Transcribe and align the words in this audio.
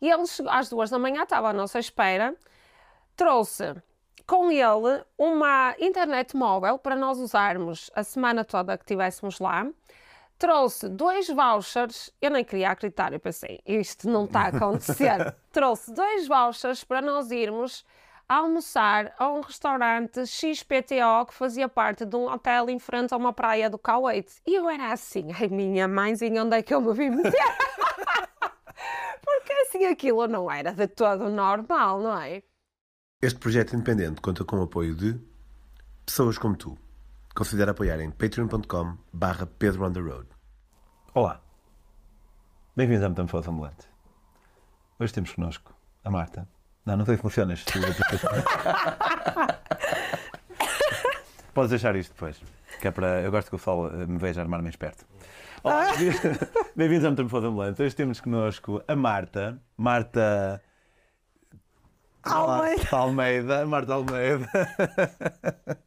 E 0.00 0.10
ele 0.10 0.26
chegou 0.26 0.52
às 0.52 0.68
duas 0.68 0.90
da 0.90 0.98
manhã, 0.98 1.22
estava 1.22 1.50
à 1.50 1.52
nossa 1.52 1.78
espera, 1.78 2.34
trouxe 3.16 3.74
com 4.26 4.50
ele 4.50 5.04
uma 5.16 5.74
internet 5.78 6.36
móvel 6.36 6.78
para 6.78 6.96
nós 6.96 7.18
usarmos 7.18 7.90
a 7.94 8.02
semana 8.02 8.44
toda 8.44 8.76
que 8.76 8.84
estivéssemos 8.84 9.38
lá. 9.38 9.66
Trouxe 10.38 10.88
dois 10.88 11.28
vouchers, 11.28 12.12
eu 12.20 12.30
nem 12.30 12.44
queria 12.44 12.70
acreditar, 12.70 13.12
eu 13.12 13.20
pensei, 13.20 13.60
isto 13.64 14.08
não 14.08 14.24
está 14.24 14.42
a 14.42 14.48
acontecer. 14.48 15.34
trouxe 15.50 15.92
dois 15.94 16.28
vouchers 16.28 16.84
para 16.84 17.00
nós 17.00 17.30
irmos 17.30 17.86
almoçar 18.28 19.14
a 19.18 19.28
um 19.28 19.40
restaurante 19.40 20.26
XPTO 20.26 21.26
que 21.28 21.32
fazia 21.32 21.68
parte 21.68 22.04
de 22.04 22.16
um 22.16 22.28
hotel 22.28 22.68
em 22.68 22.78
frente 22.78 23.14
a 23.14 23.16
uma 23.16 23.32
praia 23.32 23.70
do 23.70 23.78
Kuwait. 23.78 24.30
E 24.46 24.54
eu 24.54 24.68
era 24.68 24.92
assim, 24.92 25.28
ai 25.32 25.48
minha 25.48 25.88
mãezinha, 25.88 26.42
onde 26.42 26.56
é 26.56 26.62
que 26.62 26.74
eu 26.74 26.80
me 26.80 26.92
vim 26.92 27.10
meter? 27.10 27.32
Assim 29.76 29.84
aquilo 29.84 30.26
não 30.26 30.50
era 30.50 30.72
de 30.72 30.86
todo 30.86 31.28
normal, 31.28 32.00
não 32.00 32.18
é? 32.18 32.42
Este 33.20 33.38
projeto 33.38 33.74
independente 33.74 34.22
conta 34.22 34.42
com 34.42 34.56
o 34.56 34.62
apoio 34.62 34.94
de 34.94 35.20
pessoas 36.06 36.38
como 36.38 36.56
tu. 36.56 36.78
Considera 37.34 37.72
apoiar 37.72 38.00
em 38.00 38.10
patreon.com 38.10 38.96
barra 39.12 39.46
Pedro 39.46 39.84
on 39.84 39.92
the 39.92 40.00
Road. 40.00 40.26
Olá. 41.12 41.42
Bem-vindos 42.74 43.04
à 43.04 43.10
Metamorfose 43.10 43.50
Ambulante. 43.50 43.86
Hoje 44.98 45.12
temos 45.12 45.34
connosco 45.34 45.74
a 46.02 46.10
Marta. 46.10 46.48
Não, 46.86 46.96
não 46.96 47.04
sei 47.04 47.16
se 47.16 47.22
funciona 47.22 47.52
este 47.52 47.70
Podes 51.52 51.68
deixar 51.68 51.94
isto 51.96 52.14
depois. 52.14 52.40
Que 52.80 52.88
é 52.88 52.90
para... 52.90 53.20
Eu 53.20 53.30
gosto 53.30 53.50
que 53.50 53.56
o 53.56 53.58
sol 53.58 53.88
eh, 53.88 54.06
me 54.06 54.16
veja 54.16 54.40
armar-me 54.40 54.70
esperto. 54.70 55.04
Olá, 55.62 55.92
Bem-vindos 56.76 57.04
à 57.06 57.10
Metamorfose 57.10 57.46
Ambulante. 57.46 57.82
Hoje 57.82 57.94
temos 57.94 58.20
connosco 58.20 58.82
a 58.86 58.94
Marta. 58.96 59.60
Marta... 59.76 60.62
Almeida. 62.22 62.88
Almeida. 62.92 63.66
Marta 63.66 63.94
Almeida. 63.94 64.48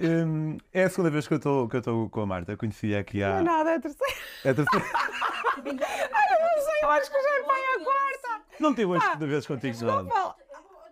Hum, 0.00 0.58
é 0.72 0.84
a 0.84 0.88
segunda 0.90 1.10
vez 1.10 1.26
que 1.26 1.34
eu 1.34 1.38
estou 1.38 2.08
com 2.08 2.20
a 2.20 2.26
Marta. 2.26 2.52
Eu 2.52 2.56
conhecia 2.56 3.00
aqui 3.00 3.20
há. 3.20 3.30
Não 3.30 3.38
é 3.38 3.42
nada, 3.42 3.70
é 3.72 3.74
a 3.74 3.80
terceira. 3.80 4.14
É 4.44 4.50
a 4.50 4.54
terceira. 4.54 4.86
Ai, 4.94 5.64
eu 5.66 6.40
não 6.40 6.64
sei, 6.64 6.84
eu 6.84 6.90
acho 6.90 7.10
que 7.10 7.20
já 7.20 7.30
é 7.30 7.42
pai 7.42 7.60
a 7.60 7.84
quarta. 7.84 8.44
Não 8.60 8.70
tive 8.72 8.86
hoje 8.86 9.16
de 9.16 9.26
vez 9.26 9.44
contigo, 9.44 9.76
João. 9.76 10.08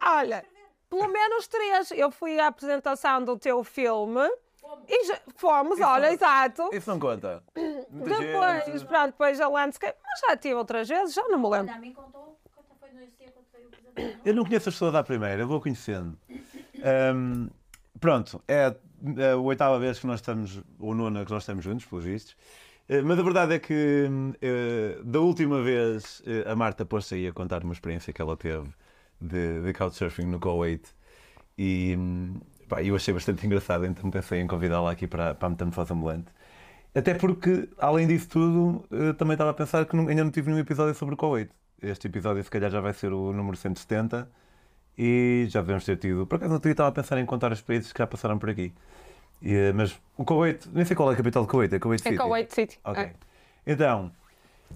Olha, 0.02 0.44
pelo 0.90 1.06
menos 1.06 1.46
três. 1.46 1.92
Eu 1.92 2.11
fui 2.11 2.40
à 2.40 2.48
apresentação 2.48 3.22
do 3.22 3.38
teu 3.38 3.62
filme. 3.62 4.28
E 4.88 5.05
já, 5.06 5.20
fomos, 5.36 5.80
olha, 5.80 6.12
exato. 6.12 6.70
Isso 6.72 6.88
não 6.91 6.98
conta. 6.98 7.42
Muita 7.91 8.19
Depois, 8.19 8.64
gente. 8.66 8.84
pronto, 8.86 9.06
depois 9.06 9.41
a 9.41 9.48
landscape. 9.48 9.98
Mas 10.02 10.20
já 10.20 10.36
tive 10.36 10.55
outras 10.55 10.88
vezes, 10.88 11.14
já 11.14 11.22
não 11.28 11.38
me 11.38 11.48
lembro. 11.48 11.74
A 11.74 11.78
mim 11.78 11.92
contou 11.92 12.38
quando 12.55 12.78
foi 12.78 12.91
no 12.92 13.02
IC, 13.02 13.33
quando 13.33 13.46
foi 13.50 13.64
o 13.64 13.68
pesadelo. 13.70 14.20
Eu 14.24 14.34
não 14.34 14.44
conheço 14.44 14.68
as 14.68 14.74
pessoas 14.74 14.92
da 14.92 15.02
primeira, 15.02 15.42
eu 15.42 15.48
vou 15.48 15.60
conhecendo. 15.60 16.16
Hum, 17.14 17.48
pronto, 18.00 18.42
é 18.46 18.66
a 19.33 19.36
oitava 19.36 19.78
vez 19.78 19.98
que 19.98 20.06
nós 20.06 20.20
estamos, 20.20 20.62
ou 20.78 20.94
nona 20.94 21.24
que 21.24 21.30
nós 21.33 21.42
estamos 21.42 21.64
juntos, 21.64 21.84
pelos 21.86 22.05
vistos. 22.05 22.36
Eh, 22.88 23.02
Mas 23.02 23.18
a 23.18 23.22
verdade 23.22 23.55
é 23.55 23.58
que 23.58 24.06
hum, 24.08 24.33
eh, 24.40 24.98
da 25.02 25.20
última 25.20 25.61
vez 25.62 26.22
eh, 26.27 26.44
a 26.50 26.55
Marta 26.55 26.84
pôs-se 26.86 27.14
aí 27.16 27.27
a 27.27 27.33
contar 27.33 27.64
uma 27.64 27.72
experiência 27.72 28.12
que 28.12 28.22
ela 28.22 28.36
teve 28.36 28.68
de, 29.20 29.62
de 29.62 29.72
couchsurfing 29.72 30.27
no 30.27 30.38
Kuwait 30.38 30.86
e 31.58 31.94
hum, 31.98 32.40
pá, 32.69 32.83
eu 32.83 32.95
achei 32.97 33.12
bastante 33.14 33.47
engraçado, 33.47 33.86
então 33.86 34.11
pensei 34.11 34.41
em 34.41 34.47
convidá-la 34.47 34.91
aqui 34.92 35.06
para, 35.06 35.34
para 35.34 35.47
a 35.47 35.50
Metamorfose 35.50 35.92
Ambulante. 35.92 36.27
Até 36.95 37.14
porque, 37.14 37.69
além 37.78 38.06
disso 38.06 38.28
tudo, 38.28 38.84
eh, 38.91 39.12
também 39.12 39.34
estava 39.34 39.50
a 39.50 39.55
pensar 39.55 39.84
que 39.84 39.95
não- 39.95 40.08
ainda 40.08 40.25
não 40.25 40.31
tive 40.31 40.48
nenhum 40.50 40.61
episódio 40.62 40.95
sobre 40.95 41.14
o 41.14 41.17
Kuwait. 41.19 41.50
Este 41.83 42.06
episódio, 42.06 42.42
se 42.42 42.50
calhar, 42.50 42.70
já 42.70 42.81
vai 42.81 42.95
ser 42.95 43.12
o 43.12 43.33
número 43.34 43.56
170 43.56 44.27
e 44.97 45.45
já 45.48 45.61
devemos 45.61 45.84
ter 45.84 45.97
tido. 45.98 46.27
Por 46.27 46.36
acaso, 46.36 46.50
não 46.53 46.70
estava 46.70 46.89
a 46.89 46.92
pensar 46.92 47.19
em 47.19 47.27
contar 47.27 47.53
as 47.53 47.58
experiências 47.58 47.92
que 47.92 47.98
já 47.98 48.06
passaram 48.06 48.39
por 48.39 48.48
aqui. 48.48 48.73
E, 49.42 49.52
eh, 49.55 49.73
mas 49.74 50.01
o 50.17 50.24
Kuwait, 50.24 50.67
nem 50.73 50.85
sei 50.86 50.96
qual 50.96 51.11
é 51.11 51.14
a 51.14 51.17
capital 51.17 51.42
do 51.45 51.48
Kuwait, 51.51 51.74
é 51.74 51.79
Kuwait 51.79 52.01
É 52.01 52.11
City. 52.11 52.17
Kuwait 52.23 52.55
City. 52.55 52.79
Ok. 52.83 53.02
É. 53.02 53.13
Então, 53.67 54.11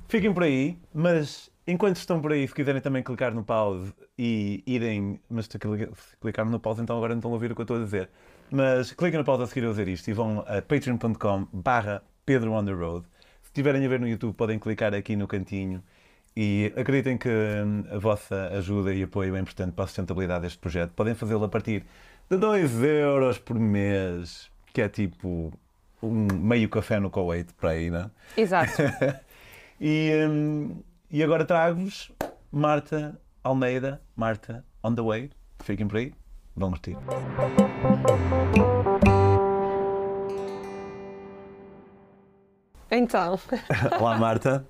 fiquem 0.09 0.33
por 0.35 0.43
aí, 0.43 0.79
mas 0.93 1.50
enquanto 1.67 1.97
estão 1.97 2.21
por 2.21 2.33
aí, 2.33 2.47
se 2.47 2.55
quiserem 2.55 2.81
também 2.81 3.03
clicar 3.03 3.33
no 3.35 3.43
pause 3.45 3.93
e 4.19 4.63
irem. 4.67 5.21
Mas 5.31 5.47
se 5.47 5.59
clica- 5.59 5.91
se 5.95 6.17
clicaram 6.21 6.51
no 6.51 6.61
pause, 6.61 6.83
então 6.83 6.97
agora 6.97 7.15
não 7.15 7.19
estão 7.21 7.31
a 7.31 7.35
ouvir 7.35 7.53
o 7.53 7.55
que 7.55 7.61
eu 7.61 7.65
estou 7.65 7.77
a 7.77 7.81
dizer. 7.85 8.09
Mas 8.51 8.93
cliquem 8.93 9.19
no 9.19 9.25
pause 9.25 9.43
a 9.43 9.47
seguir 9.47 9.67
a 9.67 9.71
dizer 9.71 9.89
isto 9.89 10.09
e 10.09 10.13
vão 10.13 10.41
a 10.41 10.61
patreon.com 10.63 11.47
barra 11.53 12.03
Pedro 12.27 12.53
on 12.53 12.65
the 12.65 12.73
Road. 12.73 13.07
Se 13.43 13.49
estiverem 13.49 13.85
a 13.85 13.89
ver 13.89 14.01
no 14.01 14.09
YouTube, 14.09 14.35
podem 14.35 14.59
clicar 14.59 14.95
aqui 14.95 15.15
no 15.17 15.27
cantinho. 15.29 15.83
E 16.37 16.73
acreditem 16.77 17.19
que 17.19 17.29
hum, 17.29 17.85
a 17.91 17.99
vossa 17.99 18.49
ajuda 18.57 18.95
e 18.95 19.03
apoio 19.03 19.35
é 19.35 19.41
importante 19.41 19.73
para 19.73 19.85
a 19.85 19.87
sustentabilidade 19.89 20.43
deste 20.43 20.59
projeto. 20.59 20.93
Podem 20.93 21.15
fazê-lo 21.15 21.45
a 21.45 21.49
partir 21.49 21.85
de 22.31 22.37
2 22.37 22.83
euros 22.85 23.39
por 23.39 23.59
mês, 23.59 24.49
que 24.73 24.81
é 24.81 24.89
tipo 24.89 25.53
um 26.01 26.27
meio 26.33 26.69
café 26.69 27.01
no 27.01 27.11
Kuwait, 27.11 27.53
para 27.55 27.71
aí, 27.71 27.91
não 27.91 28.01
é? 28.01 28.11
Exato. 28.41 28.73
E, 29.83 30.13
hum, 30.29 30.77
e 31.11 31.25
agora 31.25 31.45
trago-vos 31.45 32.13
Marta 32.53 33.21
Almeida, 33.43 34.01
Marta 34.15 34.65
on 34.83 34.95
the 34.95 35.03
way. 35.03 35.31
Fiquem 35.59 35.89
por 35.89 35.97
aí, 35.97 36.15
vão 36.55 36.71
curtir. 36.71 36.97
Então, 42.91 43.39
Olá 44.01 44.19
Marta, 44.19 44.67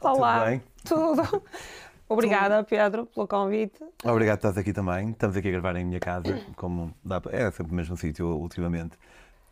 olá. 0.00 0.38
tudo 0.38 0.46
bem? 0.46 0.62
Tudo. 0.84 1.42
Obrigada, 2.08 2.62
Pedro, 2.64 3.06
pelo 3.06 3.26
convite. 3.26 3.82
Obrigado 4.04 4.40
por 4.40 4.48
estás 4.48 4.58
aqui 4.58 4.72
também. 4.72 5.10
Estamos 5.10 5.36
aqui 5.36 5.48
a 5.48 5.52
gravar 5.52 5.76
em 5.76 5.84
minha 5.84 6.00
casa, 6.00 6.42
como 6.56 6.94
dá 7.02 7.20
para... 7.20 7.34
É 7.36 7.50
sempre 7.50 7.72
o 7.72 7.74
mesmo 7.74 7.96
sítio 7.96 8.26
ultimamente. 8.26 8.98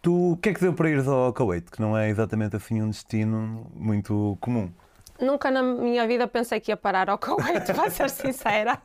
Tu, 0.02 0.32
o 0.32 0.36
que 0.36 0.50
é 0.50 0.54
que 0.54 0.60
deu 0.60 0.74
para 0.74 0.90
ires 0.90 1.08
ao 1.08 1.32
Kuwait? 1.32 1.70
Que 1.70 1.80
não 1.80 1.96
é 1.96 2.10
exatamente 2.10 2.56
assim 2.56 2.82
um 2.82 2.90
destino 2.90 3.70
muito 3.74 4.36
comum. 4.40 4.70
Nunca 5.20 5.50
na 5.50 5.62
minha 5.62 6.06
vida 6.06 6.26
pensei 6.26 6.60
que 6.60 6.70
ia 6.70 6.76
parar 6.76 7.10
ao 7.10 7.18
Kuwait, 7.20 7.72
para 7.74 7.90
ser 7.90 8.08
sincera. 8.10 8.78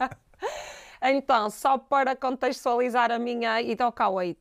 Então, 1.02 1.50
só 1.50 1.78
para 1.78 2.16
contextualizar 2.16 3.12
a 3.12 3.20
minha 3.20 3.62
ida 3.62 3.84
ao 3.86 3.92
Kuwait. 3.92 4.40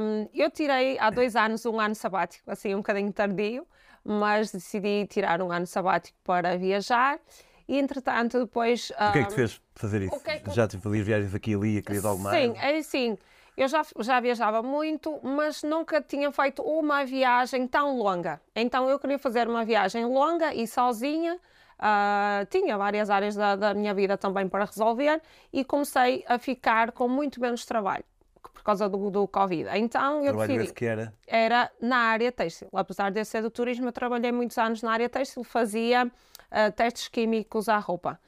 hum, 0.00 0.28
eu 0.34 0.50
tirei 0.50 0.98
há 0.98 1.10
dois 1.10 1.36
anos 1.36 1.64
um 1.66 1.80
ano 1.80 1.94
sabático, 1.94 2.50
assim 2.50 2.74
um 2.74 2.78
bocadinho 2.78 3.12
tardio, 3.12 3.66
mas 4.04 4.50
decidi 4.52 5.06
tirar 5.06 5.40
um 5.42 5.50
ano 5.50 5.66
sabático 5.66 6.18
para 6.24 6.56
viajar 6.56 7.18
e, 7.68 7.78
entretanto, 7.78 8.40
depois... 8.40 8.90
O 8.90 9.12
que 9.12 9.18
é 9.18 9.22
que 9.22 9.28
te 9.28 9.34
fez 9.34 9.60
fazer 9.74 10.02
isso? 10.02 10.20
que 10.20 10.30
é 10.30 10.38
que- 10.38 10.50
Já 10.50 10.66
te 10.66 10.76
fazias 10.78 11.06
viagens 11.06 11.34
aqui 11.34 11.52
e 11.52 11.54
ali 11.54 11.76
e 11.78 11.82
querias 11.82 12.04
algo 12.04 12.22
mais? 12.22 12.36
Sim, 12.36 12.54
é 12.58 12.76
assim. 12.78 13.18
Eu 13.60 13.68
já, 13.68 13.82
já 13.98 14.18
viajava 14.20 14.62
muito, 14.62 15.20
mas 15.22 15.62
nunca 15.62 16.00
tinha 16.00 16.32
feito 16.32 16.62
uma 16.62 17.04
viagem 17.04 17.68
tão 17.68 17.98
longa. 17.98 18.40
Então 18.56 18.88
eu 18.88 18.98
queria 18.98 19.18
fazer 19.18 19.46
uma 19.46 19.66
viagem 19.66 20.06
longa 20.06 20.54
e 20.54 20.66
sozinha. 20.66 21.38
Ah, 21.78 22.46
tinha 22.48 22.78
várias 22.78 23.10
áreas 23.10 23.36
da, 23.36 23.56
da 23.56 23.74
minha 23.74 23.92
vida 23.92 24.16
também 24.16 24.48
para 24.48 24.64
resolver 24.64 25.20
e 25.52 25.62
comecei 25.62 26.24
a 26.26 26.38
ficar 26.38 26.92
com 26.92 27.06
muito 27.06 27.38
menos 27.38 27.66
trabalho 27.66 28.02
por 28.40 28.62
causa 28.62 28.88
do, 28.88 29.10
do 29.10 29.28
Covid. 29.28 29.68
Então 29.74 30.24
eu 30.24 30.28
Trabalho 30.28 30.54
decidi 30.54 30.72
que 30.72 30.86
era. 30.86 31.12
era 31.26 31.70
na 31.78 31.98
área 31.98 32.32
têxtil. 32.32 32.68
Apesar 32.72 33.10
de 33.10 33.20
eu 33.20 33.26
ser 33.26 33.42
do 33.42 33.50
turismo, 33.50 33.88
eu 33.88 33.92
trabalhei 33.92 34.32
muitos 34.32 34.56
anos 34.56 34.82
na 34.82 34.90
área 34.90 35.08
têxtil, 35.10 35.44
fazia 35.44 36.10
ah, 36.50 36.70
testes 36.70 37.08
químicos 37.08 37.68
à 37.68 37.76
roupa. 37.76 38.18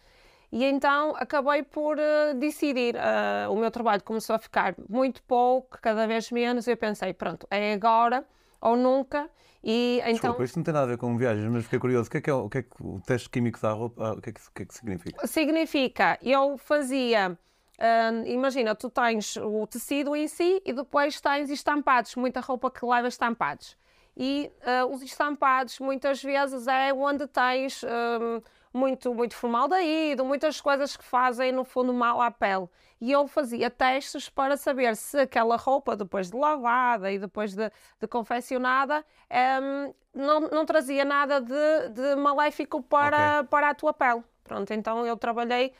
E 0.52 0.66
então 0.66 1.14
acabei 1.16 1.62
por 1.62 1.98
ah, 1.98 2.34
decidir. 2.34 2.94
ah, 2.98 3.48
o 3.48 3.56
meu 3.56 3.70
trabalho 3.70 4.02
começou 4.02 4.36
a 4.36 4.38
ficar 4.38 4.74
muito 4.86 5.22
pouco, 5.22 5.78
cada 5.80 6.06
vez 6.06 6.30
menos. 6.30 6.68
Eu 6.68 6.76
pensei, 6.76 7.14
pronto, 7.14 7.46
é 7.50 7.72
agora 7.72 8.22
ou 8.60 8.76
nunca. 8.76 9.30
E 9.64 10.00
então 10.00 10.12
Desculpa, 10.12 10.44
isto 10.44 10.56
não 10.56 10.64
tem 10.64 10.74
nada 10.74 10.84
a 10.84 10.88
ver 10.90 10.98
com 10.98 11.16
viagens, 11.16 11.48
mas 11.50 11.64
fiquei 11.64 11.78
curioso. 11.78 12.08
O 12.08 12.10
que 12.10 12.18
é 12.18 12.20
que 12.20 12.28
é 12.28 12.34
o, 12.34 12.50
que 12.50 12.58
é 12.58 12.62
que 12.62 12.70
o 12.80 13.00
teste 13.00 13.30
químico 13.30 13.58
da 13.62 13.72
roupa? 13.72 14.08
ah, 14.08 14.12
o, 14.12 14.20
que 14.20 14.28
é 14.28 14.32
que, 14.34 14.40
o 14.40 14.52
que 14.54 14.62
é 14.62 14.66
que 14.66 14.74
significa? 14.74 15.26
significa, 15.26 16.18
eu 16.20 16.58
fazia, 16.58 17.30
hum, 17.80 18.24
imagina, 18.26 18.74
tu 18.74 18.90
tens 18.90 19.36
o 19.38 19.66
tecido 19.66 20.14
em 20.14 20.28
si 20.28 20.60
e 20.66 20.72
depois 20.74 21.18
tens 21.18 21.48
estampados, 21.48 22.14
muita 22.14 22.40
roupa 22.40 22.70
que 22.70 22.84
leva 22.84 23.08
estampados. 23.08 23.74
E 24.14 24.52
ah, 24.66 24.84
os 24.84 25.00
estampados 25.00 25.78
muitas 25.78 26.22
vezes 26.22 26.66
é 26.66 26.92
onde 26.92 27.26
tens 27.26 27.82
muito, 28.72 29.14
muito 29.14 29.34
formaldeído, 29.34 30.24
muitas 30.24 30.60
coisas 30.60 30.96
que 30.96 31.04
fazem 31.04 31.52
no 31.52 31.64
fundo 31.64 31.92
mal 31.92 32.20
à 32.20 32.30
pele. 32.30 32.68
E 33.00 33.10
eu 33.10 33.26
fazia 33.26 33.68
testes 33.68 34.28
para 34.28 34.56
saber 34.56 34.96
se 34.96 35.18
aquela 35.18 35.56
roupa, 35.56 35.96
depois 35.96 36.30
de 36.30 36.36
lavada 36.36 37.10
e 37.10 37.18
depois 37.18 37.54
de, 37.54 37.70
de 38.00 38.06
confeccionada, 38.06 39.04
hum, 39.60 39.92
não, 40.14 40.40
não 40.42 40.64
trazia 40.64 41.04
nada 41.04 41.40
de, 41.40 41.88
de 41.90 42.14
maléfico 42.16 42.80
para, 42.82 43.44
para 43.44 43.70
a 43.70 43.74
tua 43.74 43.92
pele. 43.92 44.22
Pronto, 44.44 44.72
então 44.72 45.06
eu 45.06 45.16
trabalhei 45.16 45.72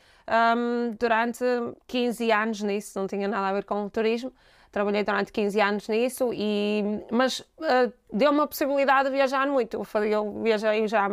hum, 0.57 0.95
durante 0.99 1.43
15 1.87 2.31
anos 2.31 2.61
nisso, 2.61 2.99
não 2.99 3.07
tinha 3.07 3.27
nada 3.27 3.47
a 3.47 3.53
ver 3.53 3.63
com 3.65 3.85
o 3.85 3.89
turismo. 3.89 4.33
Trabalhei 4.73 5.03
durante 5.03 5.31
15 5.31 5.61
anos 5.61 5.87
nisso, 5.87 6.31
e, 6.33 6.83
mas 7.11 7.39
uh, 7.39 7.93
deu-me 8.11 8.41
a 8.41 8.47
possibilidade 8.47 9.07
de 9.09 9.15
viajar 9.15 9.47
muito. 9.47 9.77
Eu, 9.77 9.83
fazia- 9.83 10.13
eu 10.15 10.41
viajei 10.41 10.87
já 10.87 11.07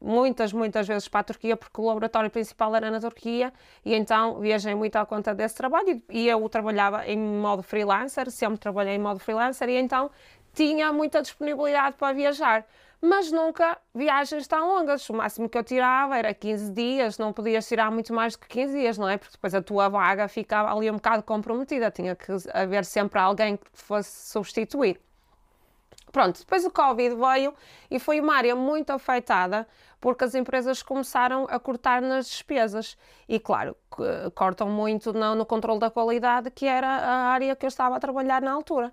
muitas, 0.00 0.52
muitas 0.52 0.86
vezes 0.88 1.08
para 1.08 1.20
a 1.20 1.24
Turquia, 1.24 1.56
porque 1.56 1.80
o 1.80 1.84
laboratório 1.86 2.28
principal 2.28 2.74
era 2.74 2.90
na 2.90 3.00
Turquia, 3.00 3.52
e 3.84 3.94
então 3.94 4.40
viajei 4.40 4.74
muito 4.74 4.96
à 4.96 5.06
conta 5.06 5.32
desse 5.34 5.54
trabalho, 5.54 6.02
e 6.10 6.28
eu 6.28 6.46
trabalhava 6.48 7.06
em 7.06 7.16
modo 7.16 7.62
freelancer, 7.62 8.28
sempre 8.30 8.58
trabalhei 8.58 8.96
em 8.96 8.98
modo 8.98 9.20
freelancer, 9.20 9.68
e 9.68 9.76
então 9.76 10.10
tinha 10.52 10.92
muita 10.92 11.22
disponibilidade 11.22 11.96
para 11.96 12.12
viajar. 12.12 12.66
Mas 13.08 13.30
nunca 13.30 13.78
viagens 13.94 14.48
tão 14.48 14.66
longas. 14.66 15.08
O 15.08 15.14
máximo 15.14 15.48
que 15.48 15.56
eu 15.56 15.62
tirava 15.62 16.18
era 16.18 16.34
15 16.34 16.72
dias, 16.72 17.18
não 17.18 17.32
podias 17.32 17.66
tirar 17.68 17.88
muito 17.88 18.12
mais 18.12 18.32
do 18.32 18.40
que 18.40 18.48
15 18.48 18.76
dias, 18.76 18.98
não 18.98 19.08
é? 19.08 19.16
Porque 19.16 19.32
depois 19.32 19.54
a 19.54 19.62
tua 19.62 19.88
vaga 19.88 20.26
ficava 20.26 20.74
ali 20.74 20.90
um 20.90 20.94
bocado 20.94 21.22
comprometida, 21.22 21.88
tinha 21.88 22.16
que 22.16 22.32
haver 22.52 22.84
sempre 22.84 23.20
alguém 23.20 23.58
que 23.58 23.64
fosse 23.72 24.28
substituir. 24.28 25.00
Pronto, 26.10 26.40
depois 26.40 26.64
o 26.64 26.70
Covid 26.70 27.14
veio 27.14 27.54
e 27.88 28.00
foi 28.00 28.20
uma 28.20 28.34
área 28.34 28.56
muito 28.56 28.90
afetada 28.90 29.68
porque 30.00 30.24
as 30.24 30.34
empresas 30.34 30.82
começaram 30.82 31.46
a 31.48 31.60
cortar 31.60 32.02
nas 32.02 32.26
despesas 32.26 32.96
e, 33.28 33.38
claro, 33.38 33.76
cortam 34.34 34.68
muito 34.68 35.12
no 35.12 35.46
controle 35.46 35.78
da 35.78 35.90
qualidade, 35.90 36.50
que 36.50 36.66
era 36.66 36.88
a 36.88 37.28
área 37.28 37.54
que 37.54 37.66
eu 37.66 37.68
estava 37.68 37.96
a 37.96 38.00
trabalhar 38.00 38.42
na 38.42 38.52
altura. 38.52 38.92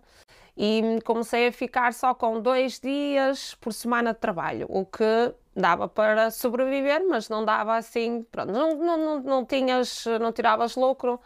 E 0.55 0.99
comecei 1.03 1.47
a 1.47 1.51
ficar 1.51 1.93
só 1.93 2.13
com 2.13 2.39
dois 2.39 2.79
dias 2.79 3.55
por 3.55 3.73
semana 3.73 4.13
de 4.13 4.19
trabalho, 4.19 4.67
o 4.69 4.85
que 4.85 5.33
dava 5.55 5.87
para 5.87 6.29
sobreviver, 6.31 7.03
mas 7.07 7.27
não 7.29 7.43
dava 7.43 7.75
assim, 7.75 8.23
pronto, 8.31 8.51
não, 8.51 8.75
não, 8.75 8.97
não, 8.97 9.19
não 9.21 9.45
tinhas, 9.45 10.05
não 10.21 10.31
tiravas 10.31 10.75
lucro 10.75 11.19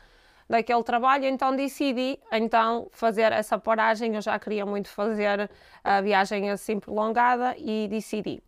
daquele 0.49 0.83
trabalho, 0.83 1.25
então 1.25 1.55
decidi 1.55 2.19
então 2.31 2.87
fazer 2.91 3.31
essa 3.31 3.57
paragem. 3.57 4.15
Eu 4.15 4.21
já 4.21 4.39
queria 4.39 4.65
muito 4.65 4.89
fazer 4.89 5.49
a 5.83 6.01
viagem 6.01 6.49
assim 6.49 6.79
prolongada 6.79 7.55
e 7.57 7.87
decidi. 7.89 8.41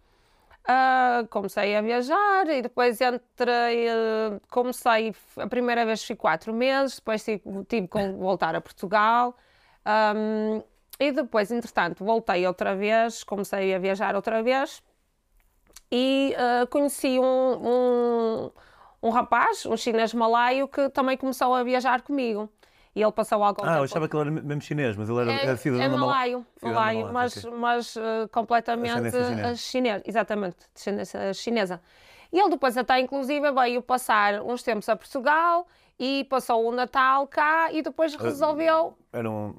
Ah, 0.66 1.26
comecei 1.30 1.76
a 1.76 1.82
viajar 1.82 2.48
e 2.48 2.62
depois 2.62 3.02
entrei, 3.02 3.88
eh, 3.90 4.40
comecei, 4.52 5.16
a 5.38 5.48
primeira 5.48 5.86
vez 5.86 6.04
fui 6.04 6.16
quatro 6.16 6.54
meses, 6.54 6.98
depois 6.98 7.24
tive, 7.24 7.42
tive 7.68 7.88
que 7.88 8.12
voltar 8.14 8.56
a 8.56 8.62
Portugal. 8.62 9.36
Ahm, 9.86 10.62
e 11.00 11.12
depois, 11.12 11.52
entretanto, 11.52 12.04
voltei 12.04 12.46
outra 12.46 12.76
vez, 12.76 13.24
comecei 13.24 13.74
a 13.74 13.80
viajar 13.80 14.16
outra 14.16 14.44
vez 14.44 14.82
e 15.92 16.36
ah, 16.38 16.68
conheci 16.68 17.18
um, 17.20 17.24
um, 17.24 18.52
um 19.04 19.10
rapaz, 19.10 19.66
um 19.66 19.76
chinês 19.78 20.14
malaio, 20.14 20.68
que 20.68 20.90
também 20.90 21.18
começou 21.18 21.56
a 21.56 21.64
viajar 21.64 22.02
comigo. 22.02 22.50
E 22.96 23.02
ele 23.02 23.12
passou 23.12 23.44
algum 23.44 23.62
Ah, 23.64 23.66
tempo. 23.68 23.78
eu 23.78 23.84
achava 23.84 24.10
que 24.10 24.16
ele 24.16 24.30
era 24.30 24.42
mesmo 24.42 24.62
chinês, 24.62 24.98
mas 24.98 25.08
ele 25.08 25.20
era, 25.22 25.32
É, 25.32 25.46
era 25.46 25.58
cidadão 25.58 25.86
é 25.86 25.90
malaio, 25.90 26.46
malaio, 26.62 27.06
da 27.06 27.14
mas, 27.14 27.46
ok. 27.46 27.58
mas 27.58 27.96
eh, 27.96 28.28
completamente 28.32 28.94
chinesa. 29.12 29.48
eh, 29.48 29.56
chinês, 29.56 30.02
exatamente, 30.06 30.58
descendência 30.74 31.34
chinesa. 31.34 31.82
E 32.34 32.40
ele 32.40 32.50
depois 32.50 32.76
até, 32.78 33.00
inclusive, 33.00 33.52
veio 33.52 33.82
passar 33.82 34.42
uns 34.42 34.64
tempos 34.64 34.90
a 34.90 34.96
Portugal 34.96 35.68
e 36.00 36.26
passou 36.26 36.68
o 36.68 36.72
Natal 36.72 37.28
cá 37.28 37.72
e 37.72 37.82
depois 37.82 38.16
resolveu... 38.16 38.98
Eram 39.14 39.56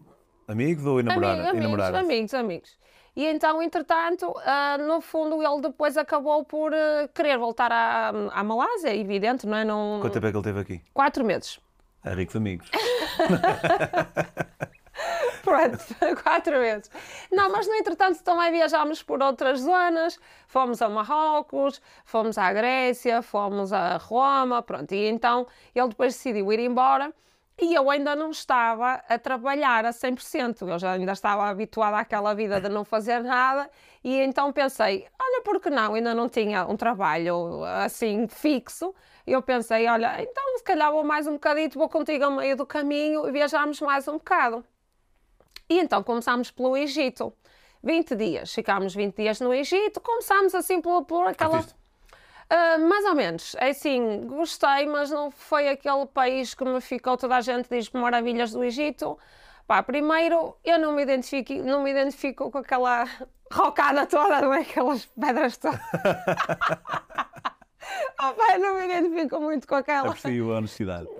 amigos 0.51 0.85
ou 0.87 0.99
Ami- 0.99 1.09
enamoraram? 1.09 1.49
amigos, 1.51 1.95
amigos, 1.95 2.35
amigos. 2.35 2.81
E 3.17 3.27
então, 3.27 3.61
entretanto, 3.61 4.33
ah, 4.45 4.79
no 4.79 5.01
fundo, 5.01 5.43
ele 5.43 5.61
depois 5.61 5.97
acabou 5.97 6.45
por 6.45 6.73
eh, 6.73 7.09
querer 7.13 7.39
voltar 7.39 7.73
à, 7.73 8.11
à 8.33 8.45
Malásia, 8.45 8.95
evidente, 8.95 9.47
não 9.47 9.57
é? 9.57 9.65
Não... 9.65 9.99
Quanto 10.01 10.13
tempo 10.13 10.27
é 10.27 10.31
que 10.31 10.37
ele 10.37 10.45
teve 10.45 10.61
aqui? 10.61 10.81
Quatro 10.95 11.25
meses. 11.25 11.59
É 12.05 12.15
ricos 12.15 12.37
amigos. 12.37 12.71
Pronto, 15.43 15.79
quatro 16.23 16.59
vezes. 16.59 16.91
Não, 17.33 17.51
mas 17.51 17.67
no 17.67 17.75
entretanto 17.75 18.23
também 18.23 18.53
viajámos 18.53 19.03
por 19.03 19.23
outras 19.23 19.61
zonas, 19.61 20.19
fomos 20.47 20.81
a 20.83 20.89
Marrocos, 20.89 21.81
fomos 22.05 22.39
à 22.39 22.53
Grécia, 22.53 23.23
fomos 23.23 23.73
a 23.73 23.97
Roma, 23.97 24.63
pronto. 24.63 24.93
E 24.93 25.09
então 25.09 25.47
ele 25.75 25.89
depois 25.89 26.15
decidiu 26.15 26.53
ir 26.53 26.61
embora 26.61 27.13
e 27.59 27.75
eu 27.75 27.91
ainda 27.91 28.17
não 28.17 28.31
estava 28.31 28.95
a 29.09 29.19
trabalhar 29.19 29.85
a 29.85 29.91
100%. 29.91 30.69
Eu 30.69 30.79
já 30.79 30.93
ainda 30.93 31.13
estava 31.13 31.49
habituada 31.49 31.99
àquela 31.99 32.35
vida 32.35 32.61
de 32.61 32.69
não 32.69 32.85
fazer 32.85 33.23
nada 33.23 33.71
e 34.03 34.17
então 34.21 34.53
pensei, 34.53 35.07
olha, 35.21 35.43
por 35.43 35.61
que 35.61 35.69
não? 35.69 35.95
Ainda 35.95 36.15
não 36.15 36.29
tinha 36.29 36.67
um 36.67 36.77
trabalho 36.77 37.63
assim 37.65 38.27
fixo. 38.29 38.95
Eu 39.27 39.43
pensei, 39.43 39.87
olha, 39.87 40.23
então 40.23 40.59
se 40.59 40.65
calhar 40.65 40.91
vou 40.91 41.05
mais 41.05 41.27
um 41.27 41.35
bocadito, 41.35 41.79
vou 41.79 41.89
contigo 41.89 42.25
ao 42.25 42.31
meio 42.33 42.57
do 42.57 42.67
caminho 42.67 43.29
e 43.29 43.33
viajarmos 43.33 43.81
mais 43.81 44.09
um 44.09 44.15
bocado. 44.15 44.65
E 45.69 45.79
então 45.79 46.03
começámos 46.03 46.51
pelo 46.51 46.77
Egito. 46.77 47.33
20 47.83 48.15
dias. 48.17 48.53
Ficámos 48.53 48.95
20 48.95 49.17
dias 49.17 49.41
no 49.41 49.55
Egito. 49.55 50.01
Começámos 50.01 50.55
assim 50.55 50.81
por, 50.81 51.05
por 51.05 51.27
aquela. 51.27 51.59
Curtiste? 51.59 51.80
Ah, 52.51 52.77
mais 52.79 53.05
ou 53.05 53.15
menos. 53.15 53.55
É 53.59 53.71
assim, 53.71 54.27
gostei, 54.27 54.87
mas 54.87 55.09
não 55.09 55.31
foi 55.31 55.69
aquele 55.69 56.05
país 56.07 56.53
que 56.53 56.65
me 56.65 56.81
ficou. 56.81 57.17
Toda 57.17 57.37
a 57.37 57.41
gente 57.41 57.69
diz 57.71 57.89
maravilhas 57.91 58.51
do 58.51 58.65
Egito. 58.65 59.17
Pá, 59.69 59.85
primeiro, 59.85 60.57
eu 60.65 60.81
não 60.81 60.93
me 60.93 61.03
identifico, 61.03 61.53
não 61.53 61.85
me 61.85 61.93
identifico 61.93 62.51
com 62.51 62.59
aquela 62.59 63.05
rocada 63.53 64.05
toda, 64.05 64.41
não 64.41 64.53
é? 64.53 64.63
Aquelas 64.63 65.07
pedras 65.07 65.57
todas. 65.59 65.79
oh, 68.21 68.35
não 68.59 68.75
me 68.75 68.87
identifico 68.87 69.41
muito 69.41 69.69
com 69.69 69.77
aquela. 69.77 70.09
Aprecio 70.09 70.53
a 70.53 70.59
honestidade. 70.59 71.07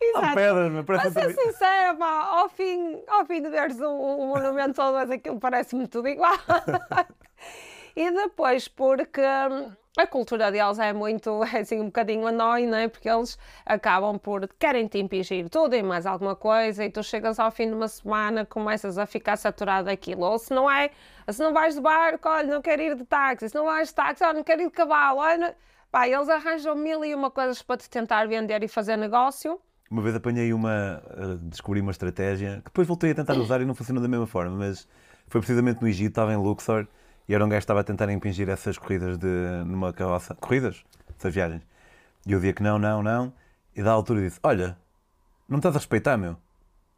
Exato. 0.00 0.34
pedras, 0.34 0.72
mas 0.72 0.86
parece 0.86 1.10
Para 1.10 1.28
ser 1.28 1.34
sincera, 1.34 1.94
pá, 1.94 2.40
ao 2.40 2.48
fim, 2.48 3.02
ao 3.06 3.26
fim 3.26 3.42
de 3.42 3.50
veres 3.50 3.78
o, 3.78 3.90
o 3.90 4.28
monumento 4.28 4.76
todo, 4.76 4.94
mas 4.94 5.10
aquilo 5.10 5.38
parece-me 5.38 5.86
tudo 5.86 6.08
igual. 6.08 6.32
E 7.94 8.10
depois, 8.10 8.68
porque 8.68 9.20
hum, 9.20 9.72
a 9.98 10.06
cultura 10.06 10.50
deles 10.52 10.78
é 10.78 10.92
muito, 10.92 11.42
assim, 11.58 11.80
um 11.80 11.86
bocadinho 11.86 12.26
anói, 12.26 12.66
não 12.66 12.78
é? 12.78 12.88
Porque 12.88 13.08
eles 13.08 13.38
acabam 13.66 14.18
por, 14.18 14.48
querem 14.58 14.86
te 14.86 14.98
impingir 14.98 15.48
tudo 15.48 15.74
e 15.74 15.82
mais 15.82 16.06
alguma 16.06 16.36
coisa, 16.36 16.84
e 16.84 16.90
tu 16.90 17.02
chegas 17.02 17.38
ao 17.38 17.50
fim 17.50 17.66
de 17.68 17.74
uma 17.74 17.88
semana, 17.88 18.44
começas 18.46 18.98
a 18.98 19.06
ficar 19.06 19.36
saturado 19.36 19.86
daquilo. 19.86 20.22
Ou 20.22 20.38
se 20.38 20.52
não 20.52 20.70
é, 20.70 20.90
se 21.28 21.42
não 21.42 21.52
vais 21.52 21.74
de 21.74 21.80
barco, 21.80 22.28
olha, 22.28 22.46
não 22.46 22.62
quero 22.62 22.82
ir 22.82 22.94
de 22.94 23.04
táxi, 23.04 23.48
se 23.48 23.54
não 23.54 23.64
vais 23.64 23.88
de 23.88 23.94
táxi, 23.94 24.24
olha, 24.24 24.34
não 24.34 24.44
quero 24.44 24.62
ir 24.62 24.66
de 24.66 24.72
cavalo, 24.72 25.18
olha. 25.20 25.56
Pá, 25.90 26.06
eles 26.06 26.28
arranjam 26.28 26.76
mil 26.76 27.04
e 27.04 27.12
uma 27.14 27.32
coisas 27.32 27.60
para 27.62 27.76
te 27.76 27.90
tentar 27.90 28.28
vender 28.28 28.62
e 28.62 28.68
fazer 28.68 28.96
negócio. 28.96 29.60
Uma 29.90 30.00
vez 30.02 30.14
apanhei 30.14 30.52
uma. 30.52 31.02
eh, 31.10 31.36
descobri 31.42 31.80
uma 31.80 31.90
estratégia 31.90 32.58
que 32.58 32.66
depois 32.66 32.86
voltei 32.86 33.10
a 33.10 33.14
tentar 33.14 33.36
usar 33.36 33.60
e 33.60 33.64
não 33.64 33.74
funcionou 33.74 34.00
da 34.00 34.06
mesma 34.06 34.26
forma, 34.26 34.56
mas 34.56 34.86
foi 35.26 35.40
precisamente 35.40 35.82
no 35.82 35.88
Egito, 35.88 36.10
estava 36.10 36.32
em 36.32 36.36
Luxor 36.36 36.86
e 37.30 37.34
era 37.34 37.44
um 37.44 37.48
gajo 37.48 37.60
que 37.60 37.62
estava 37.62 37.78
a 37.78 37.84
tentar 37.84 38.10
impingir 38.10 38.48
essas 38.48 38.76
corridas 38.76 39.16
de, 39.16 39.28
numa 39.64 39.92
carroça. 39.92 40.34
Corridas? 40.34 40.82
Essas 41.16 41.32
viagens. 41.32 41.62
E 42.26 42.32
eu 42.32 42.40
dizia 42.40 42.52
que 42.52 42.60
não, 42.60 42.76
não, 42.76 43.04
não. 43.04 43.32
E 43.72 43.84
da 43.84 43.92
altura 43.92 44.20
disse: 44.20 44.40
Olha, 44.42 44.76
não 45.48 45.54
me 45.54 45.60
estás 45.60 45.76
a 45.76 45.78
respeitar, 45.78 46.16
meu. 46.16 46.36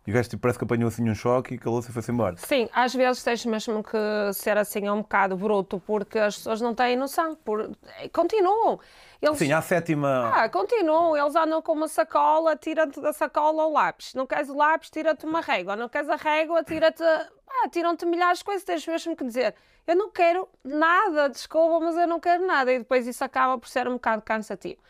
E 0.04 0.10
o 0.10 0.14
gajo 0.14 0.28
tipo, 0.28 0.42
parece 0.42 0.58
que 0.58 0.64
apanhou 0.64 0.88
assim 0.88 1.08
um 1.08 1.14
choque 1.14 1.54
e 1.54 1.58
calou-se 1.58 1.88
e 1.88 1.92
foi-se 1.92 2.10
embora. 2.10 2.36
Sim, 2.36 2.68
às 2.72 2.92
vezes 2.92 3.22
tens 3.22 3.46
mesmo 3.46 3.84
que 3.84 3.96
ser 4.34 4.58
assim 4.58 4.88
um 4.90 5.00
bocado 5.00 5.36
bruto, 5.36 5.80
porque 5.86 6.18
as 6.18 6.36
pessoas 6.36 6.60
não 6.60 6.74
têm 6.74 6.96
noção. 6.96 7.36
Por... 7.36 7.70
Continuam. 8.12 8.80
Eles... 9.20 9.38
Sim, 9.38 9.52
à 9.52 9.62
sétima. 9.62 10.32
Ah, 10.34 10.48
continuam. 10.48 11.16
Eles 11.16 11.36
andam 11.36 11.62
com 11.62 11.72
uma 11.72 11.86
sacola, 11.86 12.56
tira-te 12.56 13.00
da 13.00 13.12
sacola 13.12 13.64
o 13.64 13.72
lápis. 13.72 14.12
Não 14.14 14.26
queres 14.26 14.48
o 14.48 14.56
lápis, 14.56 14.90
tira-te 14.90 15.24
uma 15.24 15.40
régua. 15.40 15.76
Não 15.76 15.88
queres 15.88 16.08
a 16.08 16.16
régua, 16.16 16.64
tira-te. 16.64 17.04
Ah, 17.04 17.68
tiram-te 17.70 18.04
milhares 18.04 18.38
de 18.38 18.44
coisas. 18.44 18.64
Tens 18.64 18.84
mesmo 18.84 19.14
que 19.14 19.24
dizer: 19.24 19.54
Eu 19.86 19.94
não 19.94 20.10
quero 20.10 20.48
nada, 20.64 21.28
desculpa, 21.28 21.78
mas 21.78 21.96
eu 21.96 22.08
não 22.08 22.18
quero 22.18 22.44
nada. 22.44 22.72
E 22.72 22.80
depois 22.80 23.06
isso 23.06 23.22
acaba 23.22 23.56
por 23.56 23.68
ser 23.68 23.86
um 23.86 23.92
bocado 23.92 24.22
cansativo. 24.22 24.80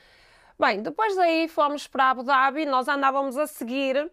Bem, 0.59 0.81
depois 0.81 1.15
daí 1.17 1.49
fomos 1.49 1.87
para 1.87 2.11
Abu 2.11 2.23
Dhabi, 2.23 2.65
nós 2.65 2.89
andávamos 2.89 3.37
a 3.37 3.47
seguir 3.47 4.11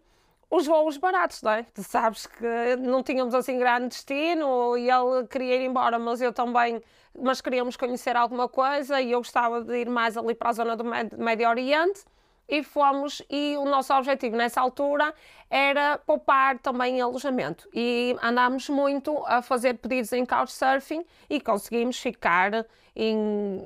os 0.50 0.66
voos 0.66 0.96
baratos, 0.96 1.40
não 1.42 1.52
é? 1.52 1.62
Tu 1.72 1.82
sabes 1.82 2.26
que 2.26 2.76
não 2.76 3.02
tínhamos 3.02 3.34
assim 3.34 3.58
grande 3.58 3.88
destino 3.88 4.76
e 4.76 4.90
ele 4.90 5.26
queria 5.28 5.56
ir 5.56 5.64
embora, 5.64 5.98
mas 5.98 6.20
eu 6.20 6.32
também, 6.32 6.82
mas 7.16 7.40
queríamos 7.40 7.76
conhecer 7.76 8.16
alguma 8.16 8.48
coisa 8.48 9.00
e 9.00 9.12
eu 9.12 9.20
gostava 9.20 9.62
de 9.62 9.78
ir 9.78 9.88
mais 9.88 10.16
ali 10.16 10.34
para 10.34 10.50
a 10.50 10.52
zona 10.52 10.76
do 10.76 10.84
Médio 10.84 11.48
Oriente 11.48 12.00
e 12.48 12.64
fomos 12.64 13.22
e 13.30 13.56
o 13.56 13.64
nosso 13.64 13.94
objetivo 13.94 14.36
nessa 14.36 14.60
altura 14.60 15.14
era 15.48 15.98
poupar 15.98 16.58
também 16.58 17.00
alojamento 17.00 17.68
e 17.72 18.16
andámos 18.20 18.68
muito 18.68 19.24
a 19.26 19.40
fazer 19.40 19.74
pedidos 19.78 20.12
em 20.12 20.26
Couchsurfing 20.26 21.04
e 21.28 21.40
conseguimos 21.40 21.96
ficar 21.98 22.66
em 22.96 23.62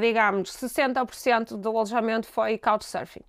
digamos, 0.00 0.50
60% 0.50 1.56
do 1.56 1.70
alojamento 1.70 2.26
foi 2.26 2.58
Couchsurfing. 2.58 3.22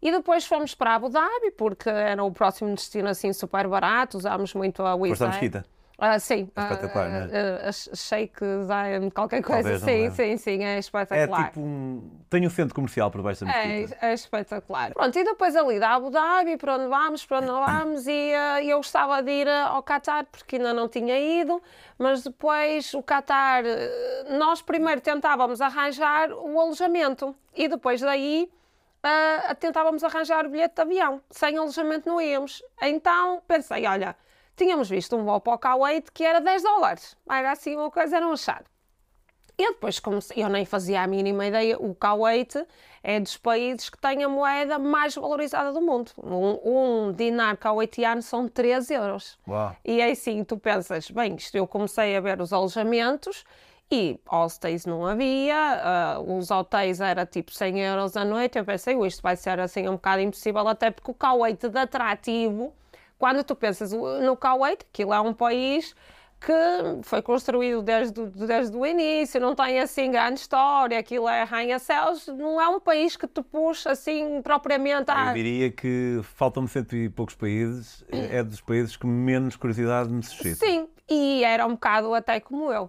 E 0.00 0.12
depois 0.12 0.46
fomos 0.46 0.74
para 0.74 0.94
Abu 0.94 1.08
Dhabi, 1.08 1.50
porque 1.56 1.88
era 1.88 2.22
o 2.22 2.30
próximo 2.30 2.74
destino 2.74 3.08
assim 3.08 3.32
super 3.32 3.66
barato, 3.66 4.16
usámos 4.16 4.54
muito 4.54 4.82
a 4.82 4.94
Wizz 4.94 5.20
Air. 5.20 5.64
Ah, 6.00 6.16
sim. 6.20 6.48
É 6.54 6.62
espetacular, 6.62 7.06
ah, 7.06 7.08
não 7.08 7.34
é? 7.34 7.40
ah, 7.40 7.68
ah, 7.68 7.72
Shake 7.72 8.40
Zion, 8.40 9.10
qualquer 9.10 9.42
coisa. 9.42 9.62
Talvez, 9.62 9.82
sim, 9.82 10.04
é? 10.04 10.10
sim, 10.10 10.36
sim, 10.36 10.64
é 10.64 10.76
É 10.76 10.78
espetacular. 10.78 11.46
tipo 11.48 11.60
um. 11.60 12.08
Tem 12.30 12.46
um 12.46 12.50
centro 12.50 12.72
comercial 12.72 13.10
por 13.10 13.20
baixo 13.20 13.44
da 13.44 13.50
mesquita. 13.50 13.98
É, 14.00 14.10
é 14.10 14.14
espetacular. 14.14 14.92
Pronto, 14.92 15.18
e 15.18 15.24
depois 15.24 15.56
ali 15.56 15.80
da 15.80 15.96
Abu 15.96 16.10
Dhabi, 16.10 16.56
para 16.56 16.76
onde 16.76 16.86
vamos, 16.86 17.26
para 17.26 17.38
onde 17.38 17.46
não 17.48 17.66
vamos, 17.66 18.06
e 18.06 18.12
eh, 18.12 18.66
eu 18.66 18.76
gostava 18.76 19.20
de 19.20 19.32
ir 19.32 19.48
eh, 19.48 19.60
ao 19.62 19.82
Qatar, 19.82 20.24
porque 20.30 20.54
ainda 20.54 20.72
não 20.72 20.88
tinha 20.88 21.18
ido, 21.18 21.60
mas 21.98 22.22
depois 22.22 22.94
o 22.94 23.02
Qatar, 23.02 23.64
eh, 23.66 24.36
nós 24.38 24.62
primeiro 24.62 25.00
tentávamos 25.00 25.60
arranjar 25.60 26.30
o 26.30 26.60
alojamento, 26.60 27.34
e 27.56 27.66
depois 27.66 28.00
daí 28.00 28.48
eh, 29.02 29.54
tentávamos 29.54 30.02
arranjar 30.02 30.46
o 30.46 30.48
bilhete 30.48 30.74
de 30.74 30.82
avião. 30.82 31.20
Sem 31.30 31.56
alojamento 31.56 32.08
não 32.08 32.20
íamos. 32.20 32.62
Então 32.82 33.42
pensei, 33.46 33.86
olha, 33.86 34.16
tínhamos 34.56 34.88
visto 34.88 35.16
um 35.16 35.24
voo 35.24 35.40
para 35.40 35.54
o 35.54 35.58
Kuwait 35.58 36.10
que 36.12 36.24
era 36.24 36.40
10 36.40 36.62
dólares. 36.62 37.16
Era 37.28 37.52
assim 37.52 37.76
uma 37.76 37.90
coisa, 37.90 38.16
era 38.16 38.26
um 38.26 38.32
achado. 38.32 38.64
Eu 39.56 39.72
depois 39.72 39.98
comecei, 39.98 40.42
eu 40.42 40.48
nem 40.48 40.64
fazia 40.64 41.02
a 41.02 41.06
mínima 41.06 41.44
ideia, 41.44 41.76
o 41.76 41.92
Kuwait 41.92 42.64
é 43.02 43.18
dos 43.18 43.36
países 43.36 43.90
que 43.90 43.98
têm 43.98 44.22
a 44.22 44.28
moeda 44.28 44.78
mais 44.78 45.16
valorizada 45.16 45.72
do 45.72 45.80
mundo. 45.80 46.12
Um, 46.16 47.08
um 47.08 47.12
dinar 47.12 47.56
kuwaitiano 47.56 48.22
são 48.22 48.48
3 48.48 48.88
euros. 48.90 49.36
Uau. 49.48 49.74
E 49.84 50.00
aí 50.00 50.14
sim, 50.14 50.44
tu 50.44 50.56
pensas, 50.58 51.10
bem, 51.10 51.34
isto 51.34 51.56
eu 51.56 51.66
comecei 51.66 52.16
a 52.16 52.20
ver 52.20 52.40
os 52.40 52.52
alojamentos 52.52 53.44
e 53.90 54.20
hostels 54.26 54.84
não 54.86 55.06
havia, 55.06 55.56
ah, 55.56 56.20
os 56.20 56.50
hotéis 56.50 57.00
era 57.00 57.24
tipo 57.24 57.50
100 57.52 57.80
euros 57.80 58.16
a 58.16 58.24
noite, 58.24 58.58
eu 58.58 58.64
pensei, 58.64 58.94
"Ui, 58.94 59.08
isto 59.08 59.22
vai 59.22 59.36
ser 59.36 59.58
assim 59.60 59.88
um 59.88 59.92
bocado 59.92 60.20
impossível, 60.22 60.66
até 60.68 60.90
porque 60.90 61.10
o 61.10 61.14
Kuwait 61.14 61.68
de 61.68 61.78
atrativo, 61.78 62.72
quando 63.18 63.42
tu 63.42 63.56
pensas 63.56 63.92
no 63.92 64.36
Kuwait, 64.36 64.84
aquilo 64.92 65.12
é 65.14 65.20
um 65.20 65.32
país 65.32 65.94
que 66.40 66.52
foi 67.02 67.20
construído 67.20 67.82
desde, 67.82 68.20
o- 68.20 68.26
desde 68.30 68.76
o 68.76 68.86
início, 68.86 69.40
não 69.40 69.56
tem 69.56 69.80
assim 69.80 70.08
grande 70.10 70.38
história, 70.38 70.96
aquilo 70.96 71.28
é 71.28 71.42
arranha-céus, 71.42 72.28
não 72.28 72.60
é 72.60 72.68
um 72.68 72.78
país 72.78 73.16
que 73.16 73.26
te 73.26 73.42
puxa 73.42 73.90
assim 73.90 74.40
propriamente 74.42 75.10
Eu 75.10 75.16
a... 75.16 75.32
diria 75.32 75.68
que 75.72 76.20
faltam-me 76.22 76.68
cento 76.68 76.94
e 76.94 77.08
poucos 77.08 77.34
países, 77.34 78.04
é 78.08 78.40
dos 78.44 78.60
países 78.60 78.96
que 78.96 79.04
menos 79.06 79.56
curiosidade 79.56 80.10
me 80.10 80.22
suscita. 80.22 80.64
Sim, 80.64 80.86
e 81.08 81.42
era 81.42 81.66
um 81.66 81.70
bocado 81.70 82.14
até 82.14 82.38
como 82.38 82.70
eu. 82.72 82.88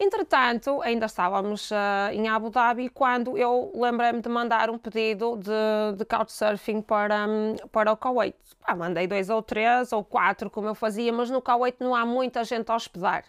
Entretanto, 0.00 0.80
ainda 0.82 1.06
estávamos 1.06 1.72
ah, 1.72 2.10
em 2.12 2.28
Abu 2.28 2.50
Dhabi 2.50 2.88
quando 2.88 3.36
eu 3.36 3.72
lembrei-me 3.74 4.20
de 4.20 4.28
mandar 4.28 4.70
um 4.70 4.78
pedido 4.78 5.36
de, 5.36 5.96
de 5.96 6.04
couchsurfing 6.04 6.80
para, 6.82 7.26
hum, 7.26 7.56
para 7.72 7.90
o 7.90 7.96
Kuwait. 7.96 8.36
Mandei 8.76 9.08
dois 9.08 9.28
ou 9.28 9.42
três 9.42 9.92
ou 9.92 10.04
quatro, 10.04 10.48
como 10.48 10.68
eu 10.68 10.74
fazia, 10.74 11.12
mas 11.12 11.30
no 11.30 11.42
Kuwait 11.42 11.76
não 11.80 11.96
há 11.96 12.06
muita 12.06 12.44
gente 12.44 12.70
a 12.70 12.76
hospedar. 12.76 13.24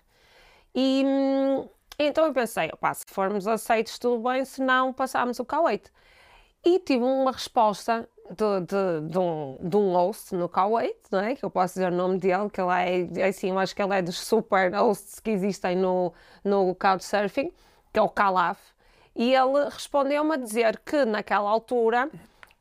E 0.76 1.04
hum, 1.04 1.68
então 1.98 2.28
eu 2.28 2.34
pensei, 2.34 2.70
opá, 2.72 2.94
se 2.94 3.04
formos 3.08 3.48
aceitos, 3.48 3.98
tudo 3.98 4.30
bem, 4.30 4.46
se 4.46 4.62
não, 4.62 4.94
passamos 4.94 5.40
o 5.40 5.46
Kuwait. 5.46 5.92
E 6.64 6.78
tive 6.78 7.04
uma 7.04 7.32
resposta 7.32 8.08
de, 8.30 8.62
de, 8.62 9.10
de, 9.12 9.18
um, 9.18 9.58
de 9.62 9.76
um 9.76 9.94
host 9.94 10.36
no 10.36 10.48
Kuwait, 10.48 10.96
não 11.12 11.20
é? 11.20 11.36
que 11.36 11.44
eu 11.44 11.50
posso 11.50 11.76
dizer 11.76 11.92
o 11.92 11.96
nome 11.96 12.18
dele, 12.20 12.50
que 12.50 12.62
ele 12.62 12.72
é, 12.72 13.22
é 13.22 13.28
assim, 13.28 13.50
eu 13.50 13.60
acho 13.60 13.76
que 13.76 13.82
ele 13.82 13.96
é 13.96 14.02
dos 14.02 14.20
super 14.20 14.74
hosts 14.74 15.20
que 15.20 15.32
existem 15.32 15.76
no, 15.76 16.14
no 16.44 16.76
Couchsurfing, 16.76 17.52
que 17.92 18.00
é 18.00 18.02
o 18.02 18.10
Calaf. 18.10 18.60
E 19.16 19.34
ele 19.34 19.66
respondeu-me 19.70 20.34
a 20.34 20.38
dizer 20.38 20.80
que 20.86 21.04
naquela 21.06 21.50
altura 21.50 22.10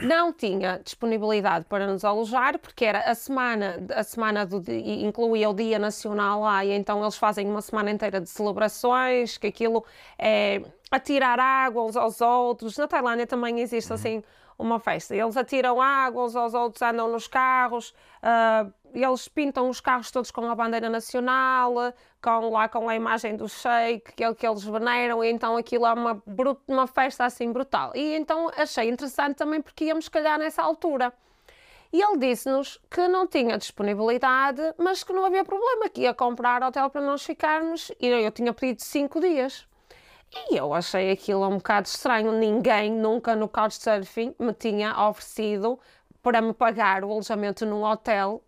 não 0.00 0.32
tinha 0.32 0.80
disponibilidade 0.82 1.64
para 1.64 1.87
nos 1.87 2.04
alojar, 2.04 2.58
porque 2.58 2.84
era 2.84 3.00
a 3.00 3.14
semana, 3.14 3.84
a 3.94 4.04
semana 4.04 4.46
do, 4.46 4.62
incluía 4.70 5.50
o 5.50 5.54
Dia 5.54 5.78
Nacional 5.78 6.40
lá, 6.40 6.64
e 6.64 6.70
então 6.70 7.02
eles 7.02 7.16
fazem 7.16 7.48
uma 7.48 7.60
semana 7.60 7.90
inteira 7.90 8.20
de 8.20 8.30
celebrações, 8.30 9.37
que 9.37 9.48
aquilo 9.48 9.84
é 10.16 10.62
atirar 10.90 11.38
água 11.38 11.84
uns 11.84 11.96
aos 11.96 12.20
outros. 12.20 12.78
Na 12.78 12.87
Tailândia 12.87 13.26
também 13.26 13.60
existe 13.60 13.92
assim 13.92 14.22
uma 14.59 14.81
festa. 14.81 15.15
Eles 15.15 15.37
atiram 15.37 15.81
água 15.81 16.25
uns 16.25 16.35
aos 16.35 16.53
outros, 16.53 16.83
andam 16.83 17.09
nos 17.11 17.29
carros, 17.29 17.95
ah, 18.23 18.67
eles 18.93 19.29
pintam 19.29 19.69
os 19.69 19.81
carros 19.81 20.11
todos 20.11 20.31
com 20.31 20.45
a 20.50 20.55
bandeira 20.55 20.88
nacional, 20.88 21.75
com, 22.23 22.50
lá 22.50 22.69
com 22.69 22.88
a 22.88 22.97
imagem 22.97 23.37
do 23.37 23.49
sheik, 23.49 24.12
que 24.15 24.25
é 24.25 24.35
que 24.35 24.47
eles 24.47 24.65
veneram, 24.65 25.23
e 25.23 25.31
então 25.31 25.57
aquilo 25.57 25.87
é 25.87 25.93
uma, 25.93 26.23
uma 26.67 26.87
festa 26.87 27.25
assim 27.25 27.53
brutal. 27.53 27.93
E 27.95 28.17
então 28.17 28.50
achei 28.57 28.88
interessante 28.88 29.37
também 29.37 29.62
porque 29.62 29.85
íamos, 29.85 30.09
calhar, 30.09 30.38
nessa 30.38 30.62
altura. 30.62 31.12
E 31.93 32.03
ele 32.03 32.19
disse-nos 32.19 32.79
que 32.91 33.09
não 33.09 33.27
tinha 33.27 33.57
disponibilidade, 33.57 34.61
mas 34.77 35.03
que 35.03 35.12
não 35.12 35.25
havia 35.25 35.45
problema, 35.45 35.88
que 35.88 36.03
ia 36.03 36.12
comprar 36.12 36.62
hotel 36.62 36.91
para 36.91 37.00
nós 37.00 37.25
ficarmos. 37.25 37.91
E 37.99 38.07
eu 38.09 38.31
tinha 38.31 38.53
pedido 38.53 38.83
cinco 38.83 39.21
dias. 39.21 39.67
E 40.35 40.56
eu 40.56 40.73
achei 40.75 41.11
aquilo 41.11 41.47
um 41.49 41.56
bocado 41.56 41.87
estranho. 41.88 42.32
Ninguém 42.32 42.90
nunca 42.92 43.35
no 43.35 43.49
Couchsurfing 43.49 44.35
me 44.38 44.52
tinha 44.52 45.08
oferecido 45.08 45.78
para 46.23 46.40
me 46.42 46.52
pagar 46.52 47.04
o 47.04 47.11
alojamento 47.11 47.64
num 47.64 47.82
hotel. 47.82 48.42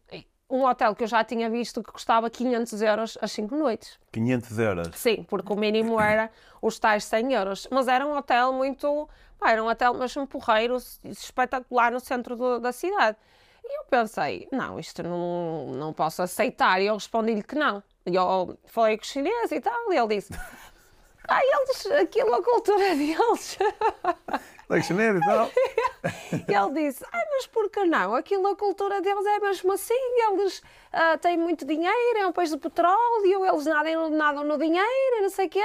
Um 0.49 0.65
hotel 0.65 0.95
que 0.97 1.05
eu 1.05 1.09
já 1.09 1.23
tinha 1.23 1.49
visto 1.49 1.83
que 1.83 1.93
custava 1.93 2.29
500 2.29 2.83
euros 2.83 3.19
as 3.23 3.31
5 3.33 3.55
noites. 3.57 3.99
500 4.13 4.59
euros. 4.59 4.89
Sim, 4.97 5.23
porque 5.29 5.53
o 5.53 5.57
mínimo 5.57 6.01
era 6.01 6.29
os 6.61 6.79
tais 6.79 7.05
100 7.05 7.33
euros. 7.35 7.69
Mas 7.71 7.87
era 7.89 8.07
um 8.07 8.17
hotel 8.17 8.53
muito. 8.53 9.09
pá, 9.39 9.53
era 9.53 9.63
um 9.63 9.69
hotel 9.69 9.95
mesmo 9.95 10.27
porreiro, 10.27 10.77
espetacular 11.05 11.91
no 11.93 12.01
centro 12.01 12.37
do- 12.37 12.59
da 12.59 12.73
cidade. 12.73 13.17
E 13.65 13.79
eu 13.79 13.85
pensei, 13.85 14.49
não, 14.51 14.79
isto 14.81 15.03
não, 15.03 15.69
não 15.69 15.93
posso 15.93 16.21
aceitar. 16.21 16.81
E 16.83 16.87
eu 16.87 16.95
respondi-lhe 16.95 17.43
que 17.43 17.55
não. 17.55 17.83
E 18.05 18.15
eu 18.17 18.59
falei 18.67 18.97
com 18.99 19.05
o 19.05 19.07
chinês 19.07 19.53
e 19.53 19.61
tal, 19.61 19.93
e 19.93 19.97
ele 19.97 20.17
disse. 20.17 20.33
Ah, 21.33 21.41
eles, 21.45 21.87
aquilo, 21.93 22.35
a 22.35 22.43
cultura 22.43 22.91
deles. 22.97 23.57
Leccioneiro 24.69 25.19
e 25.19 25.21
tal. 25.21 25.49
E 26.49 26.53
ele 26.53 26.75
disse: 26.75 27.05
Ai, 27.13 27.25
mas 27.31 27.47
por 27.47 27.71
que 27.71 27.85
não? 27.85 28.17
Aquilo, 28.17 28.49
a 28.49 28.57
cultura 28.57 29.01
deles 29.01 29.25
é 29.25 29.39
mesmo 29.39 29.73
assim. 29.73 29.95
Eles 29.95 30.61
ah, 30.93 31.17
têm 31.19 31.39
muito 31.39 31.65
dinheiro, 31.65 32.19
é 32.19 32.27
um 32.27 32.33
país 32.33 32.51
de 32.51 32.57
petróleo, 32.57 33.47
eles 33.47 33.65
nadam, 33.65 34.11
nadam 34.11 34.43
no 34.45 34.59
dinheiro, 34.59 35.23
não 35.23 35.31
sei 35.31 35.47
o 35.47 35.51
quê. 35.51 35.63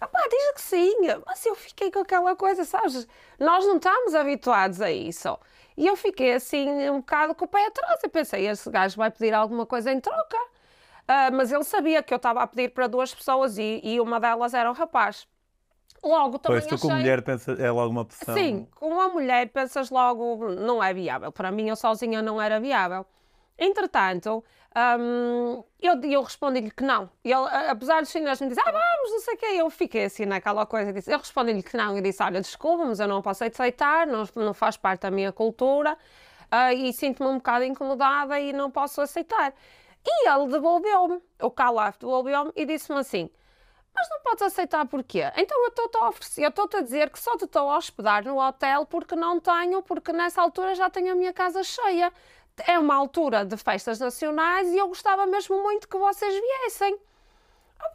Ah, 0.00 0.06
pá, 0.06 0.20
diz 0.30 0.52
que 0.52 0.60
sim. 0.62 0.94
Mas 1.26 1.44
eu 1.44 1.54
fiquei 1.54 1.90
com 1.90 1.98
aquela 1.98 2.34
coisa, 2.34 2.64
sabes? 2.64 3.06
Nós 3.38 3.66
não 3.66 3.76
estamos 3.76 4.14
habituados 4.14 4.80
a 4.80 4.90
isso. 4.90 5.38
E 5.76 5.86
eu 5.86 5.96
fiquei 5.96 6.32
assim, 6.32 6.88
um 6.88 7.00
bocado 7.00 7.34
com 7.34 7.44
o 7.44 7.48
pé 7.48 7.66
atrás. 7.66 8.00
Eu 8.02 8.08
pensei: 8.08 8.48
Este 8.48 8.70
gajo 8.70 8.96
vai 8.96 9.10
pedir 9.10 9.34
alguma 9.34 9.66
coisa 9.66 9.92
em 9.92 10.00
troca. 10.00 10.38
Ah, 11.08 11.30
mas 11.32 11.50
ele 11.50 11.64
sabia 11.64 12.02
que 12.02 12.12
eu 12.12 12.16
estava 12.16 12.42
a 12.42 12.46
pedir 12.46 12.68
para 12.68 12.86
duas 12.86 13.14
pessoas 13.14 13.56
e, 13.56 13.80
e 13.82 13.98
uma 13.98 14.20
delas 14.20 14.52
era 14.52 14.70
um 14.70 14.74
rapaz. 14.74 15.26
Logo, 16.04 16.38
também 16.38 16.60
Pois 16.60 16.66
tu, 16.66 16.74
achei... 16.74 16.88
como 16.88 17.00
mulher, 17.00 17.22
pensa, 17.22 17.52
é 17.52 17.70
logo 17.70 17.90
uma 17.90 18.02
opção. 18.02 18.34
Sim, 18.34 18.68
com 18.74 18.88
uma 18.88 19.08
mulher 19.08 19.48
pensas 19.48 19.90
logo, 19.90 20.50
não 20.50 20.82
é 20.82 20.92
viável. 20.92 21.32
Para 21.32 21.50
mim, 21.50 21.68
eu 21.68 21.76
sozinha 21.76 22.20
não 22.20 22.40
era 22.40 22.60
viável. 22.60 23.06
Entretanto, 23.58 24.44
hum, 25.00 25.64
eu, 25.80 26.00
eu 26.02 26.22
respondi-lhe 26.22 26.70
que 26.70 26.84
não. 26.84 27.10
Ele, 27.24 27.34
apesar 27.68 28.00
dos 28.00 28.10
chineses 28.10 28.40
me 28.40 28.48
dizer, 28.48 28.60
ah, 28.64 28.70
vamos, 28.70 29.10
não 29.10 29.20
sei 29.20 29.34
o 29.34 29.36
quê, 29.38 29.46
eu 29.46 29.70
fiquei 29.70 30.04
assim 30.04 30.26
naquela 30.26 30.64
coisa. 30.66 30.92
Disse, 30.92 31.10
eu 31.10 31.18
respondi-lhe 31.18 31.62
que 31.62 31.76
não 31.76 31.98
e 31.98 32.02
disse, 32.02 32.22
olha, 32.22 32.40
desculpa, 32.40 32.84
mas 32.84 33.00
eu 33.00 33.08
não 33.08 33.20
posso 33.20 33.42
aceitar, 33.42 34.06
não, 34.06 34.28
não 34.36 34.54
faz 34.54 34.76
parte 34.76 35.00
da 35.00 35.10
minha 35.10 35.32
cultura 35.32 35.96
ah, 36.50 36.72
e 36.72 36.92
sinto-me 36.92 37.28
um 37.28 37.36
bocado 37.38 37.64
incomodada 37.64 38.38
e 38.38 38.52
não 38.52 38.70
posso 38.70 39.00
aceitar. 39.00 39.52
E 40.10 40.28
ele 40.28 40.48
devolveu-me, 40.48 41.22
o 41.42 41.50
Calaf 41.50 41.98
devolveu-me 41.98 42.50
e 42.56 42.64
disse-me 42.64 42.98
assim, 42.98 43.30
mas 43.94 44.08
não 44.08 44.20
podes 44.20 44.42
aceitar 44.42 44.86
porquê? 44.86 45.30
Então 45.36 45.62
eu 45.64 45.68
estou-te 45.68 45.98
a 45.98 46.08
oferecer, 46.08 46.44
eu 46.44 46.48
estou-te 46.48 46.76
a 46.76 46.80
dizer 46.80 47.10
que 47.10 47.18
só 47.18 47.36
te 47.36 47.44
estou 47.44 47.68
a 47.68 47.76
hospedar 47.76 48.24
no 48.24 48.40
hotel 48.40 48.86
porque 48.86 49.14
não 49.14 49.38
tenho, 49.38 49.82
porque 49.82 50.12
nessa 50.12 50.40
altura 50.40 50.74
já 50.74 50.88
tenho 50.88 51.12
a 51.12 51.14
minha 51.14 51.32
casa 51.32 51.62
cheia. 51.62 52.10
É 52.66 52.78
uma 52.78 52.94
altura 52.94 53.44
de 53.44 53.56
festas 53.56 54.00
nacionais 54.00 54.68
e 54.68 54.78
eu 54.78 54.88
gostava 54.88 55.26
mesmo 55.26 55.62
muito 55.62 55.86
que 55.86 55.98
vocês 55.98 56.32
viessem. 56.32 56.98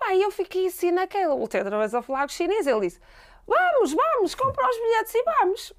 Ah, 0.01 0.13
e 0.13 0.21
eu 0.21 0.31
fiquei 0.31 0.67
assim 0.67 0.91
naquela, 0.91 1.35
voltei 1.35 1.61
outra 1.61 1.79
vez 1.79 1.95
a 1.95 2.01
falar 2.01 2.19
com 2.21 2.25
o 2.25 2.29
chinês, 2.29 2.67
ele 2.67 2.81
disse, 2.81 2.99
vamos, 3.47 3.93
vamos, 3.93 4.35
compra 4.35 4.69
os 4.69 4.77
bilhetes 4.77 5.15
e 5.15 5.23
vamos. 5.23 5.73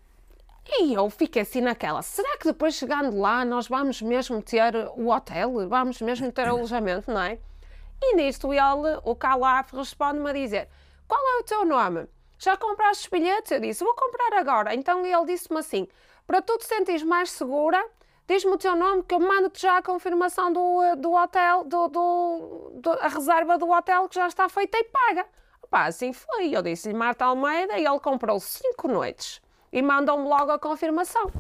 E 0.67 0.95
eu 0.95 1.11
fiquei 1.11 1.43
assim 1.43 1.61
naquela, 1.61 2.01
será 2.03 2.39
que 2.39 2.45
depois 2.47 2.75
chegando 2.75 3.19
lá 3.19 3.45
nós 3.45 3.69
vamos 3.69 4.01
mesmo 4.01 4.43
ter 4.43 4.75
o 4.97 5.09
hotel? 5.11 5.69
Vamos 5.69 6.01
mesmo 6.01 6.33
ter 6.33 6.49
alojamento, 6.49 7.11
não 7.11 7.21
é? 7.21 7.39
E 8.03 8.17
nisto 8.17 8.53
ele, 8.53 8.99
o 9.05 9.15
Calaf, 9.15 9.73
responde-me 9.75 10.31
a 10.31 10.33
dizer: 10.33 10.69
Qual 11.07 11.21
é 11.21 11.41
o 11.41 11.45
teu 11.45 11.65
nome? 11.65 12.09
Já 12.39 12.57
compraste 12.57 13.05
os 13.05 13.11
bilhetes? 13.11 13.53
Eu 13.53 13.61
disse: 13.61 13.85
Vou 13.85 13.95
comprar 13.95 14.39
agora. 14.39 14.75
Então 14.75 15.05
ele 15.05 15.25
disse-me 15.27 15.59
assim: 15.59 15.87
Para 16.27 16.41
tu 16.43 16.57
te 16.59 16.65
sentires 16.67 17.03
mais 17.03 17.31
segura, 17.31 17.83
diz-me 18.27 18.53
o 18.53 18.59
teu 18.59 18.75
nome 18.75 19.03
que 19.03 19.15
eu 19.15 19.21
mando-te 19.21 19.63
já 19.63 19.77
a 19.79 19.83
confirmação 19.83 20.53
do, 20.53 20.97
do 20.97 21.13
hotel, 21.13 21.65
do, 21.65 21.89
do- 21.89 22.71
do- 22.81 22.99
a 23.01 23.09
reserva 23.09 23.59
do 23.59 23.71
hotel 23.71 24.09
que 24.09 24.15
já 24.17 24.27
está 24.27 24.49
feita 24.49 24.79
e 24.79 24.85
paga. 24.85 25.27
Pá, 25.71 25.87
assim 25.87 26.13
foi. 26.13 26.51
Eu 26.57 26.63
disse-lhe 26.63 26.95
Marta 26.95 27.27
Almeida 27.27 27.79
e 27.79 27.85
ele 27.87 28.01
comprou 28.01 28.41
cinco 28.41 28.89
noites 28.89 29.44
e 29.75 29.83
mandou-me 29.83 30.29
logo 30.29 30.53
a 30.53 30.59
confirmação. 30.59 31.33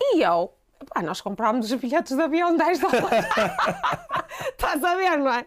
E 0.00 0.22
eu, 0.22 0.52
pá, 0.92 1.00
nós 1.02 1.20
comprámos 1.20 1.70
os 1.70 1.80
bilhetes 1.80 2.16
de 2.16 2.20
avião 2.20 2.56
10 2.56 2.80
dólares. 2.80 3.26
Estás 4.50 4.82
a 4.82 4.96
ver, 4.96 5.16
não 5.16 5.32
é? 5.32 5.46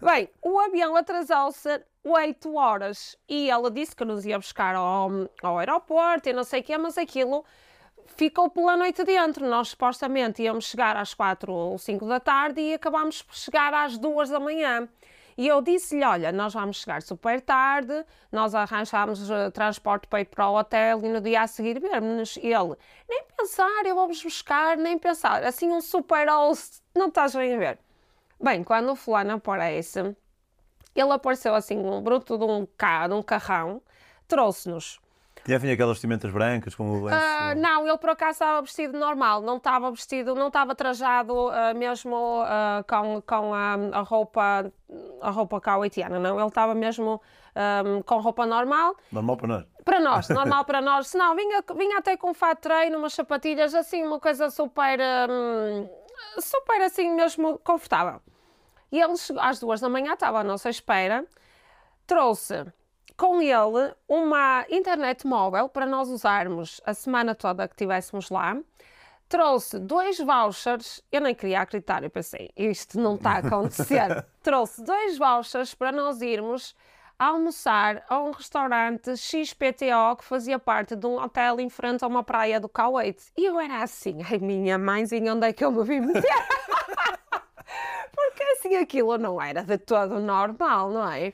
Bem, 0.00 0.30
o 0.40 0.60
avião 0.60 0.94
atrasou-se 0.94 1.82
8 2.04 2.54
horas 2.54 3.18
e 3.28 3.50
ela 3.50 3.68
disse 3.68 3.96
que 3.96 4.04
nos 4.04 4.24
ia 4.24 4.38
buscar 4.38 4.76
ao, 4.76 5.10
ao 5.42 5.58
aeroporto 5.58 6.28
e 6.28 6.32
não 6.32 6.44
sei 6.44 6.60
o 6.60 6.62
quê, 6.62 6.78
mas 6.78 6.96
aquilo 6.96 7.44
ficou 8.16 8.48
pela 8.48 8.76
noite 8.76 9.02
dentro. 9.02 9.44
Nós 9.48 9.70
supostamente 9.70 10.40
íamos 10.40 10.66
chegar 10.66 10.96
às 10.96 11.12
4 11.14 11.52
ou 11.52 11.78
5 11.78 12.06
da 12.06 12.20
tarde 12.20 12.60
e 12.60 12.74
acabámos 12.74 13.22
por 13.22 13.34
chegar 13.34 13.74
às 13.74 13.98
2 13.98 14.30
da 14.30 14.38
manhã. 14.38 14.88
E 15.36 15.46
eu 15.46 15.60
disse-lhe: 15.60 16.04
Olha, 16.04 16.32
nós 16.32 16.52
vamos 16.52 16.78
chegar 16.78 17.02
super 17.02 17.40
tarde, 17.40 18.04
nós 18.30 18.54
arranjámos 18.54 19.30
uh, 19.30 19.50
transporte 19.52 20.06
para 20.06 20.48
o 20.48 20.58
hotel 20.58 21.00
e 21.04 21.08
no 21.08 21.20
dia 21.20 21.42
a 21.42 21.46
seguir 21.46 21.80
vermos-nos. 21.80 22.36
Ele: 22.36 22.76
Nem 23.08 23.24
pensar, 23.36 23.86
eu 23.86 23.94
vou-vos 23.94 24.22
buscar, 24.22 24.76
nem 24.76 24.98
pensar. 24.98 25.42
Assim, 25.44 25.70
um 25.70 25.80
super 25.80 26.28
host, 26.28 26.80
não 26.94 27.08
estás 27.08 27.34
bem 27.34 27.54
a 27.54 27.58
ver. 27.58 27.78
Bem, 28.42 28.64
quando 28.64 28.90
o 28.90 28.96
fulano 28.96 29.34
aparece, 29.34 30.16
ele 30.94 31.12
apareceu 31.12 31.54
assim, 31.54 31.78
um 31.78 32.02
bruto 32.02 32.36
de 32.36 32.44
um, 32.44 32.66
carro, 32.76 33.16
um 33.16 33.22
carrão, 33.22 33.80
trouxe-nos 34.26 34.98
Tinha 35.44 35.58
vinha 35.58 35.74
aquelas 35.74 35.96
vestimentas 35.96 36.30
brancas 36.32 36.74
com 36.74 36.90
o 36.90 37.04
lenço. 37.04 37.18
ah, 37.18 37.54
não, 37.54 37.86
ele 37.86 37.98
por 37.98 38.10
acaso 38.10 38.32
estava 38.32 38.60
vestido 38.62 38.98
normal, 38.98 39.40
não 39.40 39.56
estava 39.56 39.90
vestido, 39.90 40.34
não 40.34 40.48
estava 40.48 40.74
trajado 40.74 41.48
ah, 41.50 41.72
mesmo 41.72 42.42
ah, 42.44 42.84
com, 42.88 43.22
com 43.22 43.54
a, 43.54 43.74
a 43.92 44.00
roupa 44.00 44.72
a 45.22 45.30
roupa 45.30 45.60
cauetiana, 45.60 46.18
não, 46.18 46.38
ele 46.38 46.48
estava 46.48 46.74
mesmo 46.74 47.20
ah, 47.54 47.82
com 48.04 48.18
roupa 48.18 48.44
normal, 48.44 48.96
Normal 49.10 49.36
para 49.36 49.48
nós. 49.48 49.66
para 49.84 50.00
nós, 50.00 50.28
normal 50.30 50.64
para 50.64 50.80
nós, 50.80 51.08
se 51.08 51.16
não, 51.16 51.34
vinha, 51.36 51.62
vinha 51.76 51.98
até 51.98 52.16
com 52.16 52.34
fato 52.34 52.56
de 52.56 52.62
treino, 52.62 52.98
umas 52.98 53.14
sapatilhas, 53.14 53.74
assim, 53.74 54.04
uma 54.04 54.20
coisa 54.20 54.50
super, 54.50 54.98
hum, 55.30 55.88
super 56.38 56.80
assim 56.82 57.14
mesmo 57.14 57.58
confortável. 57.60 58.20
E 58.90 59.00
ele 59.00 59.16
chegou 59.16 59.42
às 59.42 59.58
duas 59.58 59.80
da 59.80 59.88
manhã, 59.88 60.12
estava 60.12 60.40
à 60.40 60.44
nossa 60.44 60.68
espera, 60.68 61.24
trouxe 62.06 62.66
com 63.16 63.40
ele 63.40 63.94
uma 64.08 64.66
internet 64.68 65.26
móvel 65.26 65.68
para 65.68 65.86
nós 65.86 66.08
usarmos 66.08 66.80
a 66.84 66.92
semana 66.92 67.34
toda 67.34 67.68
que 67.68 67.74
estivéssemos 67.74 68.28
lá. 68.30 68.56
Trouxe 69.32 69.78
dois 69.78 70.18
vouchers, 70.18 71.02
eu 71.10 71.18
nem 71.22 71.34
queria 71.34 71.62
acreditar, 71.62 72.04
eu 72.04 72.10
pensei, 72.10 72.50
isto 72.54 73.00
não 73.00 73.14
está 73.14 73.30
a 73.30 73.38
acontecer. 73.38 74.26
Trouxe 74.44 74.84
dois 74.84 75.16
vouchers 75.16 75.74
para 75.74 75.90
nós 75.90 76.20
irmos 76.20 76.76
almoçar 77.18 78.04
a 78.10 78.20
um 78.20 78.32
restaurante 78.32 79.16
XPTO 79.16 80.16
que 80.18 80.24
fazia 80.24 80.58
parte 80.58 80.94
de 80.94 81.06
um 81.06 81.18
hotel 81.18 81.60
em 81.60 81.70
frente 81.70 82.04
a 82.04 82.08
uma 82.08 82.22
praia 82.22 82.60
do 82.60 82.68
Kuwait. 82.68 83.16
E 83.34 83.46
eu 83.46 83.58
era 83.58 83.82
assim, 83.82 84.18
ai 84.22 84.36
minha 84.38 84.76
mãezinha, 84.76 85.32
onde 85.32 85.46
é 85.46 85.52
que 85.54 85.64
eu 85.64 85.72
me 85.72 85.82
vim 85.82 86.00
meter? 86.00 86.22
Porque 88.14 88.42
assim 88.42 88.76
aquilo 88.76 89.16
não 89.16 89.40
era 89.40 89.62
de 89.62 89.78
todo 89.78 90.20
normal, 90.20 90.90
não 90.90 91.10
é? 91.10 91.28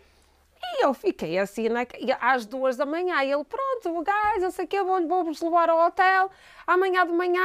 E 0.62 0.84
eu 0.84 0.94
fiquei 0.94 1.36
assim 1.36 1.68
na- 1.68 1.84
às 2.20 2.46
duas 2.46 2.76
da 2.76 2.86
manhã. 2.86 3.24
E 3.24 3.32
ele, 3.32 3.42
pronto, 3.44 4.02
gajo, 4.04 4.44
eu 4.44 4.50
sei 4.52 4.68
que 4.68 4.76
eu 4.76 4.84
vou- 4.86 5.04
vou-vos 5.08 5.40
levar 5.42 5.68
ao 5.68 5.84
hotel 5.84 6.30
amanhã 6.64 7.04
de 7.04 7.12
manhã. 7.12 7.42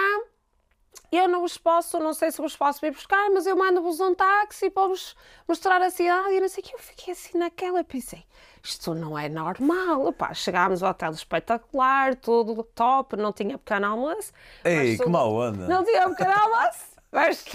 Eu 1.12 1.28
não 1.28 1.42
vos 1.42 1.58
posso, 1.58 2.00
não 2.00 2.14
sei 2.14 2.32
se 2.32 2.42
vos 2.42 2.56
posso 2.56 2.82
vir 2.82 2.92
buscar, 2.92 3.30
mas 3.32 3.46
eu 3.46 3.56
mando-vos 3.56 4.00
um 4.00 4.16
táxi 4.16 4.70
para 4.70 4.88
vos 4.88 5.16
mostrar 5.48 5.82
a 5.82 5.90
cidade 5.92 6.34
e 6.34 6.40
não 6.40 6.48
sei 6.50 6.64
o 6.64 6.68
que. 6.68 6.74
Eu 6.76 6.80
fiquei 6.80 7.14
assim 7.14 7.38
naquela 7.38 7.84
pensei, 7.84 8.26
isto 8.64 8.96
não 8.96 9.18
é 9.18 9.30
normal. 9.30 10.08
Opá, 10.08 10.34
chegámos 10.34 10.82
ao 10.82 10.90
hotel 10.92 11.12
espetacular, 11.12 12.16
tudo 12.16 12.64
top, 12.64 13.16
não 13.16 13.32
tinha 13.32 13.58
pequeno 13.60 13.88
almoço. 13.88 14.32
Ei, 14.66 14.94
que 14.94 14.98
tudo- 15.04 15.12
mau 15.12 15.34
onda. 15.36 15.68
não 15.68 15.84
tinha 15.84 16.10
pequeno 16.10 16.32
almoço, 16.32 16.86
mas 17.12 17.46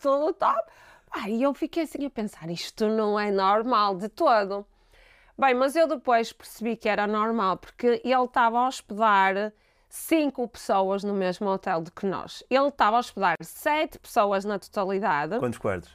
tudo 0.00 0.32
top. 0.34 0.70
Pá, 1.10 1.28
e 1.28 1.42
eu 1.42 1.54
fiquei 1.54 1.84
assim 1.84 2.04
a 2.04 2.10
pensar, 2.10 2.50
isto 2.50 2.86
não 2.88 3.18
é 3.18 3.30
normal 3.30 3.94
de 3.96 4.08
todo. 4.10 4.66
Bem, 5.38 5.54
mas 5.54 5.74
eu 5.76 5.86
depois 5.86 6.32
percebi 6.32 6.76
que 6.76 6.88
era 6.88 7.06
normal, 7.06 7.56
porque 7.58 8.00
ele 8.04 8.24
estava 8.24 8.58
a 8.58 8.68
hospedar 8.68 9.52
cinco 9.88 10.46
pessoas 10.48 11.02
no 11.04 11.14
mesmo 11.14 11.48
hotel 11.48 11.80
do 11.80 11.90
que 11.92 12.06
nós. 12.06 12.42
Ele 12.50 12.68
estava 12.68 12.96
a 12.96 13.00
hospedar 13.00 13.36
sete 13.40 13.98
pessoas 13.98 14.44
na 14.44 14.58
totalidade. 14.58 15.38
Quantos 15.38 15.58
quartos? 15.58 15.90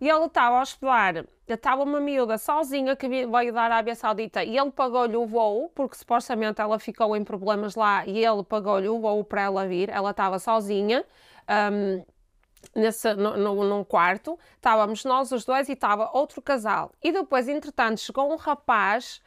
E 0.00 0.08
ele 0.08 0.26
estava 0.26 0.58
a 0.58 0.62
hospedar, 0.62 1.24
estava 1.48 1.82
uma 1.82 1.98
miúda 2.00 2.38
sozinha 2.38 2.94
que 2.94 3.08
veio 3.08 3.52
da 3.52 3.62
Arábia 3.62 3.96
Saudita 3.96 4.44
e 4.44 4.56
ele 4.56 4.70
pagou-lhe 4.70 5.16
o 5.16 5.26
voo, 5.26 5.70
porque 5.74 5.96
supostamente 5.96 6.60
ela 6.60 6.78
ficou 6.78 7.16
em 7.16 7.24
problemas 7.24 7.74
lá 7.74 8.06
e 8.06 8.24
ele 8.24 8.44
pagou-lhe 8.44 8.88
o 8.88 9.00
voo 9.00 9.24
para 9.24 9.42
ela 9.42 9.66
vir. 9.66 9.88
Ela 9.88 10.10
estava 10.10 10.38
sozinha. 10.38 11.04
hum, 11.72 12.04
nesse, 12.74 13.14
no, 13.14 13.36
no- 13.36 13.64
num 13.64 13.84
quarto, 13.84 14.38
estávamos 14.56 15.04
nós 15.04 15.30
os 15.32 15.44
dois 15.44 15.68
e 15.68 15.72
estava 15.72 16.10
outro 16.12 16.40
casal. 16.42 16.92
E 17.02 17.10
depois, 17.12 17.48
entretanto, 17.48 18.00
chegou 18.00 18.32
um 18.32 18.36
rapaz, 18.36 19.20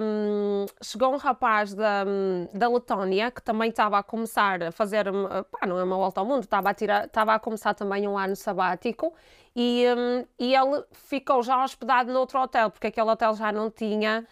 hum, 0.00 0.66
chegou 0.82 1.12
um 1.12 1.16
rapaz 1.16 1.74
da, 1.74 2.04
da 2.52 2.68
Letónia 2.68 3.30
que 3.30 3.42
também 3.42 3.70
estava 3.70 3.98
a 3.98 4.02
começar 4.02 4.62
a 4.62 4.72
fazer, 4.72 5.06
pá, 5.50 5.66
não 5.66 5.78
é 5.78 5.84
uma 5.84 5.96
volta 5.96 6.20
ao 6.20 6.26
mundo, 6.26 6.44
estava 6.44 6.70
a, 6.70 6.74
tirar, 6.74 7.04
estava 7.04 7.34
a 7.34 7.38
começar 7.38 7.74
também 7.74 8.08
um 8.08 8.16
ano 8.16 8.34
sabático 8.34 9.12
e, 9.54 9.84
hum, 9.96 10.24
e 10.38 10.54
ele 10.54 10.84
ficou 10.92 11.42
já 11.42 11.62
hospedado 11.62 12.12
noutro 12.12 12.40
hotel, 12.40 12.70
porque 12.70 12.88
aquele 12.88 13.10
hotel 13.10 13.34
já 13.34 13.50
não 13.50 13.70
tinha, 13.70 14.26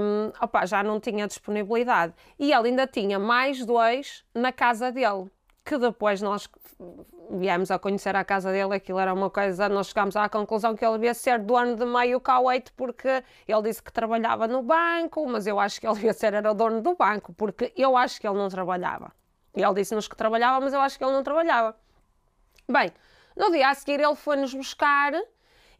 hum, 0.00 0.32
opá, 0.40 0.64
já 0.66 0.82
não 0.82 0.98
tinha 0.98 1.26
disponibilidade. 1.26 2.14
E 2.38 2.52
ele 2.52 2.68
ainda 2.68 2.86
tinha 2.86 3.18
mais 3.18 3.64
dois 3.64 4.24
na 4.34 4.52
casa 4.52 4.90
dele 4.90 5.30
que 5.64 5.78
depois 5.78 6.20
nós 6.20 6.48
viemos 7.30 7.70
a 7.70 7.78
conhecer 7.78 8.14
a 8.14 8.24
casa 8.24 8.52
dele, 8.52 8.74
aquilo 8.74 8.98
era 8.98 9.12
uma 9.14 9.30
coisa, 9.30 9.68
nós 9.68 9.88
chegámos 9.88 10.14
à 10.14 10.28
conclusão 10.28 10.76
que 10.76 10.84
ele 10.84 10.94
devia 10.94 11.14
ser 11.14 11.38
dono 11.38 11.76
de 11.76 11.86
meio 11.86 12.20
Kuwait, 12.20 12.70
porque 12.76 13.24
ele 13.48 13.62
disse 13.62 13.82
que 13.82 13.92
trabalhava 13.92 14.46
no 14.46 14.62
banco, 14.62 15.26
mas 15.26 15.46
eu 15.46 15.58
acho 15.58 15.80
que 15.80 15.86
ele 15.86 15.94
devia 15.96 16.12
ser 16.12 16.34
era 16.34 16.52
dono 16.52 16.82
do 16.82 16.94
banco, 16.94 17.32
porque 17.32 17.72
eu 17.76 17.96
acho 17.96 18.20
que 18.20 18.26
ele 18.26 18.36
não 18.36 18.48
trabalhava. 18.48 19.12
Ele 19.54 19.74
disse-nos 19.74 20.08
que 20.08 20.16
trabalhava, 20.16 20.60
mas 20.60 20.74
eu 20.74 20.80
acho 20.80 20.98
que 20.98 21.04
ele 21.04 21.12
não 21.12 21.22
trabalhava. 21.22 21.76
Bem, 22.68 22.92
no 23.36 23.50
dia 23.50 23.68
a 23.70 23.74
seguir 23.74 24.00
ele 24.00 24.16
foi-nos 24.16 24.52
buscar 24.52 25.12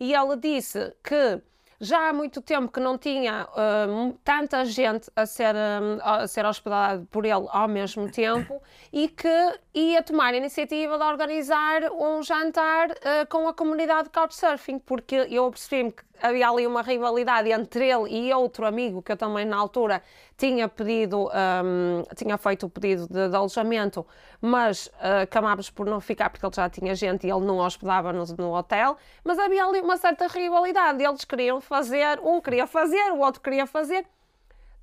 e 0.01 0.15
ele 0.15 0.37
disse 0.37 0.95
que 1.03 1.43
já 1.81 2.09
há 2.09 2.13
muito 2.13 2.41
tempo 2.41 2.71
que 2.71 2.81
não 2.81 2.97
tinha 2.97 3.47
hum, 3.89 4.15
tanta 4.25 4.65
gente 4.65 5.11
a 5.15 5.27
ser, 5.27 5.55
hum, 5.55 5.99
a 6.03 6.27
ser 6.27 6.45
hospedada 6.47 7.07
por 7.11 7.25
ele 7.25 7.47
ao 7.49 7.69
mesmo 7.69 8.11
tempo 8.11 8.63
e 8.93 9.09
que 9.09 9.29
ia 9.75 10.03
tomar 10.03 10.35
a 10.35 10.37
iniciativa 10.37 10.97
de 10.97 11.05
organizar 11.05 11.91
um 11.93 12.23
jantar 12.23 12.91
eh, 13.03 13.25
com 13.27 13.49
a 13.49 13.55
comunidade 13.55 14.05
de 14.05 14.11
Couchsurfing, 14.11 14.79
porque 14.79 15.17
eu 15.31 15.51
percebi-me 15.51 15.93
que 15.93 16.03
havia 16.23 16.49
ali 16.49 16.67
uma 16.67 16.83
rivalidade 16.83 17.51
entre 17.51 17.89
ele 17.89 18.29
e 18.29 18.33
outro 18.33 18.67
amigo 18.67 19.03
que 19.03 19.13
eu 19.13 19.17
também 19.17 19.45
na 19.45 19.57
altura 19.57 20.03
tinha 20.37 20.69
pedido, 20.69 21.29
hum, 21.29 22.03
tinha 22.17 22.37
feito 22.37 22.67
o 22.67 22.71
pedido 22.71 23.07
de, 23.07 23.29
de 23.29 23.37
alojamento, 23.37 24.07
mas 24.41 24.87
uh, 24.87 25.23
acabámos 25.23 25.71
por 25.71 25.87
não 25.87 26.01
ficar 26.01 26.31
porque 26.31 26.45
ele 26.45 26.55
já 26.55 26.69
tinha 26.69 26.95
gente 26.95 27.27
e 27.27 27.31
ele 27.31 27.45
não 27.45 27.59
hospedava-nos 27.59 28.33
no 28.33 28.53
hotel, 28.55 28.97
mas 29.23 29.39
havia 29.39 29.65
ali 29.65 29.81
uma 29.81 29.97
certa 29.97 30.27
rivalidade, 30.27 31.03
eles 31.03 31.25
queriam 31.25 31.61
fazer, 31.61 32.19
um 32.21 32.41
queria 32.41 32.67
fazer, 32.67 33.13
o 33.13 33.19
outro 33.19 33.41
queria 33.41 33.67
fazer, 33.67 34.05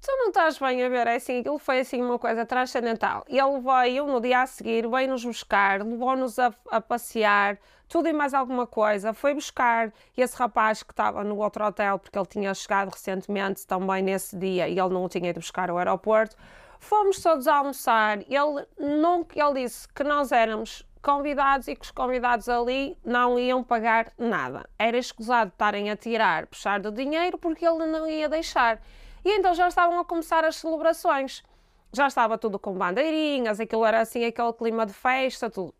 Tu 0.03 0.11
não 0.17 0.29
estás 0.29 0.57
bem 0.57 0.83
a 0.83 0.89
ver, 0.89 1.05
é 1.05 1.15
assim, 1.17 1.41
aquilo 1.41 1.59
foi 1.59 1.81
assim 1.81 2.01
uma 2.01 2.17
coisa 2.17 2.43
transcendental. 2.43 3.23
Ele 3.27 3.59
veio 3.61 4.07
no 4.07 4.19
dia 4.19 4.41
a 4.41 4.47
seguir, 4.47 4.87
veio-nos 4.87 5.23
buscar, 5.23 5.85
levou-nos 5.85 6.39
a, 6.39 6.51
a 6.71 6.81
passear, 6.81 7.59
tudo 7.91 8.07
e 8.07 8.13
mais 8.13 8.33
alguma 8.33 8.65
coisa. 8.65 9.13
Foi 9.13 9.33
buscar 9.33 9.91
esse 10.15 10.33
rapaz 10.37 10.81
que 10.81 10.93
estava 10.93 11.25
no 11.25 11.37
outro 11.37 11.65
hotel, 11.65 11.99
porque 11.99 12.17
ele 12.17 12.25
tinha 12.25 12.53
chegado 12.53 12.89
recentemente 12.89 13.67
também 13.67 14.01
nesse 14.01 14.37
dia 14.37 14.69
e 14.69 14.79
ele 14.79 14.93
não 14.93 15.03
o 15.03 15.09
tinha 15.09 15.29
ido 15.29 15.41
buscar 15.41 15.69
ao 15.69 15.77
aeroporto. 15.77 16.37
Fomos 16.79 17.21
todos 17.21 17.49
a 17.49 17.57
almoçar. 17.57 18.19
Ele, 18.19 18.65
nunca, 18.79 19.37
ele 19.37 19.63
disse 19.63 19.89
que 19.89 20.05
nós 20.05 20.31
éramos 20.31 20.87
convidados 21.01 21.67
e 21.67 21.75
que 21.75 21.83
os 21.83 21.91
convidados 21.91 22.47
ali 22.47 22.97
não 23.03 23.37
iam 23.37 23.61
pagar 23.61 24.13
nada. 24.17 24.69
Era 24.79 24.97
escusado 24.97 25.49
estarem 25.49 25.91
a 25.91 25.97
tirar, 25.97 26.47
puxar 26.47 26.79
do 26.79 26.93
dinheiro, 26.93 27.37
porque 27.37 27.67
ele 27.67 27.85
não 27.87 28.07
ia 28.07 28.29
deixar. 28.29 28.81
E 29.25 29.37
então 29.37 29.53
já 29.53 29.67
estavam 29.67 29.99
a 29.99 30.05
começar 30.05 30.45
as 30.45 30.55
celebrações. 30.55 31.43
Já 31.91 32.07
estava 32.07 32.37
tudo 32.37 32.57
com 32.57 32.73
bandeirinhas, 32.73 33.59
aquilo 33.59 33.85
era 33.85 33.99
assim, 33.99 34.23
aquele 34.23 34.53
clima 34.53 34.85
de 34.85 34.93
festa, 34.93 35.49
tudo. 35.49 35.73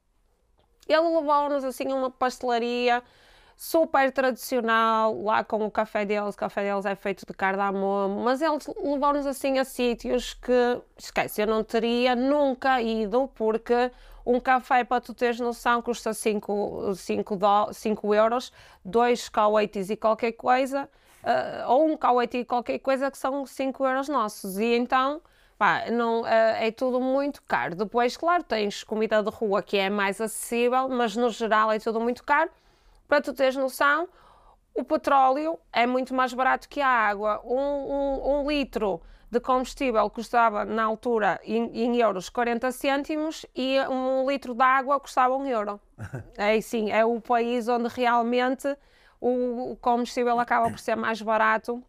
Ele 0.87 0.99
levou-nos 1.15 1.63
assim 1.63 1.91
a 1.91 1.95
uma 1.95 2.11
pastelaria 2.11 3.01
super 3.55 4.11
tradicional, 4.11 5.21
lá 5.21 5.43
com 5.43 5.63
o 5.65 5.69
café 5.69 6.03
deles. 6.03 6.33
O 6.33 6.37
café 6.37 6.63
deles 6.63 6.85
é 6.85 6.95
feito 6.95 7.25
de 7.27 7.33
cardamomo, 7.33 8.23
mas 8.23 8.41
eles 8.41 8.67
levou-nos 8.83 9.25
assim 9.27 9.59
a 9.59 9.63
sítios 9.63 10.33
que, 10.33 10.81
esquece, 10.97 11.41
eu 11.41 11.47
não 11.47 11.63
teria 11.63 12.15
nunca 12.15 12.81
ido, 12.81 13.29
porque 13.35 13.91
um 14.25 14.39
café, 14.39 14.83
para 14.83 14.99
tu 15.01 15.13
teres 15.13 15.39
noção, 15.39 15.81
custa 15.81 16.13
5 16.13 16.93
cinco, 16.95 17.35
dó- 17.35 17.71
cinco 17.71 18.13
euros, 18.13 18.51
dois 18.83 19.29
cauetes 19.29 19.89
e 19.89 19.95
qualquer 19.95 20.31
coisa, 20.33 20.89
ah, 21.23 21.65
ou 21.67 21.85
um 21.87 21.97
cauete 21.97 22.37
e 22.37 22.45
qualquer 22.45 22.79
coisa 22.79 23.11
que 23.11 23.17
são 23.17 23.45
5 23.45 23.85
euros 23.85 24.09
nossos. 24.09 24.57
E 24.57 24.75
então, 24.75 25.21
pá, 25.61 25.91
não, 25.91 26.23
ah, 26.25 26.29
é 26.65 26.71
tudo 26.71 26.99
muito 26.99 27.39
caro. 27.43 27.75
Depois, 27.75 28.17
claro, 28.17 28.41
tens 28.41 28.83
comida 28.83 29.21
de 29.21 29.29
rua 29.29 29.61
que 29.61 29.77
é 29.77 29.91
mais 29.91 30.19
acessível, 30.19 30.89
mas 30.89 31.15
no 31.15 31.29
geral 31.29 31.71
é 31.71 31.77
tudo 31.77 31.99
muito 32.01 32.23
caro. 32.23 32.49
Para 33.07 33.21
tu 33.21 33.31
teres 33.31 33.55
noção, 33.55 34.07
o 34.73 34.83
petróleo 34.83 35.59
é 35.71 35.85
muito 35.85 36.15
mais 36.15 36.33
barato 36.33 36.67
que 36.67 36.81
a 36.81 36.87
água. 36.87 37.39
Um, 37.45 37.59
um- 37.59 38.39
um 38.41 38.49
litro 38.49 38.99
de 39.29 39.39
combustível 39.39 40.09
custava, 40.09 40.65
na 40.65 40.83
altura, 40.83 41.39
em, 41.43 41.69
em 41.85 41.97
euros, 42.01 42.27
40 42.27 42.71
cêntimos 42.71 43.45
e 43.55 43.79
um 43.81 44.27
litro 44.27 44.55
de 44.55 44.63
água 44.63 44.99
custava 44.99 45.35
um 45.35 45.45
euro. 45.45 45.79
É 46.37 46.59
sim, 46.59 46.89
é 46.89 47.05
o 47.05 47.21
país 47.21 47.67
onde 47.67 47.87
realmente 47.87 48.67
o 49.19 49.77
combustível 49.79 50.39
acaba 50.39 50.71
por 50.71 50.79
ser 50.79 50.95
mais 50.95 51.21
barato 51.21 51.83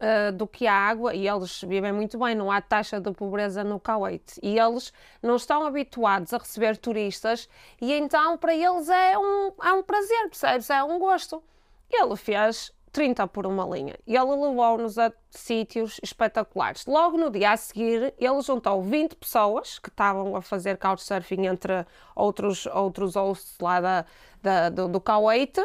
uh, 0.00 0.32
do 0.32 0.46
que 0.46 0.66
a 0.66 0.74
água 0.74 1.14
e 1.14 1.28
eles 1.28 1.60
vivem 1.62 1.92
muito 1.92 2.18
bem, 2.18 2.34
não 2.34 2.50
há 2.50 2.60
taxa 2.60 3.00
de 3.00 3.12
pobreza 3.12 3.62
no 3.62 3.78
Kuwait 3.78 4.38
e 4.42 4.58
eles 4.58 4.92
não 5.22 5.36
estão 5.36 5.66
habituados 5.66 6.32
a 6.32 6.38
receber 6.38 6.76
turistas 6.76 7.48
e 7.80 7.92
então 7.92 8.36
para 8.38 8.54
eles 8.54 8.88
é 8.88 9.18
um, 9.18 9.52
é 9.62 9.72
um 9.72 9.82
prazer, 9.82 10.28
percebes? 10.28 10.70
É 10.70 10.82
um 10.82 10.98
gosto. 10.98 11.42
Ele 11.90 12.16
fez 12.16 12.72
30 12.92 13.26
por 13.28 13.46
uma 13.46 13.64
linha 13.64 13.96
e 14.06 14.16
ele 14.16 14.30
levou-nos 14.30 14.98
a 14.98 15.12
sítios 15.30 16.00
espetaculares. 16.02 16.86
Logo 16.86 17.16
no 17.16 17.30
dia 17.30 17.52
a 17.52 17.56
seguir, 17.56 18.14
ele 18.18 18.42
juntou 18.42 18.82
20 18.82 19.14
pessoas 19.16 19.78
que 19.78 19.88
estavam 19.88 20.34
a 20.36 20.42
fazer 20.42 20.76
couchsurfing 20.76 21.46
entre 21.46 21.84
outros, 22.16 22.66
outros 22.66 23.14
hosts 23.14 23.56
lá 23.60 23.80
da, 23.80 24.04
da- 24.42 24.68
do, 24.70 24.88
do 24.88 25.00
Kuwait 25.00 25.56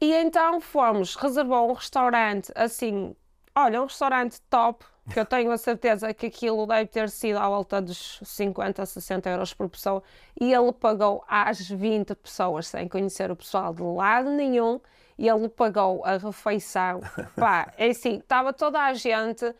e 0.00 0.12
então 0.14 0.60
fomos, 0.60 1.14
reservou 1.16 1.70
um 1.70 1.72
restaurante 1.72 2.52
assim, 2.54 3.14
olha, 3.54 3.80
um 3.80 3.84
restaurante 3.84 4.40
top, 4.50 4.84
que 5.12 5.20
eu 5.20 5.26
tenho 5.26 5.52
a 5.52 5.58
certeza 5.58 6.12
que 6.14 6.26
aquilo 6.26 6.66
deve 6.66 6.86
ter 6.86 7.10
sido 7.10 7.38
à 7.38 7.48
volta 7.48 7.80
dos 7.80 8.20
50, 8.24 8.84
60 8.84 9.28
euros 9.30 9.52
por 9.52 9.68
pessoa, 9.68 10.02
e 10.40 10.52
ele 10.52 10.72
pagou 10.72 11.22
às 11.28 11.68
20 11.68 12.14
pessoas, 12.14 12.68
sem 12.68 12.88
conhecer 12.88 13.30
o 13.30 13.36
pessoal 13.36 13.74
de 13.74 13.82
lado 13.82 14.30
nenhum, 14.30 14.80
e 15.18 15.28
ele 15.28 15.48
pagou 15.48 16.04
a 16.04 16.16
refeição. 16.16 17.00
Pá, 17.36 17.72
é 17.76 17.88
assim, 17.88 18.16
estava 18.16 18.52
toda 18.52 18.80
a 18.80 18.94
gente. 18.94 19.54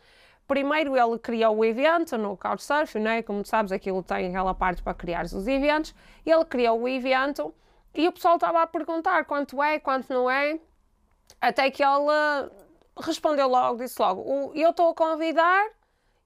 Primeiro 0.47 0.97
ele 0.97 1.17
criou 1.17 1.57
o 1.57 1.65
evento 1.65 2.17
no 2.17 2.37
Couchsurfing, 2.37 2.99
né? 2.99 3.23
como 3.23 3.45
sabes, 3.45 3.71
aquilo 3.71 4.03
tem 4.03 4.27
aquela 4.27 4.53
parte 4.53 4.83
para 4.83 4.93
criar 4.93 5.25
os 5.25 5.47
eventos. 5.47 5.95
Ele 6.25 6.45
criou 6.45 6.81
o 6.81 6.87
evento 6.87 7.53
e 7.93 8.07
o 8.07 8.11
pessoal 8.11 8.35
estava 8.35 8.61
a 8.61 8.67
perguntar 8.67 9.25
quanto 9.25 9.61
é, 9.63 9.79
quanto 9.79 10.13
não 10.13 10.29
é. 10.29 10.59
Até 11.41 11.71
que 11.71 11.83
ele 11.83 12.49
respondeu 12.97 13.47
logo, 13.47 13.77
disse 13.79 14.01
logo: 14.01 14.21
"O- 14.21 14.51
Eu 14.55 14.69
estou 14.71 14.89
a 14.89 14.93
convidar, 14.95 15.67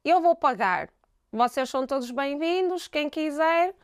eu 0.04 0.22
vou 0.22 0.36
pagar. 0.36 0.90
Vocês 1.32 1.70
são 1.70 1.86
todos 1.86 2.10
bem-vindos. 2.12 2.88
Quem 2.88 3.10
quiser 3.10 3.76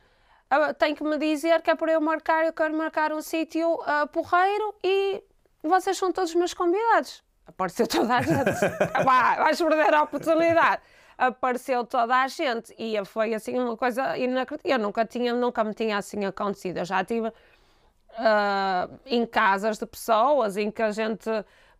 ah, 0.50 0.74
tem 0.74 0.94
que 0.94 1.02
me 1.04 1.16
dizer 1.18 1.62
que 1.62 1.70
é 1.70 1.74
para 1.74 1.92
eu 1.92 2.00
marcar. 2.00 2.44
Eu 2.44 2.52
quero 2.52 2.76
marcar 2.76 3.12
um 3.12 3.20
sítio 3.22 3.80
ah, 3.84 4.06
porreiro 4.06 4.74
e 4.82 5.22
vocês 5.62 5.96
são 5.96 6.12
todos 6.12 6.34
meus 6.34 6.54
convidados. 6.54 7.24
Apareceu 7.46 7.86
toda 7.86 8.16
a 8.16 8.22
gente. 8.22 8.50
Vá, 9.04 9.36
vais 9.36 9.60
perder 9.60 9.94
a 9.94 10.02
oportunidade. 10.02 10.82
Apareceu 11.16 11.84
toda 11.86 12.14
a 12.22 12.28
gente 12.28 12.74
e 12.78 13.02
foi 13.04 13.32
assim 13.32 13.58
uma 13.58 13.76
coisa 13.76 14.16
inacreditável. 14.18 14.78
Eu 14.78 14.82
nunca, 14.84 15.04
tinha, 15.04 15.32
nunca 15.34 15.64
me 15.64 15.72
tinha 15.72 15.96
assim 15.98 16.24
acontecido. 16.24 16.78
Eu 16.78 16.84
já 16.84 17.04
tive 17.04 17.32
ah, 18.18 18.88
em 19.04 19.24
casas 19.24 19.78
de 19.78 19.86
pessoas 19.86 20.56
em 20.56 20.70
que 20.70 20.82
a 20.82 20.90
gente 20.90 21.30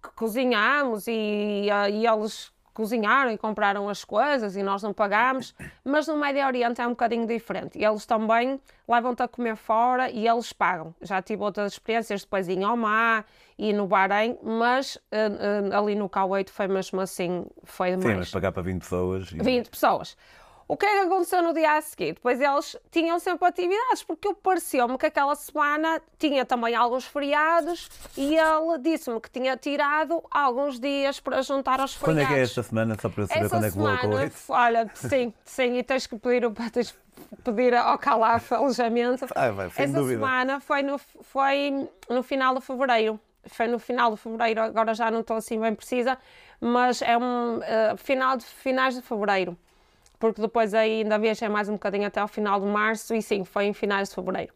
que 0.06 0.14
cozinhamos 0.14 1.06
e, 1.06 1.68
e 1.92 2.06
eles 2.06 2.52
cozinharam 2.72 3.30
e 3.30 3.38
compraram 3.38 3.88
as 3.88 4.04
coisas 4.04 4.54
e 4.54 4.62
nós 4.62 4.82
não 4.82 4.92
pagámos, 4.92 5.54
mas 5.82 6.06
no 6.06 6.16
Médio 6.18 6.46
Oriente 6.46 6.78
é 6.78 6.86
um 6.86 6.90
bocadinho 6.90 7.26
diferente. 7.26 7.82
Eles 7.82 8.04
também 8.04 8.60
levam-te 8.86 9.22
a 9.22 9.28
comer 9.28 9.56
fora 9.56 10.10
e 10.10 10.28
eles 10.28 10.52
pagam. 10.52 10.94
Já 11.00 11.22
tive 11.22 11.42
outras 11.42 11.72
experiências 11.72 12.20
depois 12.22 12.46
em 12.50 12.62
Omar 12.66 13.24
e 13.58 13.72
no 13.72 13.86
Bahrein, 13.86 14.36
mas 14.42 14.98
ah, 15.10 15.16
ah, 15.72 15.78
ali 15.78 15.94
no 15.94 16.06
Kuwait 16.06 16.50
foi 16.50 16.68
mesmo 16.68 17.00
assim, 17.00 17.46
foi 17.64 17.92
Sim, 17.92 17.98
demais. 17.98 18.18
mas 18.18 18.30
pagar 18.30 18.52
para 18.52 18.62
20 18.62 18.80
pessoas. 18.82 19.32
e- 19.32 19.42
20 19.42 19.70
pessoas. 19.70 20.14
O 20.68 20.76
que 20.76 20.84
é 20.84 20.90
que 21.00 21.06
aconteceu 21.06 21.40
no 21.42 21.54
dia 21.54 21.74
a 21.76 21.80
seguir? 21.80 22.14
Depois 22.14 22.40
eles 22.40 22.76
tinham 22.90 23.20
sempre 23.20 23.46
atividades, 23.46 24.02
porque 24.02 24.26
eu 24.26 24.34
pareceu-me 24.34 24.98
que 24.98 25.06
aquela 25.06 25.34
semana 25.36 26.02
tinha 26.18 26.44
também 26.44 26.74
alguns 26.74 27.04
feriados 27.04 27.88
e 28.16 28.36
ele 28.36 28.78
disse-me 28.80 29.20
que 29.20 29.30
tinha 29.30 29.56
tirado 29.56 30.24
alguns 30.28 30.80
dias 30.80 31.20
para 31.20 31.40
juntar 31.42 31.78
aos 31.80 31.96
Quando 31.96 32.18
é 32.18 32.22
feriados. 32.24 32.34
que 32.34 32.40
é 32.40 32.42
esta 32.42 32.62
semana? 32.64 32.96
Só 33.00 33.08
para 33.08 33.22
eu 33.22 33.26
saber 33.28 33.40
Essa 33.44 33.48
quando 33.54 33.64
é 33.64 33.70
que 33.70 33.76
vou 33.78 33.86
ao 33.86 33.96
semana, 33.98 34.32
olha, 34.48 34.90
sim, 34.94 35.32
sim, 35.44 35.76
e 35.78 35.82
tens 35.84 36.04
que 36.08 36.18
pedir, 36.18 36.44
o- 36.44 36.52
tens 36.72 36.96
pedir 37.44 37.72
ao 37.74 37.96
Calaf 37.96 38.50
alojamento. 38.52 39.24
Ah, 39.36 39.50
vai, 39.52 39.66
Essa 39.68 39.86
dúvida. 39.86 40.18
semana 40.18 40.58
foi 40.58 40.82
no, 40.82 40.98
foi 40.98 41.88
no 42.10 42.22
final 42.24 42.56
de 42.56 42.60
fevereiro. 42.60 43.20
Foi 43.48 43.68
no 43.68 43.78
final 43.78 44.10
de 44.10 44.16
fevereiro, 44.16 44.60
agora 44.62 44.92
já 44.94 45.12
não 45.12 45.20
estou 45.20 45.36
assim 45.36 45.60
bem 45.60 45.72
precisa, 45.76 46.18
mas 46.60 47.00
é 47.02 47.16
um 47.16 47.60
eh, 47.62 47.94
final 47.96 48.36
de, 48.36 48.44
finais 48.44 48.96
de 48.96 49.02
fevereiro. 49.02 49.56
Porque 50.18 50.40
depois 50.40 50.74
ainda 50.74 51.18
viajei 51.18 51.48
mais 51.48 51.68
um 51.68 51.74
bocadinho 51.74 52.06
até 52.06 52.20
ao 52.20 52.28
final 52.28 52.60
de 52.60 52.66
março 52.66 53.14
e 53.14 53.22
sim, 53.22 53.44
foi 53.44 53.66
em 53.66 53.72
finais 53.72 54.08
de 54.08 54.14
fevereiro. 54.14 54.52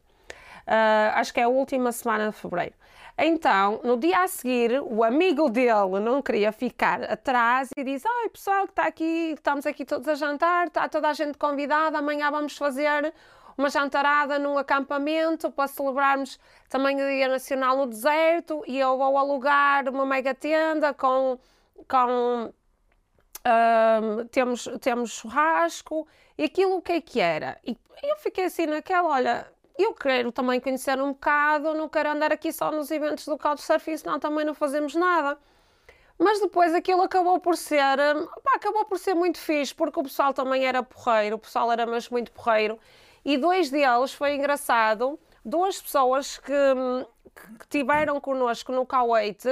Ah, 0.67 1.13
acho 1.17 1.33
que 1.35 1.41
é 1.41 1.45
a 1.45 1.49
última 1.49 1.93
semana 1.93 2.31
de 2.31 2.37
fevereiro. 2.37 2.75
Então, 3.19 3.81
no 3.85 3.99
dia 3.99 4.23
a 4.23 4.29
seguir, 4.29 4.81
o 4.81 5.05
amigo 5.05 5.51
dele 5.51 6.01
não 6.01 6.23
queria 6.23 6.53
ficar 6.53 7.03
atrás 7.03 7.69
e 7.77 7.85
disse: 7.85 8.07
Ai 8.09 8.29
pessoal, 8.31 8.65
que 8.67 8.73
está 8.73 8.87
aqui, 8.87 9.35
estamos 9.37 9.67
aqui 9.67 9.85
todos 9.85 10.09
a 10.09 10.15
jantar, 10.15 10.69
está 10.69 10.89
toda 10.89 11.09
a 11.09 11.13
gente 11.13 11.37
convidada, 11.37 11.99
amanhã 11.99 12.31
vamos 12.31 12.57
fazer 12.57 13.13
uma 13.59 13.69
jantarada 13.69 14.39
num 14.39 14.57
acampamento 14.57 15.51
para 15.51 15.69
celebrarmos 15.69 16.39
também 16.69 16.97
o 16.97 17.07
Dia 17.07 17.29
Nacional 17.29 17.77
no 17.77 17.87
Deserto 17.87 18.63
e 18.67 18.79
eu 18.79 18.97
vou 18.97 19.19
alugar 19.19 19.89
uma 19.89 20.07
mega 20.07 20.35
tenda 20.35 20.95
com, 20.95 21.39
com 21.87 22.53
Ahm, 23.45 24.27
temos, 24.31 24.69
temos 24.81 25.11
churrasco, 25.13 26.07
e 26.37 26.45
aquilo 26.45 26.77
o 26.77 26.83
que 26.83 26.93
é 26.93 27.01
que 27.01 27.21
era? 27.21 27.59
E 27.67 27.77
eu 28.03 28.17
fiquei 28.17 28.45
assim 28.45 28.67
naquela, 28.67 29.09
olha, 29.09 29.47
eu 29.79 29.95
quero 29.95 30.31
também 30.31 30.61
conhecer 30.61 31.01
um 31.01 31.13
bocado, 31.13 31.75
não 31.75 31.89
quero 31.89 32.11
andar 32.11 32.33
aqui 32.33 32.53
só 32.53 32.71
nos 32.71 32.91
eventos 32.91 33.25
do 33.27 33.39
Couchsurfing, 33.39 33.97
senão 33.97 34.19
também 34.21 34.45
não 34.45 34.55
fazemos 34.55 34.95
nada. 34.95 35.39
Mas 36.19 36.39
depois 36.39 36.75
aquilo 36.75 37.03
acabou 37.03 37.41
por 37.41 37.57
ser, 37.57 37.99
hum, 37.99 38.27
pá, 38.45 38.53
acabou 38.57 38.85
por 38.85 38.99
ser 38.99 39.15
muito 39.15 39.39
fixe, 39.39 39.75
porque 39.75 39.99
o 39.99 40.03
pessoal 40.03 40.35
também 40.35 40.67
era 40.67 40.83
porreiro, 40.83 41.37
o 41.37 41.39
pessoal 41.39 41.73
era 41.73 41.87
mesmo 41.87 42.13
muito 42.13 42.31
porreiro, 42.33 42.79
e 43.25 43.39
dois 43.39 43.71
deles 43.71 44.13
foi 44.13 44.35
engraçado, 44.35 45.19
duas 45.43 45.81
pessoas 45.81 46.37
que, 46.39 46.53
hum, 46.53 47.07
que, 47.35 47.69
tiveram 47.69 48.21
connosco 48.21 48.71
no 48.71 48.85
Kuwait, 48.85 49.45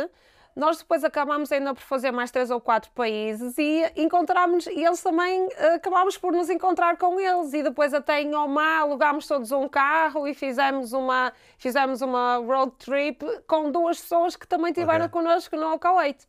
nós 0.58 0.78
depois 0.78 1.04
acabámos 1.04 1.52
ainda 1.52 1.72
por 1.72 1.82
fazer 1.82 2.10
mais 2.10 2.32
três 2.32 2.50
ou 2.50 2.60
quatro 2.60 2.90
países 2.90 3.56
e 3.56 3.92
encontramos, 3.94 4.66
e 4.66 4.84
eles 4.84 5.00
também 5.00 5.48
eh, 5.56 5.74
acabámos 5.74 6.18
por 6.18 6.32
nos 6.32 6.50
encontrar 6.50 6.96
com 6.96 7.20
eles 7.20 7.52
e 7.54 7.62
depois 7.62 7.94
até 7.94 8.22
em 8.22 8.34
Oman 8.34 8.80
alugámos 8.80 9.24
todos 9.28 9.52
um 9.52 9.68
carro 9.68 10.26
e 10.26 10.34
fizemos 10.34 10.92
uma, 10.92 11.32
fizemos 11.58 12.02
uma 12.02 12.38
road 12.38 12.72
trip 12.76 13.24
com 13.46 13.70
duas 13.70 14.00
pessoas 14.00 14.34
que 14.34 14.48
também 14.48 14.72
tiveram 14.72 15.04
Ok. 15.06 15.12
connosco 15.20 15.56
no 15.56 15.78
Kuwait. 15.78 16.26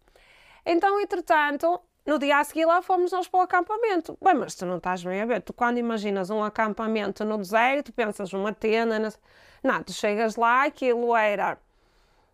Então, 0.63 0.99
entretanto, 0.99 1.81
no 2.05 2.19
dia 2.19 2.37
a 2.37 2.43
seguir 2.43 2.65
lá 2.65 2.83
fomos 2.83 3.11
nós 3.11 3.27
para 3.27 3.39
o 3.39 3.41
acampamento. 3.41 4.15
Bem, 4.21 4.35
mas 4.35 4.53
tu 4.53 4.63
não 4.63 4.77
estás 4.77 5.03
bem 5.03 5.21
a 5.21 5.25
ver. 5.25 5.41
Tu 5.41 5.53
quando 5.53 5.79
imaginas 5.79 6.29
um 6.29 6.43
acampamento 6.43 7.25
no 7.25 7.35
deserto, 7.35 7.91
pensas 7.91 8.31
numa 8.31 8.53
tenda. 8.53 9.11
Não, 9.63 9.81
tu 9.81 9.91
chegas 9.91 10.35
lá, 10.35 10.65
aquilo 10.65 11.15
era 11.15 11.57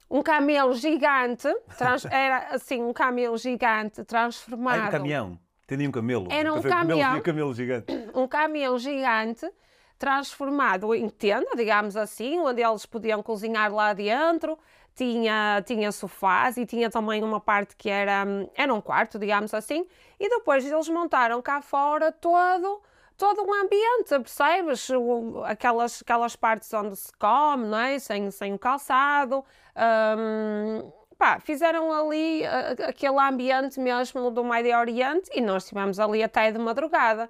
um 0.09 0.21
camelo 0.21 0.73
gigante, 0.73 1.47
trans- 1.77 2.05
era 2.11 2.49
assim, 2.51 2.81
um 2.83 2.93
camelo 2.93 3.37
gigante 3.37 4.03
transformado. 4.03 4.81
Ai, 4.81 4.87
um 4.87 4.91
caminhão. 4.91 5.39
Entendi 5.63 5.87
um 5.87 5.91
camelo. 5.91 6.27
Era 6.31 6.53
um 6.53 6.61
camelo- 6.61 6.99
caminhão. 7.01 7.21
camelo 7.21 7.53
gigante. 7.53 7.85
um 8.13 8.27
caminhão 8.27 8.77
gigante 8.77 9.49
transformado 9.97 10.93
em 10.93 11.09
tenda, 11.09 11.55
digamos 11.55 11.95
assim, 11.97 12.39
onde 12.39 12.61
eles 12.61 12.85
podiam 12.85 13.23
cozinhar 13.23 13.73
lá 13.73 13.93
dentro. 13.93 14.57
Tinha, 14.93 15.61
tinha 15.65 15.91
sofás 15.91 16.55
e 16.55 16.65
tinha 16.65 16.89
também 16.89 17.21
uma 17.21 17.39
parte 17.41 17.75
que 17.75 17.89
era, 17.89 18.23
hum, 18.25 18.49
era 18.55 18.73
um 18.73 18.79
quarto, 18.79 19.19
digamos 19.19 19.53
assim. 19.53 19.85
E 20.17 20.29
depois 20.29 20.65
eles 20.65 20.87
montaram 20.87 21.41
cá 21.41 21.61
fora 21.61 22.13
todo, 22.13 22.81
todo 23.17 23.41
um 23.41 23.54
ambiente, 23.54 24.10
percebes? 24.10 24.88
Aquelas, 25.45 26.01
aquelas 26.01 26.36
partes 26.36 26.73
onde 26.73 26.95
se 26.95 27.12
come, 27.17 27.67
não 27.67 27.78
é? 27.78 27.99
Sem, 27.99 28.30
sem 28.32 28.54
o 28.54 28.60
calçado. 28.60 29.43
hum, 30.17 30.91
pá, 31.17 31.39
fizeram 31.39 31.91
ali 31.91 32.45
ah, 32.45 32.75
aquele 32.89 33.19
ambiente 33.19 33.80
mesmo 33.80 34.30
do 34.32 34.43
Médio 34.43 34.78
Oriente 34.78 35.30
e 35.34 35.41
nós 35.41 35.63
estivemos 35.63 35.99
ali 35.99 36.23
até 36.23 36.51
de 36.51 36.60
madrugada. 36.60 37.30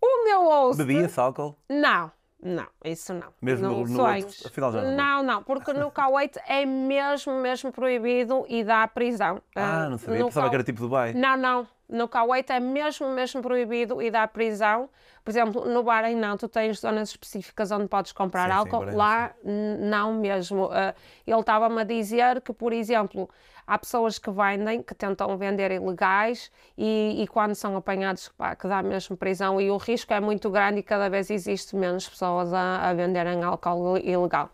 O 0.00 0.24
meu 0.24 0.44
host... 0.44 0.76
Bebia-se 0.76 1.18
álcool? 1.18 1.56
Não, 1.68 2.12
não, 2.42 2.66
isso 2.84 3.12
não. 3.14 3.32
Mesmo 3.40 3.66
não, 3.68 3.80
no 3.80 3.86
sonhos. 3.96 4.24
outro, 4.24 4.46
afinal 4.48 4.72
já 4.72 4.82
não. 4.82 4.96
Não, 4.96 5.22
não, 5.22 5.42
porque 5.42 5.72
no 5.72 5.90
Kuwait 5.90 6.38
é 6.46 6.64
mesmo, 6.66 7.34
mesmo 7.40 7.72
proibido 7.72 8.44
e 8.48 8.62
dá 8.62 8.86
prisão. 8.86 9.40
Ah, 9.54 9.88
não 9.88 9.98
sabia. 9.98 10.20
no 10.20 10.26
Pensava 10.26 10.46
Ku- 10.46 10.50
que 10.50 10.56
era 10.56 10.64
tipo 10.64 10.80
Dubai. 10.80 11.12
Não, 11.14 11.36
não. 11.36 11.66
No 11.88 12.08
Kuwait 12.08 12.50
é 12.52 12.58
mesmo, 12.60 13.08
mesmo 13.10 13.40
proibido 13.40 14.02
e 14.02 14.10
dá 14.10 14.26
prisão. 14.26 14.88
Por 15.24 15.30
exemplo, 15.30 15.64
no 15.68 15.82
Bahrein 15.82 16.16
não, 16.16 16.36
tu 16.36 16.48
tens 16.48 16.78
zonas 16.80 17.08
específicas 17.10 17.70
onde 17.70 17.88
podes 17.88 18.12
comprar 18.12 18.44
Sim, 18.44 18.52
sim, 18.52 18.58
álcool. 18.58 18.78
Bahrein, 18.80 18.96
Lá 18.96 19.32
não 19.80 20.14
mesmo. 20.14 20.68
Ah, 20.72 20.94
ele 21.26 21.40
estava-me 21.40 21.80
a 21.80 21.84
dizer 21.84 22.40
que, 22.40 22.52
por 22.52 22.72
exemplo, 22.72 23.28
há 23.66 23.78
pessoas 23.78 24.18
que 24.18 24.30
vendem, 24.30 24.82
que 24.82 24.94
tentam 24.94 25.36
vender 25.36 25.72
ilegais 25.72 26.50
e, 26.78 27.22
e 27.22 27.26
quando 27.26 27.54
são 27.54 27.76
apanhados, 27.76 28.28
pá, 28.28 28.54
que 28.54 28.68
dá 28.68 28.82
mesmo 28.82 29.16
prisão 29.16 29.60
e 29.60 29.70
o 29.70 29.76
risco 29.76 30.12
é 30.12 30.20
muito 30.20 30.48
grande 30.50 30.80
e 30.80 30.82
cada 30.82 31.08
vez 31.08 31.30
existe 31.30 31.74
menos 31.74 32.08
pessoas 32.08 32.52
a, 32.52 32.88
a 32.88 32.94
venderem 32.94 33.42
álcool 33.42 33.98
ilegal. 33.98 34.50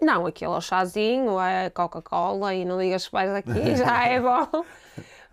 Não, 0.00 0.26
aquilo 0.26 0.54
é 0.54 0.58
o 0.58 0.60
chazinho, 0.60 1.40
é 1.40 1.70
Coca-Cola 1.70 2.54
e 2.54 2.64
não 2.64 2.78
digas 2.78 3.06
que 3.06 3.12
vais 3.12 3.32
aqui, 3.32 3.76
já 3.76 4.04
é 4.04 4.20
bom. 4.20 4.64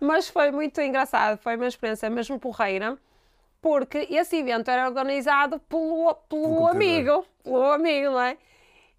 Mas 0.00 0.28
foi 0.28 0.50
muito 0.50 0.80
engraçado, 0.80 1.38
foi 1.38 1.56
uma 1.56 1.66
experiência 1.66 2.08
mesmo 2.08 2.38
porreira, 2.38 2.96
porque 3.60 4.06
esse 4.10 4.36
evento 4.36 4.70
era 4.70 4.86
organizado 4.86 5.58
pelo, 5.60 6.14
pelo 6.28 6.66
amigo, 6.66 7.24
pelo 7.42 7.72
amigo, 7.72 8.10
não 8.10 8.20
é? 8.20 8.36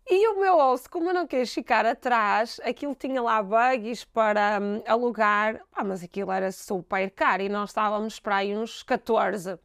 E 0.07 0.27
o 0.27 0.39
meu 0.39 0.55
osso, 0.55 0.87
como 0.87 1.09
eu 1.09 1.13
não 1.15 1.25
quis 1.25 1.51
ficar 1.51 1.83
atrás, 1.83 2.61
aquilo 2.63 2.93
tinha 2.93 3.19
lá 3.23 3.41
buggies 3.41 4.05
para 4.05 4.59
hum, 4.61 4.83
alugar, 4.85 5.59
pá, 5.71 5.83
mas 5.83 6.03
aquilo 6.03 6.31
era 6.31 6.51
super 6.51 7.09
caro 7.09 7.41
e 7.41 7.49
nós 7.49 7.71
estávamos 7.71 8.19
para 8.19 8.35
aí 8.37 8.55
uns 8.55 8.83
14. 8.83 9.57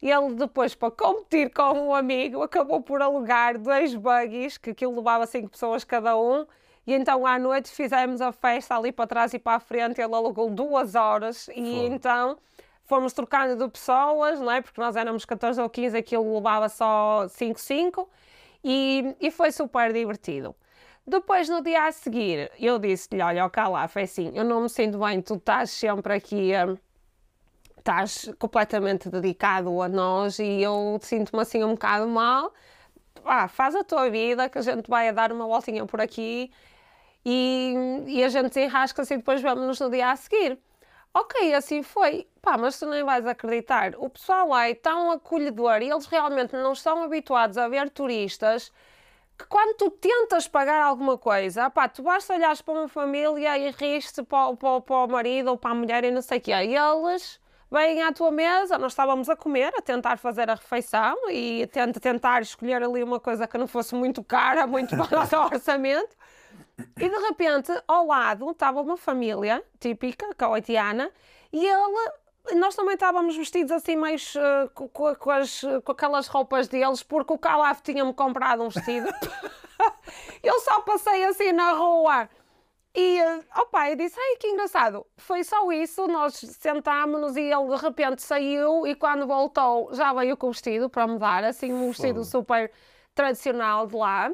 Ele 0.00 0.34
depois, 0.34 0.74
para 0.74 0.90
competir 0.90 1.52
com 1.52 1.88
um 1.88 1.94
amigo, 1.94 2.42
acabou 2.42 2.80
por 2.80 3.02
alugar 3.02 3.58
dois 3.58 3.94
buggies, 3.94 4.56
que 4.56 4.70
aquilo 4.70 4.96
levava 4.96 5.26
cinco 5.26 5.50
pessoas 5.50 5.84
cada 5.84 6.16
um, 6.16 6.46
e 6.86 6.94
então 6.94 7.26
à 7.26 7.38
noite 7.38 7.70
fizemos 7.70 8.22
a 8.22 8.32
festa 8.32 8.78
ali 8.78 8.92
para 8.92 9.06
trás 9.06 9.34
e 9.34 9.38
para 9.38 9.56
a 9.56 9.60
frente, 9.60 10.00
ele 10.00 10.14
alugou 10.14 10.48
duas 10.48 10.94
horas, 10.94 11.48
e 11.48 11.74
Fogo. 11.74 11.94
então 11.94 12.38
fomos 12.86 13.12
trocando 13.12 13.62
de 13.62 13.70
pessoas, 13.70 14.40
não 14.40 14.50
é? 14.50 14.62
Porque 14.62 14.80
nós 14.80 14.96
éramos 14.96 15.26
14 15.26 15.60
ou 15.60 15.68
15, 15.68 15.98
aquilo 15.98 16.34
levava 16.34 16.68
só 16.70 17.26
5, 17.28 17.60
5, 17.60 18.08
e, 18.66 19.16
e 19.20 19.30
foi 19.30 19.52
super 19.52 19.92
divertido. 19.92 20.54
Depois, 21.06 21.48
no 21.48 21.62
dia 21.62 21.86
a 21.86 21.92
seguir, 21.92 22.50
eu 22.58 22.78
disse-lhe, 22.80 23.22
olha, 23.22 23.48
cá 23.48 23.68
lá, 23.68 23.86
foi 23.86 24.02
assim, 24.02 24.32
eu 24.34 24.44
não 24.44 24.62
me 24.62 24.68
sinto 24.68 24.98
bem, 24.98 25.22
tu 25.22 25.34
estás 25.34 25.70
sempre 25.70 26.12
aqui... 26.14 26.50
hum, 26.66 26.76
estás 27.78 28.28
completamente 28.40 29.08
dedicado 29.08 29.80
a 29.80 29.88
nós 29.88 30.40
e 30.40 30.60
eu 30.60 30.98
sinto-me 31.00 31.40
assim 31.42 31.62
um 31.62 31.74
bocado 31.74 32.08
mal. 32.08 32.52
Ah, 33.24 33.46
faz 33.48 33.76
a 33.76 33.84
tua 33.84 34.10
vida, 34.10 34.48
que 34.48 34.58
a 34.58 34.62
gente 34.62 34.88
vai 34.90 35.08
a 35.08 35.12
dar 35.12 35.30
uma 35.32 35.46
voltinha 35.46 35.86
por 35.86 36.00
aqui 36.00 36.50
e, 37.24 37.74
e 38.06 38.24
a 38.24 38.28
gente 38.28 38.48
desenrasca-se 38.48 39.14
e 39.14 39.16
depois 39.18 39.40
vamos-nos 39.40 39.78
no 39.80 39.90
dia 39.90 40.10
a 40.10 40.16
seguir. 40.16 40.58
Ok, 41.18 41.54
assim 41.54 41.82
foi. 41.82 42.28
Pá, 42.42 42.58
mas 42.58 42.78
tu 42.78 42.86
nem 42.86 43.02
vais 43.02 43.26
acreditar. 43.26 43.94
O 43.96 44.10
pessoal 44.10 44.48
lá 44.48 44.68
é 44.68 44.74
tão 44.74 45.10
acolhedor 45.10 45.80
e 45.80 45.88
eles 45.90 46.04
realmente 46.06 46.52
não 46.54 46.74
estão 46.74 47.02
habituados 47.02 47.56
a 47.56 47.66
ver 47.68 47.88
turistas 47.88 48.70
que 49.38 49.46
quando 49.46 49.76
tu 49.76 49.90
tentas 49.90 50.46
pagar 50.46 50.82
alguma 50.82 51.16
coisa, 51.16 51.70
pá, 51.70 51.88
tu 51.88 52.02
basta 52.02 52.34
olhares 52.34 52.60
para 52.60 52.74
uma 52.74 52.88
família 52.88 53.56
e 53.58 53.70
riste 53.70 54.22
para, 54.22 54.48
o- 54.48 54.56
para, 54.56 54.80
para 54.82 54.96
o 54.96 55.08
marido 55.08 55.48
ou 55.50 55.56
para 55.58 55.70
a 55.70 55.74
mulher 55.74 56.04
e 56.04 56.10
não 56.10 56.20
sei 56.22 56.36
o 56.38 56.40
quê. 56.42 56.52
E 56.52 56.76
eles 56.76 57.40
vêm 57.70 58.02
à 58.02 58.12
tua 58.12 58.30
mesa, 58.30 58.76
nós 58.78 58.92
estávamos 58.92 59.28
a 59.30 59.36
comer, 59.36 59.72
a 59.76 59.80
tentar 59.82 60.18
fazer 60.18 60.50
a 60.50 60.54
refeição 60.54 61.16
e 61.30 61.62
a 61.62 61.66
tent- 61.66 61.98
tentar 61.98 62.42
escolher 62.42 62.82
ali 62.82 63.02
uma 63.02 63.18
coisa 63.20 63.46
que 63.46 63.56
não 63.58 63.66
fosse 63.66 63.94
muito 63.94 64.22
cara, 64.22 64.66
muito 64.66 64.94
para 64.96 65.06
o 65.16 65.20
nosso 65.20 65.36
orçamento. 65.36 66.14
E 66.78 67.08
de 67.08 67.16
repente, 67.28 67.72
ao 67.88 68.06
lado, 68.06 68.50
estava 68.50 68.80
uma 68.80 68.96
família 68.96 69.62
típica, 69.80 70.34
caoitiana, 70.34 71.10
e 71.52 71.66
ele, 71.66 72.10
nós 72.58 72.74
também 72.74 72.94
estávamos 72.94 73.36
vestidos 73.36 73.72
assim, 73.72 73.96
mais 73.96 74.34
eh, 74.36 74.68
co- 74.74 74.88
co- 74.88 75.16
com, 75.16 75.30
as- 75.30 75.62
com 75.84 75.92
aquelas 75.92 76.26
roupas 76.26 76.68
deles, 76.68 77.02
porque 77.02 77.32
o 77.32 77.38
Calaf 77.38 77.80
tinha-me 77.82 78.12
comprado 78.12 78.62
um 78.62 78.68
vestido. 78.68 79.08
eu 80.42 80.60
só 80.60 80.80
passei 80.82 81.24
assim 81.24 81.52
na 81.52 81.72
rua. 81.72 82.28
E, 82.94 83.18
eh, 83.20 83.40
opa, 83.56 83.90
eu 83.90 83.96
disse, 83.96 84.18
ai, 84.18 84.36
que 84.36 84.48
engraçado. 84.48 85.06
Foi 85.18 85.44
só 85.44 85.70
isso, 85.72 86.06
nós 86.08 86.34
sentámos-nos 86.36 87.36
e 87.36 87.42
ele 87.42 87.68
de 87.76 87.82
repente 87.82 88.22
saiu 88.22 88.86
e 88.86 88.94
quando 88.94 89.26
voltou 89.26 89.92
já 89.94 90.12
veio 90.14 90.36
com 90.36 90.48
o 90.48 90.52
vestido 90.52 90.88
para 90.88 91.06
me 91.06 91.18
dar, 91.18 91.44
assim, 91.44 91.72
um 91.72 91.88
vestido 91.88 92.24
super 92.24 92.70
tradicional 93.14 93.86
de 93.86 93.96
lá. 93.96 94.30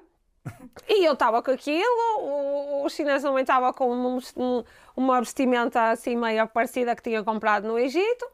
E 0.89 1.05
eu 1.05 1.13
estava 1.13 1.43
com 1.43 1.51
aquilo, 1.51 2.19
o, 2.19 2.85
o 2.85 2.89
chinês 2.91 3.23
também 3.23 3.43
estava 3.43 3.73
com 3.73 3.91
um- 3.93 4.19
um- 4.37 4.65
uma 4.97 5.21
vestimenta 5.21 5.91
assim 5.91 6.17
meio 6.17 6.47
parecida 6.49 6.95
que 6.97 7.03
tinha 7.03 7.23
comprado 7.23 7.67
no 7.69 7.79
Egito. 7.79 8.27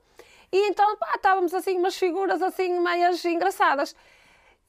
E 0.51 0.69
então, 0.69 0.97
pá, 0.97 1.13
estávamos 1.17 1.53
assim, 1.53 1.77
umas 1.77 1.97
figuras 1.97 2.41
assim 2.41 2.81
meias 2.81 3.23
engraçadas. 3.25 3.95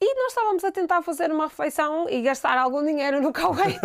E 0.02 0.14
nós 0.14 0.28
estávamos 0.28 0.64
a 0.64 0.72
tentar 0.72 1.02
fazer 1.02 1.30
uma 1.30 1.46
refeição 1.46 2.08
e 2.08 2.22
gastar 2.22 2.56
algum 2.58 2.82
dinheiro 2.84 3.20
no 3.20 3.32
Kuwait. 3.34 3.78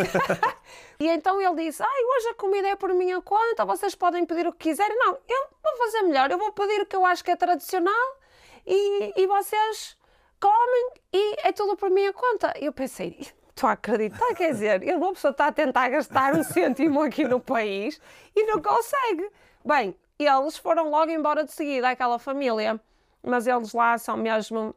e 1.00 1.08
então 1.10 1.42
ele 1.42 1.66
disse, 1.66 1.82
ai, 1.84 2.04
hoje 2.04 2.28
a 2.30 2.34
comida 2.36 2.68
é 2.70 2.76
por 2.76 2.94
minha 2.94 3.22
conta, 3.22 3.66
vocês 3.66 3.96
podem 3.96 4.26
pedir 4.26 4.48
o 4.48 4.52
que 4.54 4.70
quiserem. 4.70 4.98
Não, 4.98 5.18
eu 5.28 5.48
vou 5.64 5.78
fazer 5.78 6.02
melhor, 6.04 6.30
eu 6.32 6.38
vou 6.38 6.52
pedir 6.54 6.82
o 6.82 6.86
que 6.86 6.96
eu 6.96 7.06
acho 7.06 7.24
que 7.24 7.32
é 7.32 7.36
tradicional 7.36 8.18
e, 8.66 9.14
e 9.22 9.28
vocês 9.28 9.98
comem 10.40 10.90
e 11.14 11.36
é 11.48 11.52
tudo 11.52 11.76
por 11.78 11.90
minha 11.90 12.12
conta. 12.14 12.54
Eu 12.60 12.72
pensei, 12.72 13.28
estou 13.56 13.70
a 13.70 13.74
acreditar, 13.74 14.36
quer 14.36 14.52
dizer, 14.52 14.84
uma 14.98 15.14
pessoa 15.14 15.32
está 15.32 15.48
a 15.48 15.52
tentar 15.52 15.88
gastar 15.88 16.36
um 16.36 16.44
cêntimo 16.44 17.02
aqui 17.02 17.24
no 17.24 17.40
país 17.40 18.00
e 18.36 18.44
não 18.44 18.62
consegue. 18.62 19.30
Bem, 19.64 19.96
eles 20.20 20.58
foram 20.58 20.90
logo 20.90 21.10
embora 21.10 21.46
de 21.46 21.54
seguida, 21.54 21.90
aquela 21.90 22.20
família, 22.20 22.80
mas 23.24 23.48
eles 23.48 23.72
lá 23.72 23.98
são 23.98 24.18
mesmo 24.18 24.76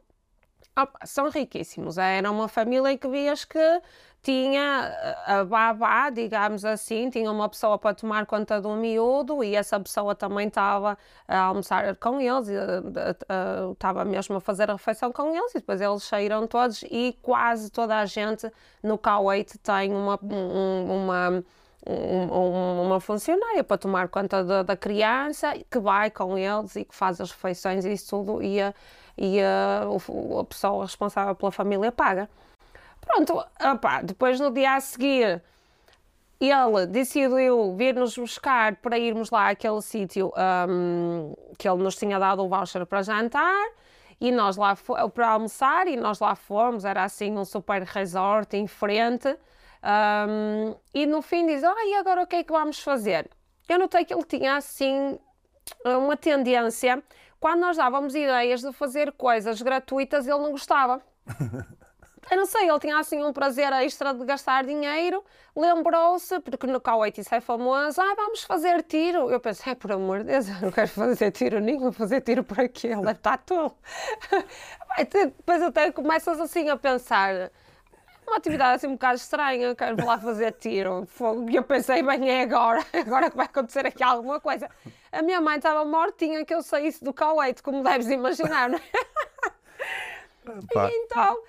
Opa, 0.77 0.99
são 1.05 1.29
riquíssimos. 1.29 1.97
Era 1.97 2.29
uma 2.31 2.47
família 2.47 2.91
em 2.91 2.97
que 2.97 3.07
vias 3.07 3.43
que 3.45 3.59
tinha 4.21 4.93
a 5.25 5.43
babá, 5.45 6.09
digamos 6.09 6.65
assim, 6.65 7.09
tinha 7.09 7.31
uma 7.31 7.47
pessoa 7.49 7.77
para 7.77 7.95
tomar 7.95 8.25
conta 8.25 8.59
do 8.61 8.69
miúdo 8.75 9.43
e 9.43 9.55
essa 9.55 9.79
pessoa 9.79 10.13
também 10.15 10.47
estava 10.47 10.97
a 11.27 11.39
almoçar 11.39 11.95
com 11.95 12.19
eles, 12.19 12.49
eh, 12.49 12.81
eh, 13.29 13.71
estava 13.71 14.03
mesmo 14.03 14.35
a 14.37 14.41
fazer 14.41 14.69
a 14.69 14.73
refeição 14.73 15.11
com 15.11 15.33
eles 15.33 15.51
e 15.51 15.59
depois 15.59 15.79
eles 15.81 16.03
saíram 16.03 16.45
todos 16.47 16.83
e 16.83 17.17
quase 17.21 17.69
toda 17.71 17.97
a 17.97 18.05
gente 18.05 18.51
no 18.83 18.97
Kuwait 18.97 19.57
tem 19.59 19.93
uma, 19.93 20.19
um- 20.21 21.03
uma 21.05 21.43
um- 21.87 22.33
um- 22.33 22.81
uma 22.87 22.99
funcionária 22.99 23.63
para 23.63 23.77
tomar 23.77 24.09
conta 24.09 24.43
da, 24.43 24.75
criança 24.75 25.53
que 25.71 25.79
vai 25.79 26.11
com 26.11 26.37
eles 26.37 26.75
e 26.75 26.83
que 26.83 26.93
faz 26.93 27.21
as 27.21 27.31
refeições 27.31 27.85
e 27.85 27.93
isso 27.93 28.09
tudo 28.09 28.43
e 28.43 28.59
e 29.19 29.41
a, 29.41 29.85
o- 29.87 30.39
a 30.39 30.45
pessoa 30.45 30.85
responsável 30.85 31.35
pela 31.35 31.51
família 31.51 31.91
paga. 31.91 32.29
Pronto, 33.01 33.43
opá, 33.73 34.01
depois 34.01 34.39
no 34.39 34.51
dia 34.51 34.75
a 34.75 34.79
seguir 34.79 35.41
ele 36.39 36.85
decidiu 36.87 37.75
vir-nos 37.75 38.17
buscar 38.17 38.77
para 38.77 38.97
irmos 38.97 39.29
lá 39.29 39.49
àquele 39.49 39.81
sítio 39.81 40.31
hum, 40.69 41.33
que 41.57 41.67
ele 41.67 41.83
nos 41.83 41.95
tinha 41.97 42.17
dado 42.17 42.43
o 42.43 42.47
voucher 42.47 42.85
para 42.85 43.01
jantar 43.01 43.67
e 44.21 44.31
nós 44.31 44.55
lá 44.55 44.75
para 45.13 45.29
almoçar 45.29 45.87
e 45.87 45.97
nós 45.97 46.19
lá 46.19 46.35
fomos, 46.35 46.85
era 46.85 47.03
assim 47.03 47.37
um 47.37 47.43
super 47.43 47.81
resort 47.83 48.55
em 48.55 48.67
frente 48.67 49.27
hum, 49.83 50.75
e 50.93 51.05
no 51.05 51.21
fim 51.21 51.45
diz, 51.45 51.63
ah, 51.63 51.75
e 51.85 51.95
agora 51.95 52.23
o 52.23 52.27
que 52.27 52.37
é 52.37 52.43
que 52.43 52.51
vamos 52.53 52.79
fazer? 52.79 53.29
Eu 53.67 53.77
notei 53.77 54.05
que 54.05 54.13
ele 54.13 54.23
tinha 54.23 54.55
assim 54.55 55.19
uma 55.85 56.15
tendência, 56.17 57.03
quando 57.39 57.61
nós 57.61 57.77
dávamos 57.77 58.13
ideias 58.15 58.61
de 58.61 58.71
fazer 58.73 59.11
coisas 59.13 59.61
gratuitas, 59.61 60.27
ele 60.27 60.39
não 60.39 60.51
gostava. 60.51 61.01
Eu 62.29 62.37
não 62.37 62.45
sei, 62.45 62.69
ele 62.69 62.79
tinha 62.79 62.99
assim 62.99 63.23
um 63.23 63.33
prazer 63.33 63.73
extra 63.73 64.13
de 64.13 64.23
gastar 64.23 64.63
dinheiro, 64.63 65.23
lembrou-se, 65.55 66.39
porque 66.41 66.67
no 66.67 66.79
Kuwait 66.79 67.19
isso 67.19 67.33
é 67.33 67.41
famoso, 67.41 67.99
ah, 67.99 68.13
vamos 68.15 68.43
fazer 68.43 68.83
tiro. 68.83 69.31
Eu 69.31 69.39
pensei, 69.39 69.73
por 69.73 69.91
amor 69.91 70.19
de 70.19 70.25
Deus, 70.25 70.47
eu 70.47 70.61
não 70.61 70.71
quero 70.71 70.89
fazer 70.89 71.31
tiro 71.31 71.59
nenhum, 71.59 71.91
fazer 71.91 72.21
tiro 72.21 72.43
por 72.43 72.59
aqui, 72.59 72.87
ele 72.87 73.15
tolo. 73.45 73.75
Vai 74.95 75.05
ter- 75.05 75.27
Depois 75.27 75.61
até 75.63 75.91
começas 75.91 76.39
assim 76.39 76.69
a 76.69 76.77
pensar, 76.77 77.51
uma 78.27 78.37
atividade 78.37 78.75
assim 78.75 78.87
um 78.87 78.93
bocado 78.93 79.15
estranha, 79.15 79.73
quero 79.73 80.05
lá 80.05 80.19
fazer 80.19 80.51
tiro. 80.51 81.07
E 81.49 81.55
eu 81.55 81.63
pensei, 81.63 82.03
bem, 82.03 82.29
é 82.29 82.43
agora, 82.43 82.85
agora 82.93 83.31
que 83.31 83.37
vai 83.37 83.47
acontecer 83.47 83.87
aqui 83.87 84.03
alguma 84.03 84.39
coisa. 84.39 84.69
A 85.11 85.21
minha 85.21 85.41
mãe 85.41 85.57
estava 85.57 85.83
mortinha 85.85 86.45
que 86.45 86.53
eu 86.53 86.61
saísse 86.61 87.03
do 87.03 87.13
Kuwait, 87.13 87.61
como 87.63 87.83
deves 87.83 88.07
imaginar, 88.07 88.69
não 88.69 88.77
é? 88.77 88.81
E 90.49 91.03
então, 91.03 91.43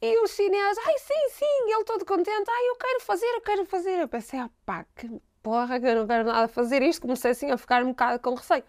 e 0.00 0.18
o 0.22 0.26
chinês, 0.26 0.78
ai 0.78 0.98
sim, 0.98 1.28
sim, 1.30 1.72
ele 1.74 1.84
todo 1.84 2.06
contente, 2.06 2.48
ai 2.48 2.68
eu 2.70 2.76
quero 2.76 3.00
fazer, 3.00 3.26
eu 3.26 3.40
quero 3.42 3.66
fazer. 3.66 4.00
Eu 4.00 4.08
pensei, 4.08 4.40
ah 4.40 4.48
pá, 4.64 4.86
que 4.96 5.10
porra, 5.42 5.78
que 5.78 5.86
eu 5.86 5.94
não 5.94 6.06
quero 6.06 6.24
nada 6.24 6.48
fazer 6.48 6.82
isto. 6.82 7.02
Comecei 7.02 7.32
assim 7.32 7.50
a 7.50 7.58
ficar 7.58 7.82
um 7.82 7.88
bocado 7.88 8.18
com 8.18 8.34
receio. 8.34 8.64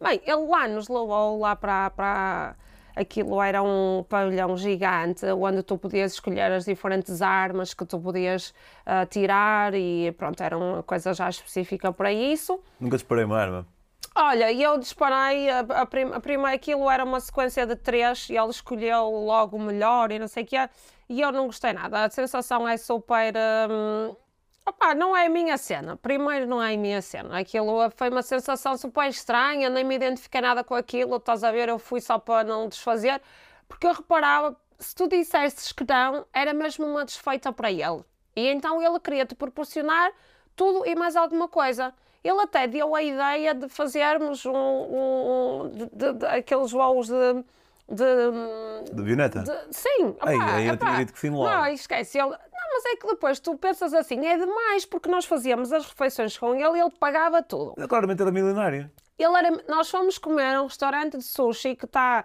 Bem, 0.00 0.20
ele 0.24 0.46
lá 0.46 0.68
nos 0.68 0.88
levou 0.88 1.40
lá 1.40 1.56
para, 1.56 1.90
para 1.90 2.56
Aquilo 2.94 3.40
era 3.40 3.62
um 3.62 4.04
pavilhão 4.06 4.54
gigante 4.56 5.24
onde 5.26 5.62
tu 5.62 5.78
podias 5.78 6.12
escolher 6.12 6.52
as 6.52 6.66
diferentes 6.66 7.22
armas 7.22 7.72
que 7.72 7.86
tu 7.86 7.98
podias 7.98 8.52
ah, 8.84 9.06
tirar 9.06 9.74
e 9.74 10.12
pronto, 10.12 10.42
era 10.42 10.58
uma 10.58 10.82
coisa 10.82 11.14
já 11.14 11.28
específica 11.28 11.90
para 11.90 12.12
isso. 12.12 12.60
Nunca 12.78 12.96
disparei 12.96 13.24
uma 13.24 13.38
arma. 13.38 13.66
Olha, 14.14 14.52
eu 14.52 14.78
disparei, 14.78 15.48
a, 15.48 15.60
a, 15.60 15.86
prim, 15.86 16.10
a 16.12 16.20
primeira, 16.20 16.54
aquilo 16.54 16.90
era 16.90 17.02
uma 17.02 17.18
sequência 17.18 17.66
de 17.66 17.76
três 17.76 18.28
e 18.28 18.36
ele 18.36 18.50
escolheu 18.50 19.08
logo 19.08 19.56
o 19.56 19.60
melhor 19.60 20.12
e 20.12 20.18
não 20.18 20.28
sei 20.28 20.42
o 20.44 20.46
quê, 20.46 20.68
e 21.08 21.20
eu 21.20 21.32
não 21.32 21.46
gostei 21.46 21.72
nada. 21.72 22.04
A 22.04 22.10
sensação 22.10 22.68
é 22.68 22.76
super. 22.76 23.34
Hum, 23.70 24.14
não 24.96 25.16
é 25.16 25.26
a 25.26 25.28
minha 25.30 25.56
cena. 25.58 25.96
Primeiro, 25.96 26.46
não 26.46 26.62
é 26.62 26.74
a 26.74 26.76
minha 26.76 27.00
cena. 27.02 27.38
Aquilo 27.38 27.90
foi 27.96 28.10
uma 28.10 28.22
sensação 28.22 28.76
super 28.76 29.08
estranha, 29.08 29.68
nem 29.70 29.84
me 29.84 29.94
identifiquei 29.94 30.40
nada 30.40 30.62
com 30.62 30.74
aquilo. 30.74 31.16
Estás 31.16 31.42
a 31.42 31.50
ver? 31.50 31.68
Eu 31.68 31.78
fui 31.78 32.00
só 32.00 32.18
para 32.18 32.44
não 32.44 32.68
desfazer, 32.68 33.20
porque 33.68 33.86
eu 33.86 33.92
reparava, 33.92 34.56
se 34.78 34.94
tu 34.94 35.08
dissesses 35.08 35.72
que 35.72 35.84
não, 35.88 36.26
era 36.32 36.52
mesmo 36.52 36.86
uma 36.86 37.04
desfeita 37.04 37.52
para 37.52 37.70
ele. 37.70 38.04
E 38.36 38.48
então 38.48 38.80
ele 38.82 38.98
queria 39.00 39.26
te 39.26 39.34
proporcionar 39.34 40.12
tudo 40.54 40.86
e 40.86 40.94
mais 40.94 41.16
alguma 41.16 41.48
coisa. 41.48 41.94
Ele 42.22 42.40
até 42.40 42.66
deu 42.66 42.94
a 42.94 43.02
ideia 43.02 43.54
de 43.54 43.68
fazermos 43.68 44.46
um, 44.46 44.52
um, 44.54 45.70
de, 45.70 45.86
de, 45.92 46.12
de, 46.12 46.26
aqueles 46.26 46.70
voos 46.70 47.08
de. 47.08 47.44
de, 47.88 48.04
De 49.42 49.74
sim, 49.76 50.14
Ei, 50.26 50.36
opá, 50.36 50.54
aí 50.54 50.66
eu 50.68 50.76
tinha 50.76 50.96
dito 50.98 51.12
que 51.12 51.18
sim 51.18 51.30
logo. 51.30 51.50
Não, 51.50 51.66
esquece. 51.66 52.18
Ele, 52.18 52.30
não, 52.30 52.38
mas 52.72 52.84
é 52.86 52.96
que 52.96 53.06
depois 53.08 53.40
tu 53.40 53.56
pensas 53.58 53.92
assim, 53.92 54.24
é 54.24 54.38
demais, 54.38 54.86
porque 54.86 55.08
nós 55.08 55.24
fazíamos 55.24 55.72
as 55.72 55.84
refeições 55.84 56.38
com 56.38 56.54
ele 56.54 56.78
e 56.78 56.80
ele 56.80 56.92
pagava 56.98 57.42
tudo. 57.42 57.74
Ele 57.76 57.88
claramente 57.88 58.22
era 58.22 58.30
milionário. 58.30 58.88
Ele 59.18 59.36
era, 59.36 59.64
nós 59.68 59.90
fomos 59.90 60.16
comer 60.16 60.54
a 60.54 60.62
um 60.62 60.66
restaurante 60.66 61.18
de 61.18 61.24
sushi 61.24 61.74
que 61.74 61.84
está 61.86 62.24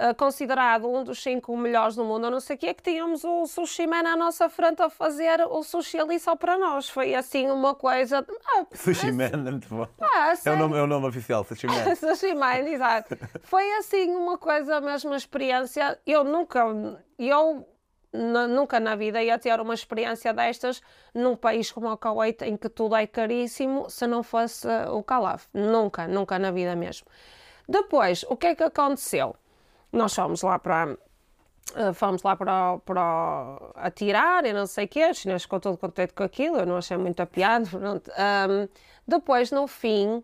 ah, 0.00 0.14
considerado 0.14 0.88
um 0.90 1.04
dos 1.04 1.22
cinco 1.22 1.54
melhores 1.56 1.94
do 1.94 2.04
mundo, 2.04 2.30
não 2.30 2.40
sei 2.40 2.56
o 2.56 2.58
quê, 2.58 2.72
que 2.72 2.82
tínhamos 2.82 3.22
o 3.22 3.46
sushi 3.46 3.86
man 3.86 4.02
à 4.08 4.16
nossa 4.16 4.48
frente 4.48 4.80
a 4.80 4.88
fazer 4.88 5.40
o 5.48 5.62
sushi 5.62 5.98
ali 5.98 6.18
só 6.18 6.34
para 6.34 6.56
nós. 6.58 6.88
Foi 6.88 7.14
assim 7.14 7.50
uma 7.50 7.74
coisa. 7.74 8.26
Ah, 8.46 8.64
Sushi 8.74 9.12
Man, 9.12 9.26
é 9.26 9.36
muito 9.36 9.68
bom. 9.68 9.86
ah, 10.00 10.32
É 10.44 10.50
o 10.50 10.56
nome, 10.56 10.76
é 10.78 10.82
o 10.82 10.86
nome 10.86 11.06
oficial, 11.08 11.44
Sushi 11.44 11.66
Man. 11.66 11.94
Sushi 11.94 12.34
Man, 12.34 12.58
exato. 12.68 13.16
Foi 13.42 13.70
assim 13.74 14.10
uma 14.16 14.38
coisa, 14.38 14.80
mesmo 14.80 15.10
uma 15.10 15.16
experiência. 15.16 15.98
Eu 16.06 16.24
nunca, 16.24 16.64
eu 17.18 17.66
nunca 18.12 18.80
na 18.80 18.96
vida 18.96 19.22
ia 19.22 19.38
ter 19.38 19.60
uma 19.60 19.74
experiência 19.74 20.32
destas 20.32 20.80
num 21.14 21.36
país 21.36 21.70
como 21.70 21.88
o 21.92 21.96
Kuwait, 21.96 22.42
em 22.42 22.56
que 22.56 22.68
tudo 22.68 22.96
é 22.96 23.06
caríssimo, 23.06 23.88
se 23.90 24.06
não 24.06 24.22
fosse 24.22 24.66
o 24.90 25.02
Calaf. 25.02 25.46
Nunca, 25.52 26.08
nunca 26.08 26.38
na 26.38 26.50
vida 26.50 26.74
mesmo. 26.74 27.06
Depois, 27.68 28.24
o 28.28 28.36
que 28.36 28.48
é 28.48 28.54
que 28.54 28.64
aconteceu? 28.64 29.36
Nós 29.92 30.14
fomos 30.14 30.42
lá 30.42 30.58
para. 30.58 30.96
eh, 31.76 31.92
Fomos 31.92 32.22
lá 32.22 32.36
para, 32.36 32.78
para 32.78 33.56
atirar 33.76 34.44
e 34.44 34.52
não 34.52 34.66
sei 34.66 34.84
o 34.86 34.88
quê, 34.88 35.10
os 35.10 35.18
chineses 35.18 35.42
ficou 35.42 35.60
todo 35.60 35.78
contente 35.78 36.12
com 36.14 36.22
aquilo, 36.24 36.58
eu 36.58 36.66
não 36.66 36.76
achei 36.76 36.96
muito 36.96 37.20
a 37.20 37.26
piada. 37.26 37.68
Ahm, 38.16 38.68
depois, 39.06 39.50
no 39.50 39.66
fim, 39.66 40.22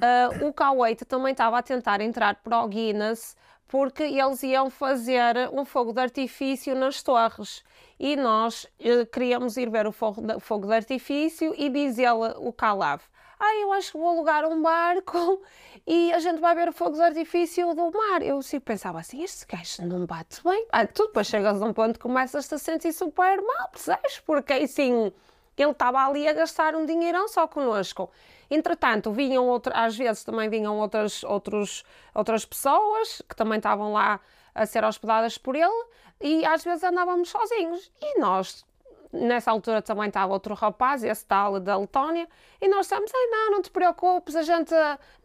ah, 0.00 0.30
o 0.40 0.52
Kuwait 0.52 1.04
também 1.04 1.32
estava 1.32 1.58
a 1.58 1.62
tentar 1.62 2.00
entrar 2.00 2.36
para 2.36 2.62
o 2.62 2.68
Guinness 2.68 3.36
porque 3.68 4.02
eles 4.02 4.42
iam 4.42 4.68
fazer 4.70 5.48
um 5.52 5.64
fogo 5.64 5.92
de 5.92 6.00
artifício 6.00 6.74
nas 6.74 7.02
torres 7.02 7.64
e 7.98 8.16
nós 8.16 8.66
eh, 8.80 9.06
queríamos 9.06 9.56
ir 9.56 9.70
ver 9.70 9.86
o 9.86 9.92
fogo 9.92 10.20
de, 10.22 10.40
fogo 10.40 10.66
de 10.66 10.74
artifício 10.74 11.54
e 11.56 11.70
diz-ele, 11.70 12.34
o 12.38 12.52
Calaf, 12.52 13.04
ah, 13.44 13.54
eu 13.56 13.72
acho 13.72 13.90
que 13.92 13.98
vou 13.98 14.08
alugar 14.08 14.44
um 14.44 14.62
barco 14.62 15.42
e 15.84 16.12
a 16.12 16.20
gente 16.20 16.40
vai 16.40 16.54
ver 16.54 16.68
o 16.68 16.72
fogo 16.72 16.92
de 16.92 17.02
artifício 17.02 17.74
do 17.74 17.90
mar. 17.90 18.22
Eu 18.22 18.38
assim, 18.38 18.60
pensava 18.60 19.00
assim, 19.00 19.22
este 19.24 19.44
gajo 19.46 19.84
não 19.84 20.06
bate 20.06 20.40
bem. 20.44 20.64
Ah, 20.70 20.86
tu 20.86 21.06
depois 21.08 21.26
chegas 21.26 21.60
a 21.60 21.66
um 21.66 21.72
ponto 21.72 21.94
que 21.94 21.98
começas-te 21.98 22.54
a 22.54 22.58
sentir 22.58 22.92
super 22.92 23.42
mal, 23.42 23.68
percebes? 23.70 24.20
Porque 24.20 24.52
assim, 24.52 25.12
ele 25.56 25.70
estava 25.72 26.06
ali 26.06 26.28
a 26.28 26.32
gastar 26.32 26.76
um 26.76 26.86
dinheirão 26.86 27.26
só 27.26 27.48
connosco. 27.48 28.10
Entretanto, 28.48 29.10
vinham 29.10 29.48
outra, 29.48 29.74
às 29.74 29.96
vezes 29.96 30.22
também 30.22 30.48
vinham 30.48 30.78
outras, 30.78 31.24
outros, 31.24 31.84
outras 32.14 32.44
pessoas 32.44 33.22
que 33.28 33.34
também 33.34 33.56
estavam 33.56 33.92
lá 33.92 34.20
a 34.54 34.66
ser 34.66 34.84
hospedadas 34.84 35.36
por 35.36 35.56
ele 35.56 35.86
e 36.20 36.44
às 36.44 36.62
vezes 36.62 36.84
andávamos 36.84 37.28
sozinhos. 37.28 37.90
E 38.00 38.20
nós, 38.20 38.64
nessa 39.12 39.50
altura 39.50 39.82
também 39.82 40.08
estava 40.08 40.32
outro 40.32 40.54
rapaz, 40.54 41.04
esse 41.04 41.24
tal 41.26 41.60
da 41.60 41.76
Letónia, 41.76 42.26
e 42.60 42.68
nós 42.68 42.86
dissemos, 42.86 43.10
Ai, 43.14 43.26
não, 43.30 43.50
não 43.52 43.62
te 43.62 43.70
preocupes, 43.70 44.34
a 44.34 44.42
gente, 44.42 44.72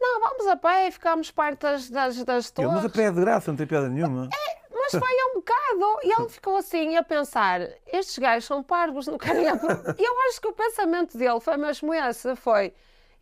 não, 0.00 0.20
vamos 0.20 0.46
a 0.46 0.56
pé 0.56 0.88
e 0.88 0.90
ficámos 0.90 1.30
perto 1.30 1.62
das, 1.62 1.88
das, 2.24 2.50
torres. 2.50 2.72
mas 2.72 2.84
a 2.84 2.90
pé 2.90 3.04
é 3.04 3.10
de 3.10 3.20
graça, 3.20 3.50
não 3.50 3.56
tem 3.56 3.66
piada 3.66 3.88
nenhuma. 3.88 4.28
Mas 4.70 4.92
foi 4.92 5.14
um 5.30 5.34
bocado. 5.34 6.00
E 6.02 6.12
ele 6.12 6.28
ficou 6.30 6.56
assim 6.56 6.96
a 6.96 7.02
pensar: 7.02 7.60
estes 7.86 8.18
gajos 8.18 8.46
são 8.46 8.62
parvos, 8.62 9.06
não 9.06 9.18
querem. 9.18 9.46
apro-" 9.46 9.68
E 9.98 10.02
eu 10.02 10.20
acho 10.28 10.40
que 10.40 10.48
o 10.48 10.52
pensamento 10.52 11.18
dele 11.18 11.40
foi 11.40 11.56
mesmo 11.56 11.92
esse: 11.92 12.34
foi. 12.36 12.72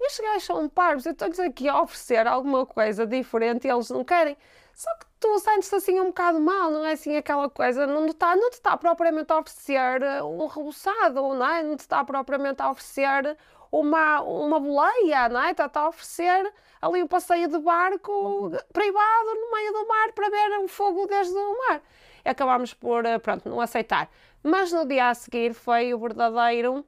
Estes 0.01 0.25
gajos 0.25 0.45
são 0.45 0.69
parvos, 0.69 1.07
eu 1.07 1.13
estou-lhes 1.13 1.41
aqui 1.41 1.69
a 1.69 1.81
oferecer 1.81 2.27
alguma 2.27 2.67
coisa 2.67 3.07
diferente 3.07 3.67
e 3.67 3.71
eles 3.71 3.89
não 3.91 4.05
querem. 4.05 4.37
Só 4.77 4.91
que 4.99 5.07
tu 5.19 5.39
sentes-te 5.39 5.75
assim 5.75 5.99
um 5.99 6.09
bocado 6.09 6.39
mal, 6.39 6.71
não 6.71 6.85
é 6.85 6.93
assim 6.93 7.17
aquela 7.17 7.49
coisa, 7.49 7.87
não 7.87 8.05
te 8.05 8.11
está, 8.11 8.37
não 8.37 8.51
te 8.51 8.55
está 8.55 8.77
propriamente 8.77 9.33
a 9.33 9.39
oferecer 9.39 10.03
eh, 10.03 10.23
um 10.23 10.47
reboçado, 10.47 11.15
não 11.35 11.47
é? 11.47 11.63
Não 11.63 11.77
te 11.77 11.81
está 11.81 12.05
propriamente 12.05 12.61
a 12.61 12.71
oferecer 12.71 13.39
uma, 13.73 14.21
uma 14.21 14.61
boleia, 14.61 15.31
não 15.31 15.41
é? 15.43 15.53
Está-te 15.53 15.79
a 15.79 15.89
oferecer 15.89 16.53
ali 16.83 17.03
um 17.03 17.07
passeio 17.07 17.49
de 17.49 17.59
barco 17.59 18.51
privado 18.71 19.35
no 19.35 19.51
meio 19.51 19.73
do 19.73 19.89
mar 19.89 20.13
para 20.13 20.29
ver 20.29 20.59
o 20.63 20.69
fogo 20.69 21.07
desde 21.07 21.33
o 21.35 21.59
mar. 21.69 21.81
E 22.23 22.29
acabámos 22.29 22.75
por, 22.75 23.07
eh, 23.07 23.19
pronto, 23.19 23.49
não 23.49 23.63
aceitar. 23.63 24.11
Mas 24.43 24.71
no 24.73 24.85
dia 24.87 25.09
a 25.09 25.15
seguir 25.15 25.55
foi 25.55 25.95
o 25.95 25.99
verdadeiro, 25.99 26.85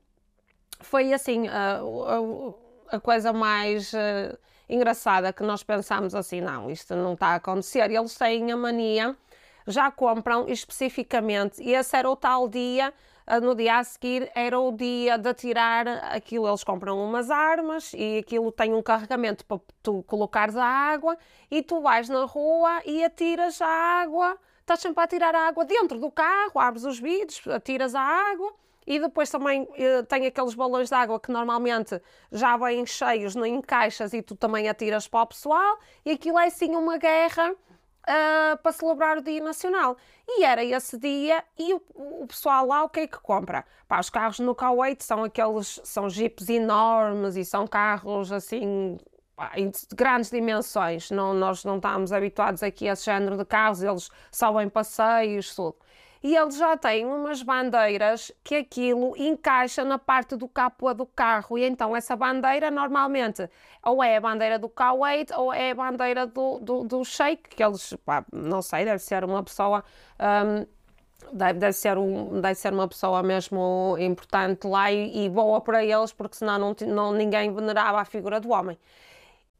foi 0.80 1.12
assim, 1.14 1.48
a, 1.48 1.78
a- 1.80 2.96
a 2.96 3.00
coisa 3.00 3.32
mais 3.32 3.92
eh, 3.94 4.36
engraçada 4.68 5.32
que 5.32 5.42
nós 5.42 5.62
pensámos 5.62 6.14
assim, 6.14 6.40
não, 6.40 6.70
isto 6.70 6.94
não 6.94 7.14
está 7.14 7.28
a 7.28 7.34
acontecer. 7.36 7.90
Eles 7.90 8.16
têm 8.16 8.52
a 8.52 8.56
mania, 8.56 9.16
já 9.66 9.90
compram 9.90 10.48
especificamente, 10.48 11.62
e 11.62 11.74
esse 11.74 11.96
era 11.96 12.10
o 12.10 12.16
tal 12.16 12.48
dia, 12.48 12.92
ah, 13.26 13.40
no 13.40 13.54
dia 13.54 13.78
a 13.78 13.84
seguir 13.84 14.30
era 14.34 14.58
o 14.58 14.72
dia 14.72 15.18
de 15.18 15.28
atirar 15.28 15.86
aquilo, 16.14 16.48
eles 16.48 16.64
compram 16.64 17.02
umas 17.02 17.30
armas 17.30 17.92
e 17.92 18.18
aquilo 18.18 18.50
tem 18.50 18.72
um 18.72 18.82
carregamento 18.82 19.44
para 19.44 19.60
tu 19.82 20.02
colocares 20.04 20.56
a 20.56 20.64
água 20.64 21.16
e 21.50 21.62
tu 21.62 21.80
vais 21.82 22.08
na 22.08 22.24
rua 22.24 22.80
e 22.86 23.04
atiras 23.04 23.60
a 23.60 23.66
água, 23.66 24.38
estás 24.60 24.80
sempre 24.80 25.00
a 25.00 25.04
atirar 25.04 25.34
a 25.34 25.48
água 25.48 25.64
dentro 25.64 25.98
do 25.98 26.10
carro, 26.10 26.58
abres 26.58 26.84
os 26.84 26.98
vidros, 26.98 27.46
atiras 27.48 27.94
a 27.94 28.00
água 28.00 28.54
e 28.88 28.98
depois 28.98 29.28
também 29.28 29.68
eh, 29.74 30.02
tem 30.04 30.26
aqueles 30.26 30.54
balões 30.54 30.88
de 30.88 30.94
água 30.94 31.20
que 31.20 31.30
normalmente 31.30 32.00
já 32.32 32.56
vêm 32.56 32.86
cheios, 32.86 33.34
não 33.34 33.44
encaixas 33.44 34.14
e 34.14 34.22
tu 34.22 34.34
também 34.34 34.66
atiras 34.66 35.06
para 35.06 35.24
o 35.24 35.26
pessoal 35.26 35.78
e 36.06 36.12
aquilo 36.12 36.38
é 36.38 36.46
assim 36.46 36.74
uma 36.74 36.96
guerra 36.96 37.54
ah, 38.06 38.58
para 38.62 38.72
celebrar 38.72 39.18
o 39.18 39.22
Dia 39.22 39.42
Nacional. 39.42 39.98
E 40.26 40.42
era 40.42 40.64
esse 40.64 40.96
dia 40.96 41.44
e 41.58 41.74
o, 41.74 41.82
o 41.94 42.26
pessoal 42.26 42.66
lá 42.66 42.82
o 42.82 42.88
que 42.88 43.00
é 43.00 43.06
que 43.06 43.18
compra? 43.18 43.62
Pá, 43.86 44.00
os 44.00 44.08
carros 44.08 44.38
no 44.38 44.54
Kuwait 44.54 45.04
são 45.04 45.22
aqueles, 45.22 45.78
são 45.84 46.08
jipes 46.08 46.48
enormes 46.48 47.36
e 47.36 47.44
são 47.44 47.66
carros 47.66 48.32
assim 48.32 48.96
de 49.54 49.94
grandes 49.94 50.30
dimensões. 50.30 51.10
Não, 51.10 51.34
nós 51.34 51.62
não 51.62 51.76
estamos 51.76 52.10
habituados 52.10 52.62
aqui 52.62 52.88
a 52.88 52.94
esse 52.94 53.04
género 53.04 53.36
de 53.36 53.44
carros, 53.44 53.82
eles 53.82 54.10
sobem 54.32 54.68
passeios, 54.70 55.54
tudo. 55.54 55.76
E 56.22 56.36
eles 56.36 56.56
já 56.56 56.76
têm 56.76 57.06
umas 57.06 57.42
bandeiras 57.42 58.32
que 58.42 58.56
aquilo 58.56 59.14
encaixa 59.16 59.84
na 59.84 59.98
parte 59.98 60.36
do 60.36 60.48
capô 60.48 60.92
do 60.92 61.06
carro. 61.06 61.56
E 61.58 61.64
então 61.64 61.94
essa 61.96 62.16
bandeira 62.16 62.70
normalmente 62.70 63.48
ou 63.82 64.02
é 64.02 64.16
a 64.16 64.20
bandeira 64.20 64.58
do 64.58 64.68
Kuwait 64.68 65.32
ou 65.34 65.52
é 65.52 65.70
a 65.70 65.74
bandeira 65.74 66.26
do, 66.26 66.58
do, 66.58 66.84
do 66.84 67.04
Sheikh, 67.04 67.48
que 67.50 67.62
eles, 67.62 67.94
pá, 68.04 68.24
não 68.32 68.62
sei, 68.62 68.84
deve 68.84 68.98
ser 68.98 69.24
uma 69.24 69.42
pessoa. 69.42 69.84
hum, 70.20 70.66
Deve, 71.32 71.58
deve, 71.58 71.72
ser 71.72 71.98
um, 71.98 72.40
deve 72.40 72.54
ser 72.54 72.72
uma 72.72 72.88
pessoa 72.88 73.22
mesmo 73.22 73.96
importante 73.98 74.66
lá 74.66 74.90
e, 74.90 75.26
e 75.26 75.28
boa 75.28 75.60
para 75.60 75.84
eles, 75.84 76.12
porque 76.12 76.36
senão 76.36 76.58
não, 76.58 76.76
não, 76.86 77.12
ninguém 77.12 77.52
venerava 77.52 78.00
a 78.00 78.04
figura 78.04 78.40
do 78.40 78.50
homem. 78.50 78.78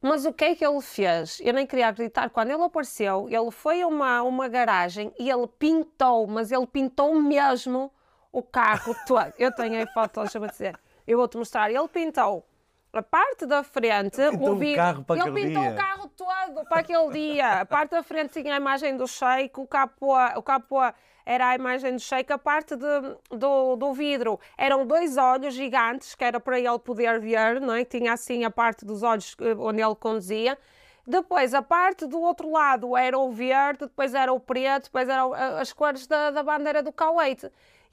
Mas 0.01 0.25
o 0.25 0.31
que 0.31 0.45
é 0.45 0.55
que 0.55 0.65
ele 0.65 0.79
fez? 0.81 1.41
Eu 1.43 1.53
nem 1.53 1.67
queria 1.67 1.89
acreditar. 1.89 2.29
Quando 2.29 2.51
ele 2.51 2.63
apareceu, 2.63 3.27
ele 3.29 3.51
foi 3.51 3.81
a 3.81 3.87
uma, 3.87 4.21
uma 4.21 4.47
garagem 4.47 5.13
e 5.19 5.29
ele 5.29 5.47
pintou, 5.47 6.25
mas 6.25 6.51
ele 6.51 6.65
pintou 6.65 7.13
mesmo 7.15 7.91
o 8.31 8.41
carro 8.41 8.95
todo. 9.05 9.33
Eu 9.37 9.53
tenho 9.53 9.75
aí 9.77 9.85
fotos, 9.87 10.23
deixa-me 10.23 10.47
dizer. 10.47 10.79
Eu 11.05 11.17
vou-te 11.17 11.35
mostrar. 11.37 11.69
Ele 11.69 11.87
pintou 11.89 12.45
a 12.93 13.03
parte 13.03 13.45
da 13.45 13.61
frente, 13.61 14.17
Pintou 14.31 14.51
o 14.53 14.55
vidro- 14.55 14.75
carro 14.77 15.03
para 15.03 15.15
ele 15.27 15.31
pintou 15.47 15.61
dia. 15.63 15.71
o 15.71 15.75
carro 15.75 16.07
todo 16.15 16.65
para 16.69 16.79
aquele 16.79 17.09
dia. 17.11 17.61
A 17.61 17.65
parte 17.65 17.91
da 17.91 18.01
frente 18.01 18.41
tinha 18.41 18.53
a 18.53 18.57
imagem 18.57 18.95
do 18.95 19.05
Sheik, 19.07 19.59
o 19.59 19.67
capô, 19.67 20.15
o 20.35 20.41
capô 20.41 20.79
era 21.31 21.49
a 21.49 21.55
imagem 21.55 21.93
do 21.93 21.99
Sheik, 21.99 22.33
a 22.33 22.39
parte 22.39 22.75
de- 22.75 23.37
do, 23.37 23.75
do 23.75 23.93
vidro 23.93 24.39
eram 24.57 24.83
dois 24.83 25.15
olhos 25.15 25.53
gigantes, 25.53 26.15
que 26.15 26.23
era 26.23 26.39
para 26.39 26.57
ele 26.59 26.79
poder 26.79 27.19
ver, 27.19 27.61
não 27.61 27.75
é? 27.75 27.85
Tinha 27.85 28.13
assim 28.13 28.43
a 28.43 28.49
parte 28.49 28.83
dos 28.83 29.03
olhos 29.03 29.35
eh, 29.39 29.53
onde 29.55 29.79
ele 29.79 29.93
conduzia. 29.95 30.57
Depois, 31.05 31.53
a 31.53 31.61
parte 31.61 32.07
do 32.07 32.19
outro 32.19 32.51
lado 32.51 32.97
era 32.97 33.15
o 33.17 33.31
verde, 33.31 33.81
depois 33.81 34.15
era 34.15 34.33
o 34.33 34.39
preto, 34.39 34.85
depois 34.85 35.07
eram 35.07 35.31
a- 35.31 35.59
as 35.61 35.71
cores 35.71 36.07
da, 36.07 36.31
da 36.31 36.41
bandeira 36.41 36.81
do 36.81 36.91
Kuwait. 36.91 37.43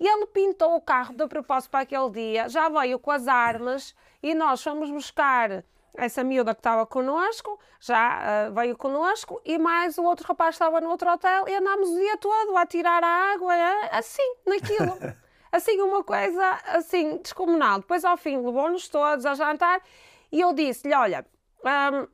E 0.00 0.06
ele 0.08 0.26
pintou 0.28 0.74
o 0.74 0.80
carro 0.80 1.14
de 1.14 1.26
propósito 1.26 1.70
para 1.70 1.80
aquele 1.80 2.08
dia, 2.10 2.48
já 2.48 2.70
veio 2.70 2.98
com 2.98 3.10
as 3.10 3.28
armas 3.28 3.94
e 4.22 4.34
nós 4.34 4.62
fomos 4.62 4.90
buscar 4.90 5.62
essa 5.96 6.22
miúda 6.22 6.54
que 6.54 6.60
estava 6.60 6.86
connosco, 6.86 7.58
já 7.80 8.46
ah, 8.46 8.50
veio 8.50 8.76
connosco, 8.76 9.40
e 9.44 9.58
mais 9.58 9.98
o 9.98 10.04
outro 10.04 10.26
rapaz 10.26 10.54
estava 10.54 10.80
no 10.80 10.90
outro 10.90 11.10
hotel, 11.10 11.48
e 11.48 11.54
andámos 11.54 11.88
o 11.90 11.94
dia 11.94 12.16
todo 12.16 12.56
a 12.56 12.66
tirar 12.66 13.02
a 13.02 13.32
água, 13.32 13.54
assim, 13.92 14.34
naquilo. 14.46 14.96
assim, 15.50 15.80
uma 15.80 16.02
coisa, 16.04 16.60
assim, 16.66 17.18
descomunal. 17.18 17.80
Depois, 17.80 18.04
ao 18.04 18.16
fim, 18.16 18.36
levou-nos 18.36 18.88
todos 18.88 19.24
a 19.26 19.34
jantar, 19.34 19.80
e 20.30 20.40
eu 20.40 20.52
disse-lhe, 20.52 20.94
olha, 20.94 21.26
hum, 21.64 22.06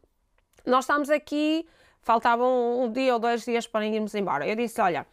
nós 0.64 0.84
estamos 0.84 1.10
aqui, 1.10 1.68
faltavam 2.02 2.82
um 2.82 2.92
dia 2.92 3.14
ou 3.14 3.18
dois 3.18 3.44
dias 3.44 3.66
para 3.66 3.86
irmos 3.86 4.14
embora. 4.14 4.46
Eu 4.46 4.56
disse, 4.56 4.80
olha, 4.80 5.06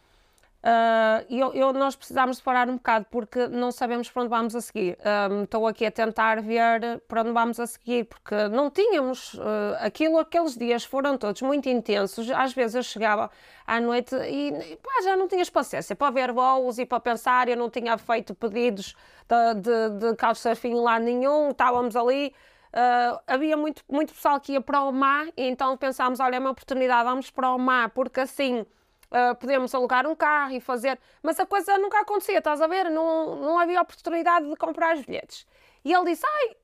ah, 0.62 1.24
eu, 1.30 1.52
eu- 1.54 1.72
nós 1.72 1.96
precisamos 1.96 2.36
de 2.36 2.42
parar 2.42 2.68
um 2.68 2.74
bocado 2.74 3.06
porque 3.10 3.48
não 3.48 3.72
sabemos 3.72 4.10
para 4.10 4.22
onde 4.22 4.28
vamos 4.30 4.54
a 4.54 4.60
seguir. 4.60 4.98
Ahm, 5.04 5.44
Estou 5.44 5.66
aqui 5.66 5.86
a 5.86 5.90
tentar 5.90 6.40
ver 6.42 7.00
para 7.08 7.22
onde 7.22 7.32
vamos 7.32 7.58
a 7.58 7.66
seguir 7.66 8.04
porque 8.04 8.48
não 8.48 8.70
tínhamos 8.70 9.38
ah, 9.40 9.78
aquilo, 9.86 10.18
aqueles 10.18 10.56
dias 10.56 10.84
foram 10.84 11.16
todos 11.16 11.40
muito 11.42 11.68
intensos. 11.68 12.30
Às 12.30 12.52
vezes 12.52 12.74
eu 12.76 12.82
chegava 12.82 13.30
à 13.66 13.80
noite 13.80 14.14
e 14.16 14.76
pá, 14.82 15.02
já 15.02 15.16
não 15.16 15.28
tinhas 15.28 15.48
paciência 15.48 15.96
para 15.96 16.10
ver 16.10 16.32
voos 16.32 16.78
e 16.78 16.84
para 16.86 17.00
pensar. 17.00 17.48
Eu 17.48 17.56
não 17.56 17.70
tinha 17.70 17.96
feito 17.96 18.34
pedidos 18.34 18.94
de, 19.28 19.54
de, 19.60 20.10
de 20.10 20.16
couchsurfing 20.16 20.74
lá 20.74 20.98
nenhum, 20.98 21.50
estávamos 21.50 21.96
ali. 21.96 22.34
ah, 22.72 23.20
havia 23.26 23.56
muito, 23.56 23.82
muito 23.90 24.12
pessoal 24.12 24.38
que 24.40 24.52
ia 24.52 24.60
para 24.60 24.82
o 24.82 24.92
mar, 24.92 25.26
então 25.36 25.76
pensámos: 25.76 26.20
olha, 26.20 26.36
é 26.36 26.38
uma 26.38 26.50
oportunidade, 26.50 27.04
vamos 27.04 27.30
para 27.30 27.50
o 27.54 27.58
mar, 27.58 27.90
porque 27.90 28.20
assim 28.20 28.66
Uh, 29.10 29.34
podemos 29.34 29.74
alugar 29.74 30.06
um 30.06 30.14
carro 30.14 30.52
e 30.52 30.60
fazer. 30.60 30.98
Mas 31.22 31.38
a 31.40 31.46
coisa 31.46 31.76
nunca 31.78 32.00
acontecia, 32.00 32.38
estás 32.38 32.60
a 32.60 32.66
ver? 32.66 32.88
Não, 32.90 33.36
não 33.36 33.58
havia 33.58 33.80
oportunidade 33.80 34.48
de 34.48 34.56
comprar 34.56 34.96
os 34.96 35.04
bilhetes. 35.04 35.46
E 35.84 35.92
ele 35.92 36.04
disse: 36.04 36.24
Ai, 36.24 36.56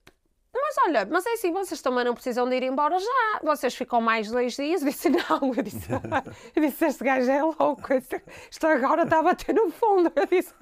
mas 0.55 0.77
olha, 0.87 1.09
mas 1.11 1.27
é 1.27 1.33
assim, 1.33 1.53
vocês 1.53 1.83
também 1.83 2.05
não 2.05 2.15
precisam 2.15 2.49
de 2.49 2.57
ir 2.57 2.63
embora 2.63 2.99
já. 2.99 3.41
Vocês 3.43 3.75
ficam 3.75 4.01
mais 4.01 4.31
dois 4.31 4.55
dias. 4.55 4.83
Eu 4.87 4.89
disse: 4.89 5.09
Não, 5.11 5.55
eu 5.55 5.63
disse, 5.63 5.89
eu 6.55 6.63
disse 6.63 6.85
este 6.85 7.05
gajo 7.05 7.31
é 7.31 7.43
louco. 7.43 7.93
Isto 8.51 8.67
agora 8.67 9.03
está 9.03 9.19
a 9.19 9.23
bater 9.23 9.55
no 9.55 9.71
fundo. 9.71 10.13
Eu 10.15 10.27
disse. 10.27 10.55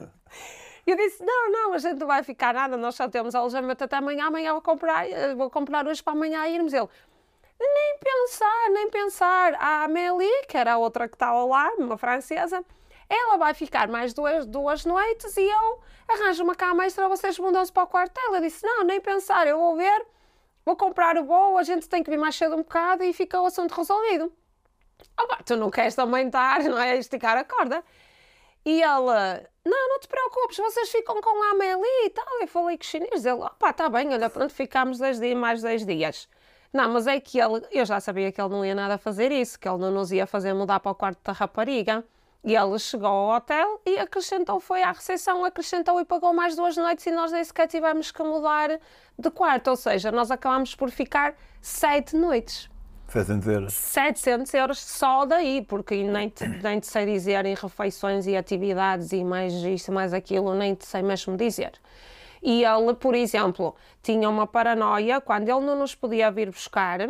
Eu 0.86 0.96
disse, 0.96 1.24
não, 1.24 1.50
não, 1.50 1.72
a 1.72 1.78
gente 1.78 1.98
não 1.98 2.06
vai 2.06 2.22
ficar 2.22 2.52
nada, 2.52 2.76
nós 2.76 2.94
só 2.94 3.08
temos 3.08 3.34
alojamento 3.34 3.82
até 3.82 3.96
amanhã, 3.96 4.26
amanhã 4.26 4.52
vou 4.52 4.60
comprar, 4.60 5.06
vou 5.34 5.48
comprar 5.48 5.86
hoje 5.86 6.02
para 6.02 6.12
amanhã 6.12 6.46
irmos. 6.46 6.74
Ele, 6.74 6.88
nem 7.58 7.98
pensar, 7.98 8.70
nem 8.70 8.90
pensar. 8.90 9.54
A 9.54 9.84
Amélie, 9.84 10.46
que 10.48 10.56
era 10.56 10.74
a 10.74 10.78
outra 10.78 11.08
que 11.08 11.14
estava 11.14 11.44
lá, 11.44 11.70
uma 11.78 11.96
francesa, 11.96 12.64
ela 13.08 13.36
vai 13.36 13.54
ficar 13.54 13.88
mais 13.88 14.12
duas, 14.12 14.46
duas 14.46 14.84
noites 14.84 15.36
e 15.36 15.42
eu 15.42 15.80
arranjo 16.08 16.42
uma 16.42 16.54
cama 16.54 16.84
extra, 16.84 17.08
vocês 17.08 17.38
mudam-se 17.38 17.72
para 17.72 17.84
o 17.84 17.86
quartel. 17.86 18.34
Eu 18.34 18.40
disse, 18.40 18.64
não, 18.64 18.84
nem 18.84 19.00
pensar, 19.00 19.46
eu 19.46 19.58
vou 19.58 19.76
ver, 19.76 20.06
vou 20.64 20.76
comprar 20.76 21.16
o 21.16 21.24
voo, 21.24 21.58
a 21.58 21.62
gente 21.62 21.88
tem 21.88 22.02
que 22.02 22.10
vir 22.10 22.18
mais 22.18 22.34
cedo 22.36 22.54
um 22.54 22.62
bocado 22.62 23.04
e 23.04 23.12
fica 23.12 23.40
o 23.40 23.46
assunto 23.46 23.72
resolvido. 23.72 24.32
Opa, 25.20 25.42
tu 25.44 25.56
não 25.56 25.70
queres 25.70 25.94
também 25.94 26.26
estar, 26.26 26.62
não 26.64 26.78
é? 26.78 26.96
Esticar 26.96 27.36
a 27.36 27.44
corda. 27.44 27.84
E 28.64 28.82
ela, 28.82 29.46
não, 29.64 29.88
não 29.90 30.00
te 30.00 30.08
preocupes, 30.08 30.56
vocês 30.56 30.90
ficam 30.90 31.20
com 31.20 31.42
a 31.42 31.50
Amélie 31.50 32.06
e 32.06 32.10
tal. 32.10 32.24
Eu 32.40 32.48
falei 32.48 32.78
os 32.80 32.86
chineses, 32.86 33.24
ele, 33.26 33.42
opá, 33.42 33.70
está 33.70 33.88
bem, 33.88 34.12
olha, 34.12 34.30
pronto, 34.30 34.52
ficámos 34.52 34.98
10 34.98 35.20
dias, 35.20 35.36
mais 35.38 35.62
10 35.62 35.84
dias. 35.84 36.28
Não, 36.74 36.92
mas 36.92 37.06
é 37.06 37.20
que 37.20 37.38
ele, 37.38 37.62
eu 37.70 37.86
já 37.86 38.00
sabia 38.00 38.32
que 38.32 38.40
ele 38.40 38.50
não 38.50 38.64
ia 38.64 38.74
nada 38.74 38.98
fazer 38.98 39.30
isso, 39.30 39.56
que 39.60 39.68
ele 39.68 39.78
não 39.78 39.92
nos 39.92 40.10
ia 40.10 40.26
fazer 40.26 40.52
mudar 40.52 40.80
para 40.80 40.90
o 40.90 40.94
quarto 40.94 41.20
da 41.22 41.32
rapariga. 41.32 42.04
E 42.42 42.54
ele 42.54 42.78
chegou 42.80 43.06
ao 43.06 43.36
hotel 43.36 43.80
e 43.86 43.96
acrescentou, 43.96 44.58
foi 44.58 44.82
à 44.82 44.90
recepção, 44.90 45.44
acrescentou 45.44 45.98
e 46.00 46.04
pagou 46.04 46.34
mais 46.34 46.56
duas 46.56 46.76
noites 46.76 47.06
e 47.06 47.12
nós 47.12 47.30
nem 47.30 47.42
sequer 47.42 47.68
tivemos 47.68 48.10
que 48.10 48.22
mudar 48.22 48.78
de 49.16 49.30
quarto. 49.30 49.68
Ou 49.68 49.76
seja, 49.76 50.10
nós 50.10 50.32
acabámos 50.32 50.74
por 50.74 50.90
ficar 50.90 51.36
sete 51.62 52.16
noites. 52.16 52.68
700 53.06 53.48
euros. 53.48 53.72
700 53.72 54.54
euros 54.54 54.78
só 54.80 55.24
daí, 55.24 55.62
porque 55.62 56.02
nem 56.02 56.28
te, 56.28 56.46
nem 56.46 56.80
te 56.80 56.88
sei 56.88 57.06
dizer 57.06 57.46
em 57.46 57.54
refeições 57.54 58.26
e 58.26 58.36
atividades 58.36 59.12
e 59.12 59.22
mais 59.22 59.52
isto, 59.52 59.92
mais 59.92 60.12
aquilo, 60.12 60.54
nem 60.54 60.74
te 60.74 60.84
sei 60.84 61.02
mesmo 61.02 61.36
dizer. 61.36 61.72
E 62.44 62.62
ele, 62.62 62.92
por 62.92 63.14
exemplo, 63.14 63.74
tinha 64.02 64.28
uma 64.28 64.46
paranoia 64.46 65.18
quando 65.18 65.48
ele 65.48 65.64
não 65.64 65.76
nos 65.76 65.94
podia 65.94 66.30
vir 66.30 66.50
buscar. 66.50 67.00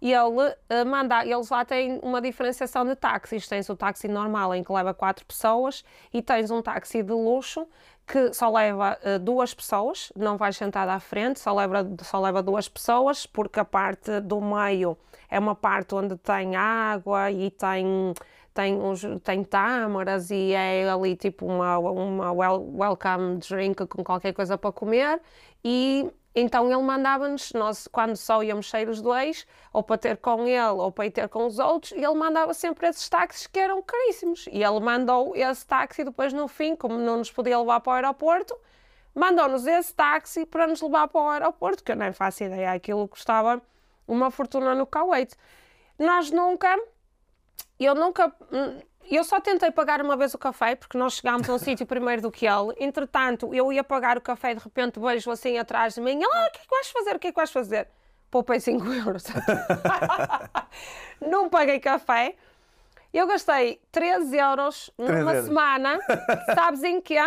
E 0.00 0.12
ele 0.12 0.56
eh, 0.68 0.84
manda, 0.84 1.24
eles 1.24 1.48
lá 1.48 1.64
têm 1.64 2.00
uma 2.02 2.20
diferenciação 2.20 2.84
de 2.84 2.96
táxis. 2.96 3.46
Tens 3.46 3.68
o 3.68 3.76
táxi 3.76 4.08
normal 4.08 4.52
em 4.52 4.64
que 4.64 4.72
leva 4.72 4.92
quatro 4.92 5.24
pessoas 5.24 5.84
e 6.12 6.20
tens 6.20 6.50
um 6.50 6.60
táxi 6.60 7.00
de 7.04 7.12
luxo 7.12 7.68
que 8.04 8.32
só 8.32 8.50
leva 8.50 8.98
eh, 9.04 9.20
duas 9.20 9.54
pessoas, 9.54 10.12
não 10.16 10.36
vais 10.36 10.56
sentado 10.56 10.88
à 10.88 10.98
frente, 10.98 11.38
só 11.38 11.54
leva, 11.54 11.88
só 12.02 12.20
leva 12.20 12.42
duas 12.42 12.68
pessoas, 12.68 13.24
porque 13.24 13.60
a 13.60 13.64
parte 13.64 14.20
do 14.20 14.40
meio 14.40 14.98
é 15.30 15.38
uma 15.38 15.54
parte 15.54 15.94
onde 15.94 16.16
tem 16.16 16.56
água 16.56 17.30
e 17.30 17.48
tem, 17.52 18.12
tem, 18.54 18.74
uns, 18.74 19.02
tem 19.22 19.42
tâmaras 19.44 20.30
e 20.30 20.52
é 20.52 20.88
ali 20.88 21.16
tipo 21.16 21.46
uma, 21.46 21.78
uma 21.78 22.32
wel- 22.32 22.68
welcome 22.74 23.38
drink 23.38 23.86
com 23.86 24.04
qualquer 24.04 24.32
coisa 24.32 24.58
para 24.58 24.72
comer. 24.72 25.20
E 25.64 26.10
então 26.34 26.70
ele 26.70 26.82
mandava-nos, 26.82 27.52
nós 27.52 27.86
quando 27.86 28.16
só 28.16 28.42
íamos 28.42 28.68
sair 28.68 28.88
os 28.88 29.02
dois, 29.02 29.46
ou 29.72 29.82
para 29.82 29.98
ter 29.98 30.16
com 30.16 30.46
ele 30.46 30.60
ou 30.60 30.90
para 30.90 31.06
ir 31.06 31.10
ter 31.10 31.28
com 31.28 31.46
os 31.46 31.58
outros, 31.58 31.92
ele 31.92 32.14
mandava 32.14 32.54
sempre 32.54 32.88
esses 32.88 33.08
táxis 33.08 33.46
que 33.46 33.58
eram 33.58 33.82
caríssimos. 33.82 34.46
E 34.50 34.62
ele 34.62 34.80
mandou 34.80 35.36
esse 35.36 35.66
táxi 35.66 36.04
depois 36.04 36.32
no 36.32 36.48
fim, 36.48 36.74
como 36.74 36.96
não 36.98 37.18
nos 37.18 37.30
podia 37.30 37.58
levar 37.58 37.80
para 37.80 37.90
o 37.90 37.94
aeroporto, 37.94 38.56
mandou-nos 39.14 39.66
esse 39.66 39.94
táxi 39.94 40.46
para 40.46 40.66
nos 40.66 40.80
levar 40.80 41.08
para 41.08 41.20
o 41.20 41.28
aeroporto, 41.28 41.84
que 41.84 41.92
eu 41.92 41.96
nem 41.96 42.12
faço 42.12 42.44
ideia, 42.44 42.72
aquilo 42.72 43.06
custava 43.06 43.60
uma 44.08 44.30
fortuna 44.30 44.74
no 44.74 44.86
Kuwait. 44.86 45.34
Nós 45.98 46.30
nunca, 46.30 46.78
eu 47.78 47.94
nunca, 47.94 48.32
hum, 48.52 48.78
eu 49.10 49.24
só 49.24 49.40
tentei 49.40 49.70
pagar 49.70 50.00
uma 50.00 50.16
vez 50.16 50.34
o 50.34 50.38
café, 50.38 50.74
porque 50.74 50.96
nós 50.96 51.14
chegámos 51.14 51.48
a 51.48 51.54
um 51.54 51.58
sítio 51.58 51.86
primeiro 51.86 52.22
do 52.22 52.30
que 52.30 52.46
ele. 52.46 52.74
Entretanto, 52.78 53.54
eu 53.54 53.72
ia 53.72 53.82
pagar 53.84 54.16
o 54.16 54.20
café, 54.20 54.54
de 54.54 54.62
repente 54.62 54.98
vejo 55.00 55.30
assim 55.30 55.58
atrás 55.58 55.94
de 55.94 56.00
mim, 56.00 56.20
ah, 56.24 56.48
o 56.48 56.52
que 56.52 56.58
é 56.60 56.62
que 56.62 56.70
vais 56.70 56.90
fazer, 56.90 57.16
o 57.16 57.18
que 57.18 57.26
é 57.28 57.30
que 57.32 57.36
vais 57.36 57.50
fazer? 57.50 57.88
Poupei 58.30 58.60
5 58.60 58.86
euros. 58.92 59.24
não 61.20 61.48
paguei 61.48 61.78
café. 61.80 62.34
Eu 63.12 63.26
gastei 63.26 63.78
13 63.92 64.36
euros 64.38 64.90
numa 64.96 65.34
euros. 65.34 65.44
semana, 65.44 65.98
sabes 66.54 66.82
em 66.82 66.98
quê? 67.00 67.18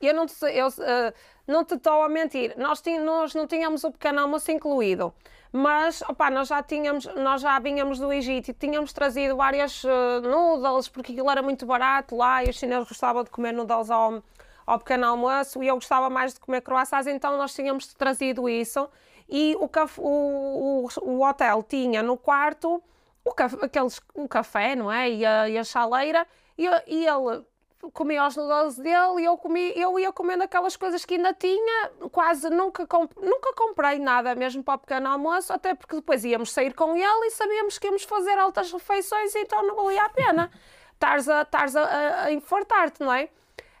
Eu 0.00 0.14
não 0.14 0.26
te, 0.26 0.34
eu, 0.46 0.68
eh, 0.80 1.12
não 1.46 1.64
te 1.64 1.74
estou 1.74 2.02
a 2.02 2.08
mentir, 2.08 2.54
nós, 2.56 2.80
tin- 2.80 2.98
nós 3.00 3.34
não 3.34 3.46
tínhamos 3.46 3.84
o 3.84 3.90
pequeno 3.90 4.20
almoço 4.20 4.50
incluído, 4.50 5.12
mas 5.52 6.02
opa, 6.02 6.30
nós 6.30 6.48
já 6.48 6.62
tínhamos, 6.62 7.06
nós 7.16 7.40
já 7.40 7.58
vínhamos 7.58 7.98
do 7.98 8.12
Egito 8.12 8.50
e 8.50 8.54
tínhamos 8.54 8.92
trazido 8.92 9.36
várias 9.36 9.84
eh, 9.84 10.20
noodles, 10.20 10.88
porque 10.88 11.12
aquilo 11.12 11.30
era 11.30 11.42
muito 11.42 11.64
barato 11.66 12.16
lá 12.16 12.44
e 12.44 12.50
os 12.50 12.56
chineses 12.58 12.88
gostavam 12.88 13.24
de 13.24 13.30
comer 13.30 13.52
noodles 13.52 13.90
ao, 13.90 14.22
ao 14.66 14.78
pequeno 14.78 15.06
almoço 15.06 15.62
e 15.62 15.68
eu 15.68 15.74
gostava 15.76 16.08
mais 16.10 16.34
de 16.34 16.40
comer 16.40 16.60
croissants, 16.62 17.06
então 17.06 17.36
nós 17.36 17.54
tínhamos 17.54 17.92
trazido 17.94 18.48
isso 18.48 18.88
e 19.28 19.56
o, 19.58 19.68
caf- 19.68 20.00
o, 20.00 20.86
o, 20.86 20.88
o 21.02 21.22
hotel 21.24 21.62
tinha 21.62 22.02
no 22.02 22.16
quarto 22.16 22.82
o, 23.24 23.32
caf- 23.32 23.58
aqueles, 23.60 24.00
o 24.14 24.28
café, 24.28 24.76
não 24.76 24.90
é? 24.92 25.10
E 25.10 25.24
a, 25.26 25.48
e 25.48 25.58
a 25.58 25.64
chaleira, 25.64 26.24
e, 26.56 26.64
e 26.86 27.06
ele 27.06 27.44
comia 27.92 28.26
os 28.26 28.36
noodles 28.36 28.76
dele 28.78 29.20
e 29.20 29.24
eu, 29.24 29.36
comi, 29.36 29.72
eu 29.76 29.98
ia 29.98 30.12
comendo 30.12 30.42
aquelas 30.42 30.76
coisas 30.76 31.04
que 31.04 31.14
ainda 31.14 31.32
tinha, 31.34 31.90
quase 32.10 32.48
nunca, 32.50 32.86
comp- 32.86 33.16
nunca 33.20 33.52
comprei 33.54 33.98
nada 33.98 34.34
mesmo 34.34 34.62
para 34.62 34.74
o 34.74 34.78
pequeno 34.78 35.08
almoço, 35.08 35.52
até 35.52 35.74
porque 35.74 35.96
depois 35.96 36.24
íamos 36.24 36.52
sair 36.52 36.74
com 36.74 36.96
ele 36.96 37.26
e 37.26 37.30
sabíamos 37.30 37.78
que 37.78 37.86
íamos 37.86 38.04
fazer 38.04 38.38
altas 38.38 38.72
refeições, 38.72 39.34
então 39.36 39.66
não 39.66 39.76
valia 39.76 40.02
a 40.02 40.08
pena 40.08 40.50
estares 40.94 41.28
a, 41.28 41.42
estares 41.42 41.76
a, 41.76 41.82
a, 41.82 42.22
a 42.24 42.32
infartar-te, 42.32 43.00
não 43.02 43.12
é? 43.12 43.28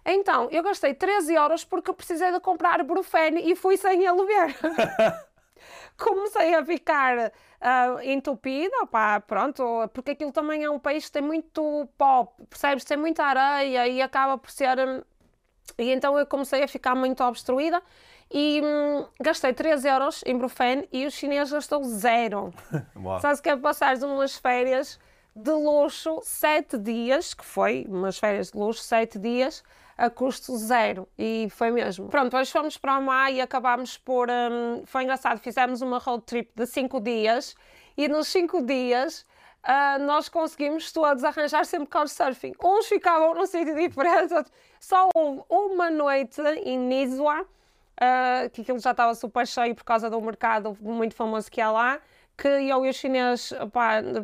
Então, 0.04 0.48
eu 0.52 0.62
gastei 0.62 0.94
13 0.94 1.34
euros 1.34 1.64
porque 1.64 1.92
precisei 1.92 2.30
de 2.30 2.38
comprar 2.38 2.82
brufene 2.84 3.50
e 3.50 3.56
fui 3.56 3.76
sem 3.76 4.04
ele 4.04 4.24
ver. 4.24 4.56
comecei 5.96 6.54
a 6.54 6.64
ficar 6.64 7.32
ah, 7.60 7.96
entupida, 8.02 8.86
pá, 8.90 9.20
pronto, 9.20 9.62
porque 9.92 10.12
aquilo 10.12 10.32
também 10.32 10.64
é 10.64 10.70
um 10.70 10.78
país 10.78 11.06
que 11.06 11.12
tem 11.12 11.22
muito 11.22 11.88
pó, 11.96 12.24
percebes? 12.48 12.84
Tem 12.84 12.96
muita 12.96 13.24
areia 13.24 13.88
e 13.88 14.02
acaba 14.02 14.38
por 14.38 14.50
ser. 14.50 14.78
E 15.78 15.90
então 15.90 16.18
eu 16.18 16.26
comecei 16.26 16.62
a 16.62 16.68
ficar 16.68 16.94
muito 16.94 17.22
obstruída 17.24 17.82
e 18.30 18.60
hum, 18.64 19.06
gastei 19.20 19.52
3 19.52 19.84
euros 19.84 20.22
em 20.26 20.36
Brufen 20.36 20.88
e 20.92 21.06
o 21.06 21.10
chinês 21.10 21.50
gastou 21.50 21.82
zero. 21.84 22.52
Sabes 23.20 23.40
que 23.40 23.48
é 23.48 23.56
passar 23.56 23.96
umas 23.98 24.36
férias 24.36 24.98
de 25.34 25.50
luxo, 25.50 26.20
sete 26.22 26.78
dias, 26.78 27.34
que 27.34 27.44
foi 27.44 27.84
umas 27.88 28.18
férias 28.18 28.50
de 28.50 28.58
luxo, 28.58 28.82
sete 28.82 29.18
dias, 29.18 29.62
a 29.96 30.10
custo 30.10 30.56
zero. 30.56 31.08
E 31.18 31.48
foi 31.50 31.70
mesmo. 31.70 32.08
Pronto, 32.08 32.36
hoje 32.36 32.50
fomos 32.52 32.76
para 32.76 32.98
o 32.98 33.02
mar 33.02 33.32
e 33.32 33.40
acabámos 33.40 33.96
por. 33.98 34.28
hum, 34.30 34.82
foi 34.84 35.02
engraçado, 35.04 35.38
fizemos 35.38 35.80
uma 35.82 35.98
road 35.98 36.22
trip 36.24 36.50
de 36.54 36.66
cinco 36.66 37.00
dias 37.00 37.54
E 37.96 38.08
nos 38.08 38.28
cinco 38.28 38.62
dias 38.62 39.24
ah, 39.62 39.98
nós 39.98 40.28
conseguimos 40.28 40.92
todos 40.92 41.24
arranjar 41.24 41.64
sempre 41.64 41.88
couchsurfing. 41.88 42.52
Uns 42.62 42.86
ficavam 42.86 43.34
num 43.34 43.46
sítio 43.46 43.74
diferente, 43.74 44.32
outros- 44.34 44.52
só 44.78 45.08
houve 45.14 45.74
uma 45.74 45.90
noite 45.90 46.40
em 46.64 46.78
Nizwa, 46.78 47.44
ah, 48.00 48.48
que 48.52 48.60
aquilo 48.62 48.78
já 48.78 48.90
estava 48.92 49.14
super 49.14 49.46
cheio 49.46 49.74
por 49.74 49.84
causa 49.84 50.08
do 50.10 50.20
mercado 50.20 50.76
muito 50.80 51.14
famoso 51.14 51.50
que 51.50 51.60
há 51.60 51.70
lá, 51.70 51.98
que 52.36 52.46
eu 52.48 52.84
e 52.84 52.90
os 52.90 52.96
chineses, 52.96 53.52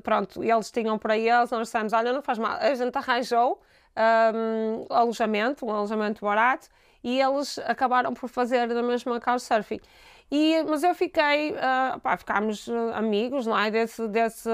pronto, 0.03 0.45
eles 0.45 0.71
tinham 0.71 0.99
para 0.99 1.17
eles, 1.17 1.51
nós 1.51 1.63
dissemos, 1.69 1.93
olha, 1.95 2.13
não 2.13 2.23
faz 2.23 2.39
mal, 2.39 2.53
a 2.61 2.75
gente 2.75 2.97
arranjou 2.97 3.61
um, 3.97 4.87
alojamento, 4.89 5.67
um 5.67 5.71
alojamento 5.71 6.25
barato, 6.25 6.69
e 7.03 7.21
eles 7.21 7.59
acabaram 7.61 8.15
por 8.15 8.29
fazer 8.29 8.69
da 8.69 8.83
mesma 8.83 9.21
couchsurfing. 9.21 9.81
E, 10.31 10.63
mas 10.63 10.83
eu 10.83 10.95
fiquei, 10.95 11.55
ah, 11.59 11.99
pá, 12.03 12.17
ficámos 12.17 12.69
ah, 12.69 12.97
amigos, 12.97 13.47
não 13.47 13.59
é, 13.59 13.71
desse, 13.71 14.09
desse, 14.09 14.49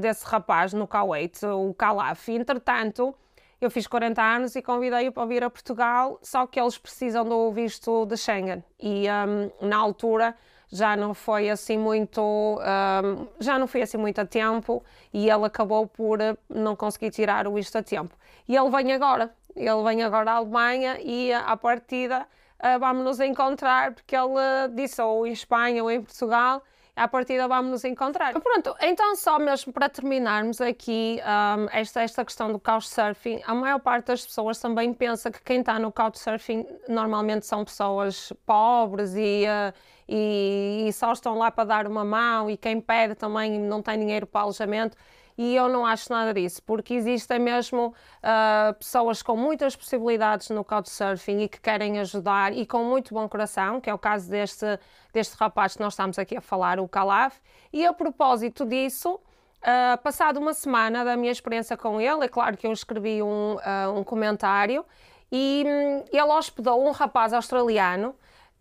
desse 0.00 0.24
rapaz 0.24 0.72
no 0.72 0.86
Kuwait, 0.86 1.44
o 1.44 1.74
Calaf. 1.74 2.28
Entretanto, 2.28 3.12
eu 3.60 3.70
fiz 3.70 3.86
40 3.86 4.22
anos 4.22 4.54
e 4.54 4.62
convidei-o 4.62 5.10
para 5.10 5.26
vir 5.26 5.42
a 5.42 5.50
Portugal, 5.50 6.18
só 6.22 6.46
que 6.46 6.60
eles 6.60 6.78
precisam 6.78 7.24
do 7.24 7.50
visto 7.50 8.06
de 8.06 8.16
Schengen. 8.16 8.62
E 8.78 9.06
um, 9.10 9.66
na 9.66 9.76
altura 9.78 10.36
já 10.70 10.96
não 10.96 11.14
foi 11.14 11.48
assim 11.48 11.78
muito, 11.78 12.20
um, 12.20 13.26
já 13.40 13.58
não 13.58 13.66
foi 13.66 13.82
assim 13.82 13.96
muito 13.96 14.20
a 14.20 14.26
tempo 14.26 14.84
e 15.12 15.30
ele 15.30 15.44
acabou 15.44 15.86
por 15.86 16.20
uh, 16.20 16.36
não 16.48 16.76
conseguir 16.76 17.10
tirar 17.10 17.46
o 17.46 17.54
visto 17.54 17.76
a 17.76 17.82
tempo. 17.82 18.14
E 18.48 18.56
ele 18.56 18.70
vem 18.70 18.92
agora, 18.92 19.34
ele 19.54 19.82
vem 19.82 20.02
agora 20.02 20.32
à 20.32 20.34
Alemanha 20.36 20.98
e 21.00 21.32
à 21.32 21.56
partida 21.56 22.26
uh, 22.60 22.78
vamos 22.78 23.04
nos 23.04 23.20
encontrar 23.20 23.92
porque 23.92 24.14
ele 24.14 24.34
uh, 24.34 24.74
disse 24.74 25.00
ou 25.00 25.26
em 25.26 25.32
Espanha 25.32 25.82
ou 25.82 25.90
em 25.90 26.00
Portugal 26.00 26.62
à 26.96 27.06
partida 27.06 27.46
vamos 27.46 27.70
nos 27.70 27.84
encontrar. 27.84 28.32
Pronto, 28.32 28.74
então 28.80 29.14
só 29.14 29.38
mesmo 29.38 29.70
para 29.72 29.88
terminarmos 29.88 30.60
aqui 30.62 31.20
um, 31.22 31.68
esta, 31.70 32.00
esta 32.00 32.24
questão 32.24 32.50
do 32.50 32.58
couchsurfing, 32.58 33.42
a 33.46 33.54
maior 33.54 33.78
parte 33.78 34.06
das 34.06 34.24
pessoas 34.24 34.58
também 34.58 34.94
pensa 34.94 35.30
que 35.30 35.42
quem 35.42 35.60
está 35.60 35.78
no 35.78 35.92
couchsurfing 35.92 36.66
normalmente 36.88 37.44
são 37.44 37.64
pessoas 37.64 38.32
pobres 38.46 39.14
e, 39.14 39.44
uh, 39.44 39.74
e, 40.08 40.86
e 40.88 40.92
só 40.94 41.12
estão 41.12 41.36
lá 41.36 41.50
para 41.50 41.64
dar 41.64 41.86
uma 41.86 42.04
mão 42.04 42.50
e 42.50 42.56
quem 42.56 42.80
pede 42.80 43.14
também 43.14 43.60
não 43.60 43.82
tem 43.82 43.98
dinheiro 43.98 44.26
para 44.26 44.40
alojamento 44.40 44.96
e 45.38 45.54
eu 45.54 45.68
não 45.68 45.84
acho 45.84 46.10
nada 46.10 46.32
disso, 46.32 46.62
porque 46.62 46.94
existem 46.94 47.38
mesmo 47.38 47.88
uh, 47.88 48.74
pessoas 48.74 49.22
com 49.22 49.36
muitas 49.36 49.76
possibilidades 49.76 50.48
no 50.50 50.64
couchsurfing 50.64 51.40
e 51.42 51.48
que 51.48 51.60
querem 51.60 51.98
ajudar 52.00 52.52
e 52.56 52.64
com 52.64 52.84
muito 52.84 53.12
bom 53.12 53.28
coração, 53.28 53.80
que 53.80 53.90
é 53.90 53.94
o 53.94 53.98
caso 53.98 54.30
deste, 54.30 54.78
deste 55.12 55.36
rapaz 55.36 55.74
que 55.74 55.82
nós 55.82 55.92
estamos 55.92 56.18
aqui 56.18 56.36
a 56.36 56.40
falar, 56.40 56.80
o 56.80 56.88
Calaf. 56.88 57.38
E 57.72 57.84
a 57.84 57.92
propósito 57.92 58.64
disso, 58.64 59.14
uh, 59.14 59.98
passado 60.02 60.38
uma 60.38 60.54
semana 60.54 61.04
da 61.04 61.16
minha 61.16 61.32
experiência 61.32 61.76
com 61.76 62.00
ele, 62.00 62.24
é 62.24 62.28
claro 62.28 62.56
que 62.56 62.66
eu 62.66 62.72
escrevi 62.72 63.22
um, 63.22 63.56
uh, 63.56 63.94
um 63.94 64.02
comentário 64.02 64.86
e 65.30 65.64
um, 65.66 66.04
ele 66.10 66.32
hospedou 66.32 66.86
um 66.86 66.92
rapaz 66.92 67.34
australiano 67.34 68.14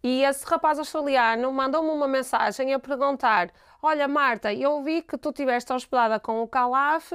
e 0.06 0.24
esse 0.24 0.46
rapaz 0.46 0.78
australiano 0.78 1.52
mandou-me 1.52 1.90
uma 1.90 2.08
mensagem 2.08 2.72
a 2.76 2.80
perguntar: 2.80 3.50
Olha, 3.88 4.08
Marta, 4.08 4.52
eu 4.52 4.82
vi 4.82 5.04
que 5.04 5.16
tu 5.16 5.30
estiveste 5.30 5.72
hospedada 5.72 6.20
com 6.20 6.42
o 6.42 6.48
Calaf 6.48 7.12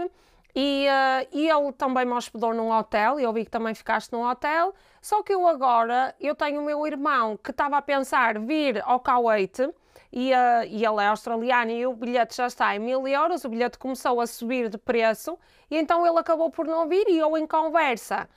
e, 0.55 0.87
uh, 0.87 1.29
e 1.33 1.51
ele 1.51 1.73
também 1.73 2.05
me 2.07 2.12
hospedou 2.12 2.55
num 2.55 2.71
hotel, 2.71 3.18
eu 3.18 3.33
vi 3.33 3.45
que 3.45 3.51
também 3.51 3.75
ficaste 3.75 4.12
num 4.12 4.23
hotel. 4.23 4.73
Só 5.03 5.21
que 5.21 5.35
eu 5.35 5.49
agora, 5.49 6.14
eu 6.21 6.33
tenho 6.33 6.61
o 6.61 6.64
meu 6.64 6.87
irmão 6.87 7.37
que 7.37 7.51
estava 7.51 7.77
a 7.77 7.83
pensar 7.83 8.39
vir 8.39 8.81
ao 8.85 9.01
Kuwait 9.01 9.59
e, 10.12 10.33
uh, 10.33 10.64
e 10.68 10.87
ele 10.87 11.03
é 11.03 11.09
australiano 11.09 11.73
e 11.73 11.85
o 11.89 11.93
bilhete 11.93 12.37
já 12.37 12.47
está 12.47 12.77
em 12.77 12.79
mil 12.79 13.05
euros, 13.09 13.45
o 13.45 13.49
bilhete 13.49 13.77
começou 13.77 14.21
a 14.21 14.27
subir 14.29 14.68
de 14.68 14.79
preço 14.79 15.37
e 15.68 15.77
então 15.77 16.07
ele 16.07 16.21
acabou 16.21 16.53
por 16.53 16.68
não 16.68 16.89
vir 16.89 17.09
e 17.09 17.18
eu 17.18 17.37
em 17.37 17.49
conversa. 17.49 18.29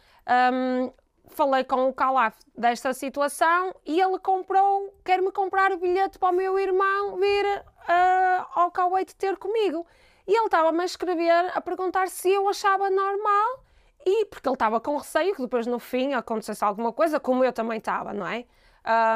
Um, 0.52 0.92
falei 1.28 1.64
com 1.64 1.88
o 1.88 1.94
Calaf 1.94 2.36
desta 2.58 2.94
situação 2.94 3.76
e 3.86 4.02
ele 4.02 4.18
comprou, 4.18 4.92
quer-me 5.06 5.32
comprar 5.32 5.72
o 5.72 5.78
bilhete 5.78 6.18
para 6.18 6.30
o 6.30 6.36
meu 6.36 6.58
irmão 6.58 7.18
vir 7.18 7.64
uh, 7.84 8.46
ao 8.54 8.72
Kuwait 8.72 9.16
ter 9.16 9.38
comigo. 9.38 9.86
E 10.28 10.36
ele 10.36 10.46
estava-me 10.46 10.82
a 10.82 10.86
escrever, 10.86 11.52
a 11.54 11.62
perguntar 11.62 12.08
se 12.08 12.30
eu 12.30 12.48
achava 12.48 12.90
normal 12.90 13.64
e 14.06 14.26
porque 14.26 14.48
ele 14.48 14.56
estava 14.56 14.80
com 14.80 14.98
receio 14.98 15.36
que 15.36 15.42
depois 15.42 15.66
no 15.66 15.80
fim 15.80 16.14
acontecesse 16.14 16.64
alguma 16.64 16.92
coisa, 16.92 17.20
como 17.20 17.44
eu 17.44 17.54
também 17.54 17.78
estava, 17.78 18.14
não 18.14 18.28
é? 18.28 18.46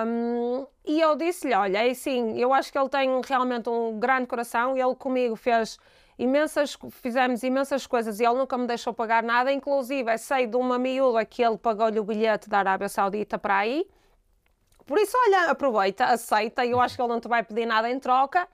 Um, 0.06 0.66
e 0.86 1.02
eu 1.02 1.16
disse-lhe, 1.16 1.54
olha, 1.54 1.86
é 1.86 1.92
assim, 1.92 2.40
eu 2.40 2.54
acho 2.54 2.72
que 2.72 2.78
ele 2.78 2.88
tem 2.88 3.10
realmente 3.22 3.70
um 3.70 4.00
grande 4.00 4.26
coração 4.26 4.78
ele 4.78 4.96
comigo 4.96 5.36
fez 5.36 5.78
imensas, 6.18 6.78
fizemos 6.90 7.44
imensas 7.44 7.86
coisas 7.86 8.20
e 8.20 8.26
ele 8.26 8.36
nunca 8.36 8.58
me 8.58 8.66
deixou 8.66 8.94
pagar 8.94 9.22
nada, 9.22 9.52
inclusive 9.52 10.18
sei 10.18 10.48
de 10.48 10.56
uma 10.56 10.80
miúda 10.80 11.24
que 11.26 11.44
ele 11.44 11.58
pagou-lhe 11.58 12.00
o 12.00 12.04
bilhete 12.04 12.50
da 12.50 12.60
Arábia 12.60 12.88
Saudita 12.88 13.38
para 13.38 13.58
aí. 13.58 13.86
Por 14.86 14.98
isso, 14.98 15.18
olha, 15.26 15.52
aproveita, 15.52 16.06
aceita, 16.06 16.66
eu 16.66 16.80
acho 16.80 16.96
que 16.96 17.02
ele 17.02 17.10
não 17.10 17.20
te 17.20 17.28
vai 17.28 17.44
pedir 17.44 17.66
nada 17.66 17.90
em 17.90 18.00
troca. 18.00 18.48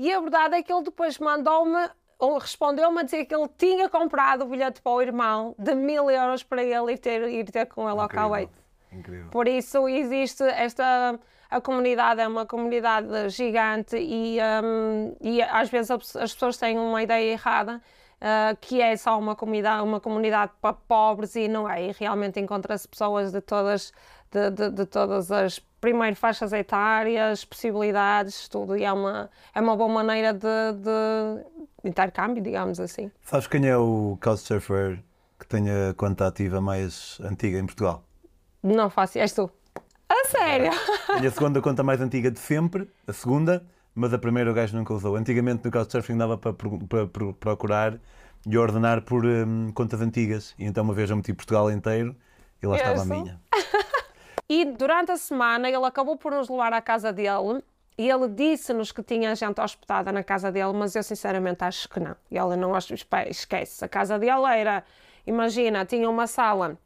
E 0.00 0.10
a 0.10 0.18
verdade 0.18 0.56
é 0.56 0.62
que 0.62 0.72
ele 0.72 0.82
depois 0.82 1.18
mandou-me, 1.18 1.90
ou 2.18 2.38
respondeu-me 2.38 3.00
a 3.00 3.02
dizer 3.02 3.26
que 3.26 3.34
ele 3.34 3.46
tinha 3.58 3.86
comprado 3.86 4.44
o 4.44 4.46
bilhete 4.46 4.80
para 4.80 4.92
o 4.92 5.02
irmão 5.02 5.54
de 5.58 5.74
mil 5.74 6.10
euros 6.10 6.42
para 6.42 6.62
ele 6.62 6.92
ir 6.92 6.98
ter, 6.98 7.28
ir 7.28 7.50
ter 7.50 7.66
com 7.66 7.82
ele 7.82 8.00
ao 8.00 8.06
Incrível. 8.06 8.26
Kuwait. 8.28 8.50
Incrível. 8.90 9.30
Por 9.30 9.46
isso 9.46 9.86
existe 9.86 10.42
esta 10.42 11.20
a 11.50 11.60
comunidade 11.60 12.18
é 12.18 12.26
uma 12.26 12.46
comunidade 12.46 13.28
gigante 13.28 13.98
e, 13.98 14.38
um, 14.64 15.14
e 15.20 15.42
às 15.42 15.68
vezes 15.68 15.90
as 15.90 16.16
as 16.16 16.32
pessoas 16.32 16.56
têm 16.56 16.78
uma 16.78 17.02
ideia 17.02 17.32
errada 17.32 17.76
uh, 18.22 18.56
que 18.58 18.80
é 18.80 18.96
só 18.96 19.18
uma 19.18 19.36
comunidade 19.36 19.82
uma 19.82 20.00
comunidade 20.00 20.52
para 20.62 20.72
pobres 20.72 21.36
e 21.36 21.46
não 21.46 21.68
é 21.68 21.88
e 21.88 21.92
realmente 21.92 22.40
encontra-se 22.40 22.88
pessoas 22.88 23.32
de 23.32 23.42
todas 23.42 23.92
de, 24.30 24.50
de, 24.50 24.70
de 24.70 24.86
todas 24.86 25.30
as 25.30 25.58
primeiro 25.80 26.16
faixas 26.16 26.52
etárias 26.52 27.44
possibilidades 27.44 28.48
tudo 28.48 28.76
e 28.76 28.84
é 28.84 28.92
uma 28.92 29.30
é 29.54 29.60
uma 29.60 29.76
boa 29.76 29.88
maneira 29.88 30.32
de, 30.32 30.46
de 30.78 31.88
intercâmbio 31.88 32.42
digamos 32.42 32.78
assim 32.78 33.10
Sabes 33.22 33.46
quem 33.46 33.66
é 33.66 33.76
o 33.76 34.18
Couchsurfer 34.22 35.02
que 35.38 35.46
tem 35.46 35.70
a 35.70 35.94
conta 35.94 36.26
ativa 36.26 36.60
mais 36.60 37.18
antiga 37.22 37.58
em 37.58 37.66
Portugal? 37.66 38.04
não 38.62 38.90
faço 38.90 39.18
és 39.18 39.32
tu 39.32 39.50
a 40.08 40.28
sério 40.28 40.70
Tem 41.06 41.26
a 41.26 41.30
segunda 41.30 41.60
conta 41.62 41.82
mais 41.82 42.00
antiga 42.00 42.30
de 42.30 42.38
sempre, 42.40 42.88
a 43.06 43.12
segunda, 43.12 43.64
mas 43.94 44.12
a 44.12 44.18
primeira 44.18 44.50
o 44.50 44.54
gajo 44.54 44.76
nunca 44.76 44.92
usou. 44.92 45.14
Antigamente 45.16 45.64
no 45.64 45.70
Couchsurfing 45.70 46.16
dava 46.16 46.36
para, 46.36 46.52
para 46.52 47.06
pro- 47.06 47.32
procurar 47.34 47.98
e 48.46 48.58
ordenar 48.58 49.02
por 49.02 49.24
hum, 49.24 49.70
contas 49.72 50.00
antigas. 50.00 50.54
E 50.58 50.64
então 50.64 50.82
uma 50.82 50.92
vez 50.94 51.10
eu 51.10 51.16
meti 51.16 51.32
Portugal 51.32 51.70
inteiro 51.70 52.14
e 52.62 52.66
lá 52.66 52.76
estava 52.76 53.02
a 53.02 53.04
minha. 53.04 53.40
E 54.50 54.64
durante 54.64 55.12
a 55.12 55.16
semana 55.16 55.68
ele 55.68 55.86
acabou 55.86 56.16
por 56.16 56.32
nos 56.32 56.48
levar 56.48 56.72
à 56.72 56.80
casa 56.82 57.12
dele 57.12 57.62
e 57.96 58.10
ele 58.10 58.26
disse-nos 58.26 58.90
que 58.90 59.00
tinha 59.00 59.32
gente 59.36 59.60
hospedada 59.60 60.10
na 60.10 60.24
casa 60.24 60.50
dele, 60.50 60.72
mas 60.72 60.96
eu 60.96 61.04
sinceramente 61.04 61.62
acho 61.62 61.88
que 61.88 62.00
não. 62.00 62.16
E 62.28 62.36
ele 62.36 62.56
não 62.56 62.74
acho, 62.74 62.92
esquece. 63.28 63.84
A 63.84 63.88
casa 63.88 64.18
dele 64.18 64.44
era, 64.52 64.82
imagina, 65.24 65.84
tinha 65.84 66.10
uma 66.10 66.26
sala, 66.26 66.76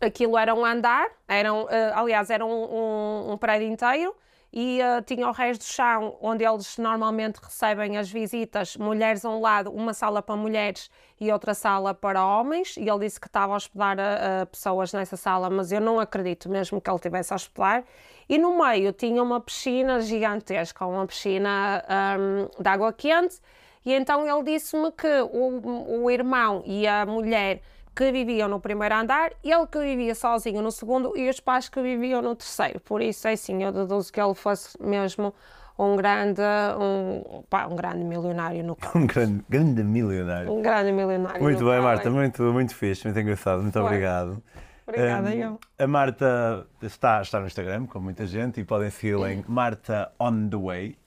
aquilo 0.00 0.38
era 0.38 0.54
um 0.54 0.64
andar, 0.64 1.08
era 1.26 1.52
um, 1.52 1.68
eh, 1.68 1.92
aliás, 1.92 2.30
era 2.30 2.46
um, 2.46 2.50
um- 2.52 3.32
um 3.32 3.36
prédio 3.36 3.66
inteiro 3.66 4.14
e 4.52 4.80
eh, 4.80 5.00
tinha 5.02 5.26
o 5.26 5.32
resto 5.32 5.62
do 5.62 5.64
chão 5.64 6.16
onde 6.20 6.44
eles 6.44 6.76
normalmente 6.76 7.36
recebem 7.42 7.96
as 7.96 8.10
visitas, 8.10 8.76
mulheres 8.76 9.24
a 9.24 9.30
um 9.30 9.40
lado, 9.40 9.70
uma 9.70 9.94
sala 9.94 10.20
para 10.20 10.36
mulheres 10.36 10.90
e 11.18 11.32
outra 11.32 11.54
sala 11.54 11.94
para 11.94 12.24
homens, 12.24 12.76
e 12.76 12.88
ele 12.88 12.98
disse 12.98 13.18
que 13.18 13.28
estava 13.28 13.54
a 13.54 13.56
hospedar 13.56 13.96
a 13.98 14.46
pessoas 14.46 14.92
nessa 14.92 15.16
sala, 15.16 15.48
mas 15.48 15.72
eu 15.72 15.80
não 15.80 15.98
acredito 15.98 16.50
mesmo 16.50 16.80
que 16.80 16.90
ele 16.90 16.98
tivesse 16.98 17.32
a 17.32 17.36
hospedar. 17.36 17.84
E 18.28 18.36
no 18.38 18.62
meio 18.62 18.92
tinha 18.92 19.22
uma 19.22 19.40
piscina 19.40 20.00
gigantesca, 20.00 20.84
uma 20.84 21.06
piscina 21.06 21.82
hum, 22.18 22.62
de 22.62 22.68
água 22.68 22.92
quente, 22.92 23.40
e 23.84 23.92
então 23.94 24.28
ele 24.28 24.52
disse-me 24.52 24.92
que 24.92 25.22
o, 25.32 26.02
o 26.04 26.10
irmão 26.10 26.62
e 26.66 26.86
a 26.86 27.06
mulher 27.06 27.62
que 27.94 28.10
viviam 28.10 28.48
no 28.48 28.60
primeiro 28.60 28.94
andar, 28.94 29.32
ele 29.44 29.66
que 29.66 29.78
vivia 29.78 30.14
sozinho 30.14 30.62
no 30.62 30.70
segundo 30.70 31.16
e 31.16 31.28
os 31.28 31.40
pais 31.40 31.68
que 31.68 31.80
viviam 31.82 32.22
no 32.22 32.34
terceiro. 32.34 32.80
Por 32.80 33.02
isso, 33.02 33.28
é 33.28 33.32
assim, 33.32 33.62
eu 33.62 33.72
deduzo 33.72 34.12
que 34.12 34.20
ele 34.20 34.34
fosse 34.34 34.80
mesmo 34.82 35.34
um 35.78 35.96
grande, 35.96 36.42
um, 36.78 37.42
pá, 37.48 37.66
um 37.66 37.76
grande 37.76 38.04
milionário 38.04 38.62
no 38.64 38.76
Um 38.94 39.06
grande, 39.06 39.44
grande 39.48 39.82
milionário. 39.82 40.52
um 40.52 40.62
grande 40.62 40.92
milionário. 40.92 41.42
Muito 41.42 41.64
bem. 41.64 41.80
Marta, 41.80 42.10
muito, 42.10 42.42
muito 42.44 42.74
fixe, 42.74 43.06
muito 43.06 43.18
engraçado, 43.18 43.62
muito 43.62 43.74
Foi. 43.74 43.82
obrigado. 43.82 44.42
Obrigada, 44.86 45.34
eu. 45.34 45.58
A 45.78 45.86
Marta 45.86 46.66
está, 46.82 47.22
está 47.22 47.40
no 47.40 47.46
Instagram, 47.46 47.86
com 47.86 48.00
muita 48.00 48.26
gente, 48.26 48.60
e 48.60 48.64
podem 48.64 48.90
segui-la 48.90 49.32
em 49.32 49.44
Marta 49.46 50.12
On 50.18 50.48
The 50.48 50.56
Way, 50.56 50.98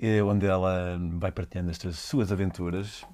eh, 0.00 0.22
onde 0.22 0.46
ela 0.46 0.98
vai 1.12 1.30
partilhando 1.30 1.70
estas 1.70 1.98
suas 1.98 2.32
aventuras. 2.32 3.06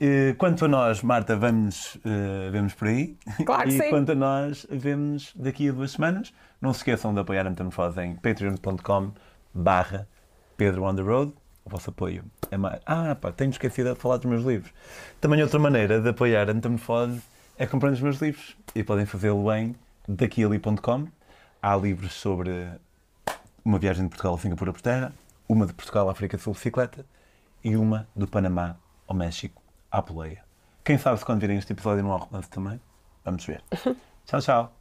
Eh, 0.00 0.34
Quanto 0.38 0.64
a 0.64 0.68
nós, 0.68 1.02
Marta, 1.02 1.36
vamos, 1.36 1.98
eh, 2.04 2.48
vemos 2.50 2.72
por 2.74 2.88
aí. 2.88 3.16
Claro 3.44 3.68
que 3.68 3.76
e 3.76 3.80
sim. 3.80 3.90
quanto 3.90 4.12
a 4.12 4.14
nós, 4.14 4.66
vemos 4.70 5.32
daqui 5.36 5.68
a 5.68 5.72
duas 5.72 5.92
semanas. 5.92 6.32
Não 6.60 6.72
se 6.72 6.78
esqueçam 6.78 7.12
de 7.12 7.20
apoiar 7.20 7.46
a 7.46 7.50
Metamorfose 7.50 8.00
em 8.00 8.16
patreon.com 8.16 9.12
barra 9.52 10.08
Pedro 10.56 10.84
on 10.84 10.94
the 10.94 11.02
Road 11.02 11.32
o 11.64 11.70
vosso 11.70 11.90
apoio 11.90 12.24
é 12.50 12.56
mais. 12.56 12.80
Ah, 12.86 13.14
pá, 13.14 13.32
tenho 13.32 13.50
esquecido 13.50 13.92
de 13.94 14.00
falar 14.00 14.16
dos 14.16 14.26
meus 14.26 14.44
livros. 14.44 14.72
Também 15.20 15.42
outra 15.42 15.58
maneira 15.58 16.00
de 16.00 16.08
apoiar 16.08 16.48
a 16.48 16.54
Metamorfose 16.54 17.20
é 17.58 17.66
comprando 17.66 17.94
os 17.94 18.00
meus 18.00 18.20
livros. 18.20 18.56
E 18.74 18.82
podem 18.82 19.06
fazê-lo 19.06 19.52
em 19.52 19.74
daquiali.com. 20.08 21.06
Há 21.62 21.76
livros 21.76 22.14
sobre 22.14 22.68
uma 23.64 23.78
viagem 23.78 24.04
de 24.04 24.08
Portugal 24.08 24.34
a 24.34 24.38
Singapura 24.38 24.72
por 24.72 24.80
terra, 24.80 25.12
uma 25.48 25.66
de 25.66 25.74
Portugal 25.74 26.08
à 26.08 26.12
África 26.12 26.38
Sul 26.38 26.54
de 26.54 26.58
bicicleta 26.58 27.04
e 27.62 27.76
uma 27.76 28.08
do 28.16 28.26
Panamá 28.26 28.76
ao 29.06 29.14
México 29.14 29.59
à 29.90 30.02
poleia. 30.02 30.44
Quem 30.84 30.98
sabe 30.98 31.18
se 31.18 31.24
quando 31.24 31.40
virem 31.40 31.58
este 31.58 31.72
episódio 31.72 32.02
não 32.02 32.12
há 32.12 32.16
romance 32.16 32.48
também? 32.48 32.80
Vamos 33.24 33.44
ver. 33.44 33.62
tchau, 34.26 34.40
tchau. 34.40 34.79